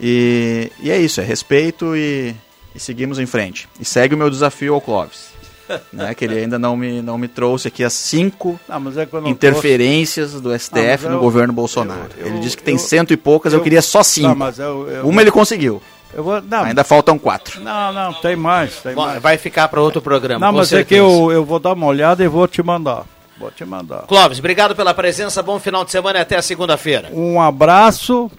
E, 0.00 0.72
e 0.80 0.90
é 0.90 0.98
isso, 0.98 1.20
é 1.20 1.24
respeito 1.24 1.94
e, 1.94 2.34
e 2.74 2.80
seguimos 2.80 3.18
em 3.20 3.26
frente. 3.26 3.68
E 3.78 3.84
segue 3.84 4.14
o 4.14 4.18
meu 4.18 4.28
desafio 4.30 4.74
ao 4.74 4.80
Clóvis. 4.80 5.27
né, 5.92 6.14
que 6.14 6.24
ele 6.24 6.38
ainda 6.38 6.58
não 6.58 6.76
me, 6.76 7.00
não 7.02 7.16
me 7.18 7.28
trouxe 7.28 7.68
aqui 7.68 7.82
as 7.84 7.92
cinco 7.92 8.58
Ah, 8.68 8.78
mas 8.80 8.96
é 8.96 9.06
eu 9.10 9.28
interferências 9.28 10.32
do 10.40 10.50
Ah, 10.52 10.58
STF 10.58 10.78
mas 10.80 11.02
no 11.04 11.12
eu- 11.12 11.20
governo 11.20 11.52
Bolsonaro. 11.52 12.08
eu- 12.16 12.26
ele 12.26 12.38
disse 12.40 12.56
que 12.56 12.62
eu- 12.62 12.66
tem 12.66 12.78
cento 12.78 13.12
e 13.12 13.16
poucas, 13.16 13.52
eu, 13.52 13.58
eu- 13.58 13.62
queria 13.62 13.82
só 13.82 14.02
cinco. 14.02 14.28
Não, 14.28 14.34
mas 14.36 14.58
eu- 14.58 14.88
eu- 14.88 15.06
Uma 15.08 15.20
ele 15.20 15.30
conseguiu. 15.30 15.82
Eu 16.14 16.24
vou, 16.24 16.40
não, 16.40 16.62
Ainda 16.64 16.82
faltam 16.84 17.18
quatro. 17.18 17.60
Não, 17.60 17.92
não, 17.92 18.14
tem 18.14 18.34
mais, 18.34 18.76
tem 18.76 18.94
Bom, 18.94 19.04
mais. 19.04 19.20
vai 19.22 19.36
ficar 19.36 19.68
para 19.68 19.80
outro 19.82 20.00
programa. 20.00 20.40
Não, 20.46 20.52
com 20.52 20.58
mas 20.58 20.72
é 20.72 20.82
que 20.82 20.94
certeza. 20.96 21.02
eu, 21.02 21.30
eu 21.32 21.44
vou 21.44 21.58
dar 21.58 21.74
uma 21.74 21.86
olhada 21.86 22.24
e 22.24 22.28
vou 22.28 22.48
te 22.48 22.62
mandar. 22.62 23.04
Vou 23.38 23.50
te 23.50 23.64
mandar. 23.64 24.02
Clóvis, 24.06 24.38
obrigado 24.38 24.74
pela 24.74 24.94
presença, 24.94 25.42
bom 25.42 25.58
final 25.60 25.84
de 25.84 25.90
semana 25.92 26.18
e 26.18 26.22
até 26.22 26.36
a 26.36 26.42
segunda-feira. 26.42 27.10
Um 27.12 27.40
abraço 27.40 28.30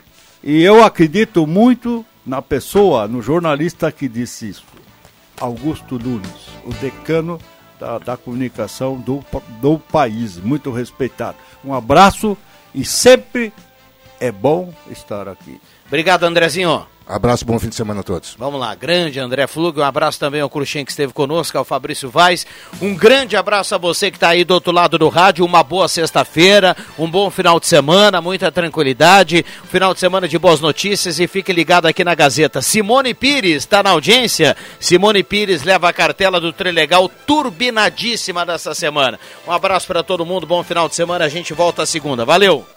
e 0.44 0.64
eu 0.64 0.84
acredito 0.84 1.46
muito 1.46 2.04
na 2.26 2.42
pessoa, 2.42 3.08
no 3.08 3.22
jornalista 3.22 3.92
que 3.92 4.08
disse 4.10 4.50
isso. 4.50 4.64
Augusto 5.40 5.98
Nunes, 5.98 6.50
o 6.66 6.74
decano 6.74 7.40
da, 7.80 7.98
da 7.98 8.18
comunicação 8.18 8.98
do, 8.98 9.24
do 9.62 9.80
país, 9.80 10.38
muito 10.38 10.72
respeitado. 10.72 11.38
Um 11.64 11.74
abraço 11.74 12.38
e 12.74 12.84
sempre 12.84 13.54
é 14.20 14.32
bom 14.32 14.74
estar 14.90 15.28
aqui. 15.28 15.60
Obrigado, 15.88 16.24
Andrezinho. 16.24 16.86
Abraço, 17.10 17.44
bom 17.44 17.58
fim 17.58 17.70
de 17.70 17.76
semana 17.76 18.02
a 18.02 18.04
todos. 18.04 18.36
Vamos 18.38 18.60
lá, 18.60 18.76
grande 18.76 19.20
André 19.20 19.48
Flug, 19.48 19.80
um 19.80 19.84
abraço 19.84 20.20
também 20.20 20.42
ao 20.42 20.50
Cruxem 20.50 20.86
que 20.86 20.92
esteve 20.92 21.12
conosco, 21.12 21.58
ao 21.58 21.66
Fabrício 21.66 22.08
Vaz. 22.08 22.46
Um 22.80 22.94
grande 22.94 23.36
abraço 23.36 23.74
a 23.74 23.80
você 23.80 24.12
que 24.12 24.18
está 24.18 24.30
aí 24.30 24.44
do 24.44 24.54
outro 24.54 24.72
lado 24.72 24.96
do 24.96 25.10
rádio, 25.10 25.44
uma 25.44 25.64
boa 25.64 25.88
sexta-feira, 25.88 26.78
um 27.00 27.10
bom 27.10 27.32
final 27.32 27.60
de 27.60 27.66
semana, 27.66 28.22
muita 28.22 28.52
tranquilidade, 28.52 29.44
final 29.72 29.92
de 29.92 30.00
semana 30.00 30.28
de 30.28 30.38
boas 30.38 30.60
notícias 30.60 31.20
e 31.20 31.28
fique 31.28 31.52
ligado 31.52 31.88
aqui 31.88 32.04
na 32.04 32.14
Gazeta. 32.14 32.62
Simone 32.62 33.16
Pires 33.16 33.64
está 33.64 33.82
na 33.82 33.90
audiência. 33.90 34.56
Simone 34.80 35.24
Pires 35.24 35.64
leva 35.64 35.90
a 35.90 35.94
cartela 35.94 36.40
do 36.40 36.54
Trilegal 36.54 37.10
turbinadíssima 37.26 38.46
dessa 38.46 38.76
semana. 38.76 39.20
Um 39.48 39.52
abraço 39.52 39.88
para 39.88 40.04
todo 40.04 40.28
mundo, 40.28 40.46
bom 40.46 40.64
final 40.64 40.88
de 40.88 40.94
semana, 40.94 41.26
a 41.26 41.30
gente 41.30 41.56
volta 41.56 41.88
segunda. 41.88 42.24
Valeu! 42.24 42.68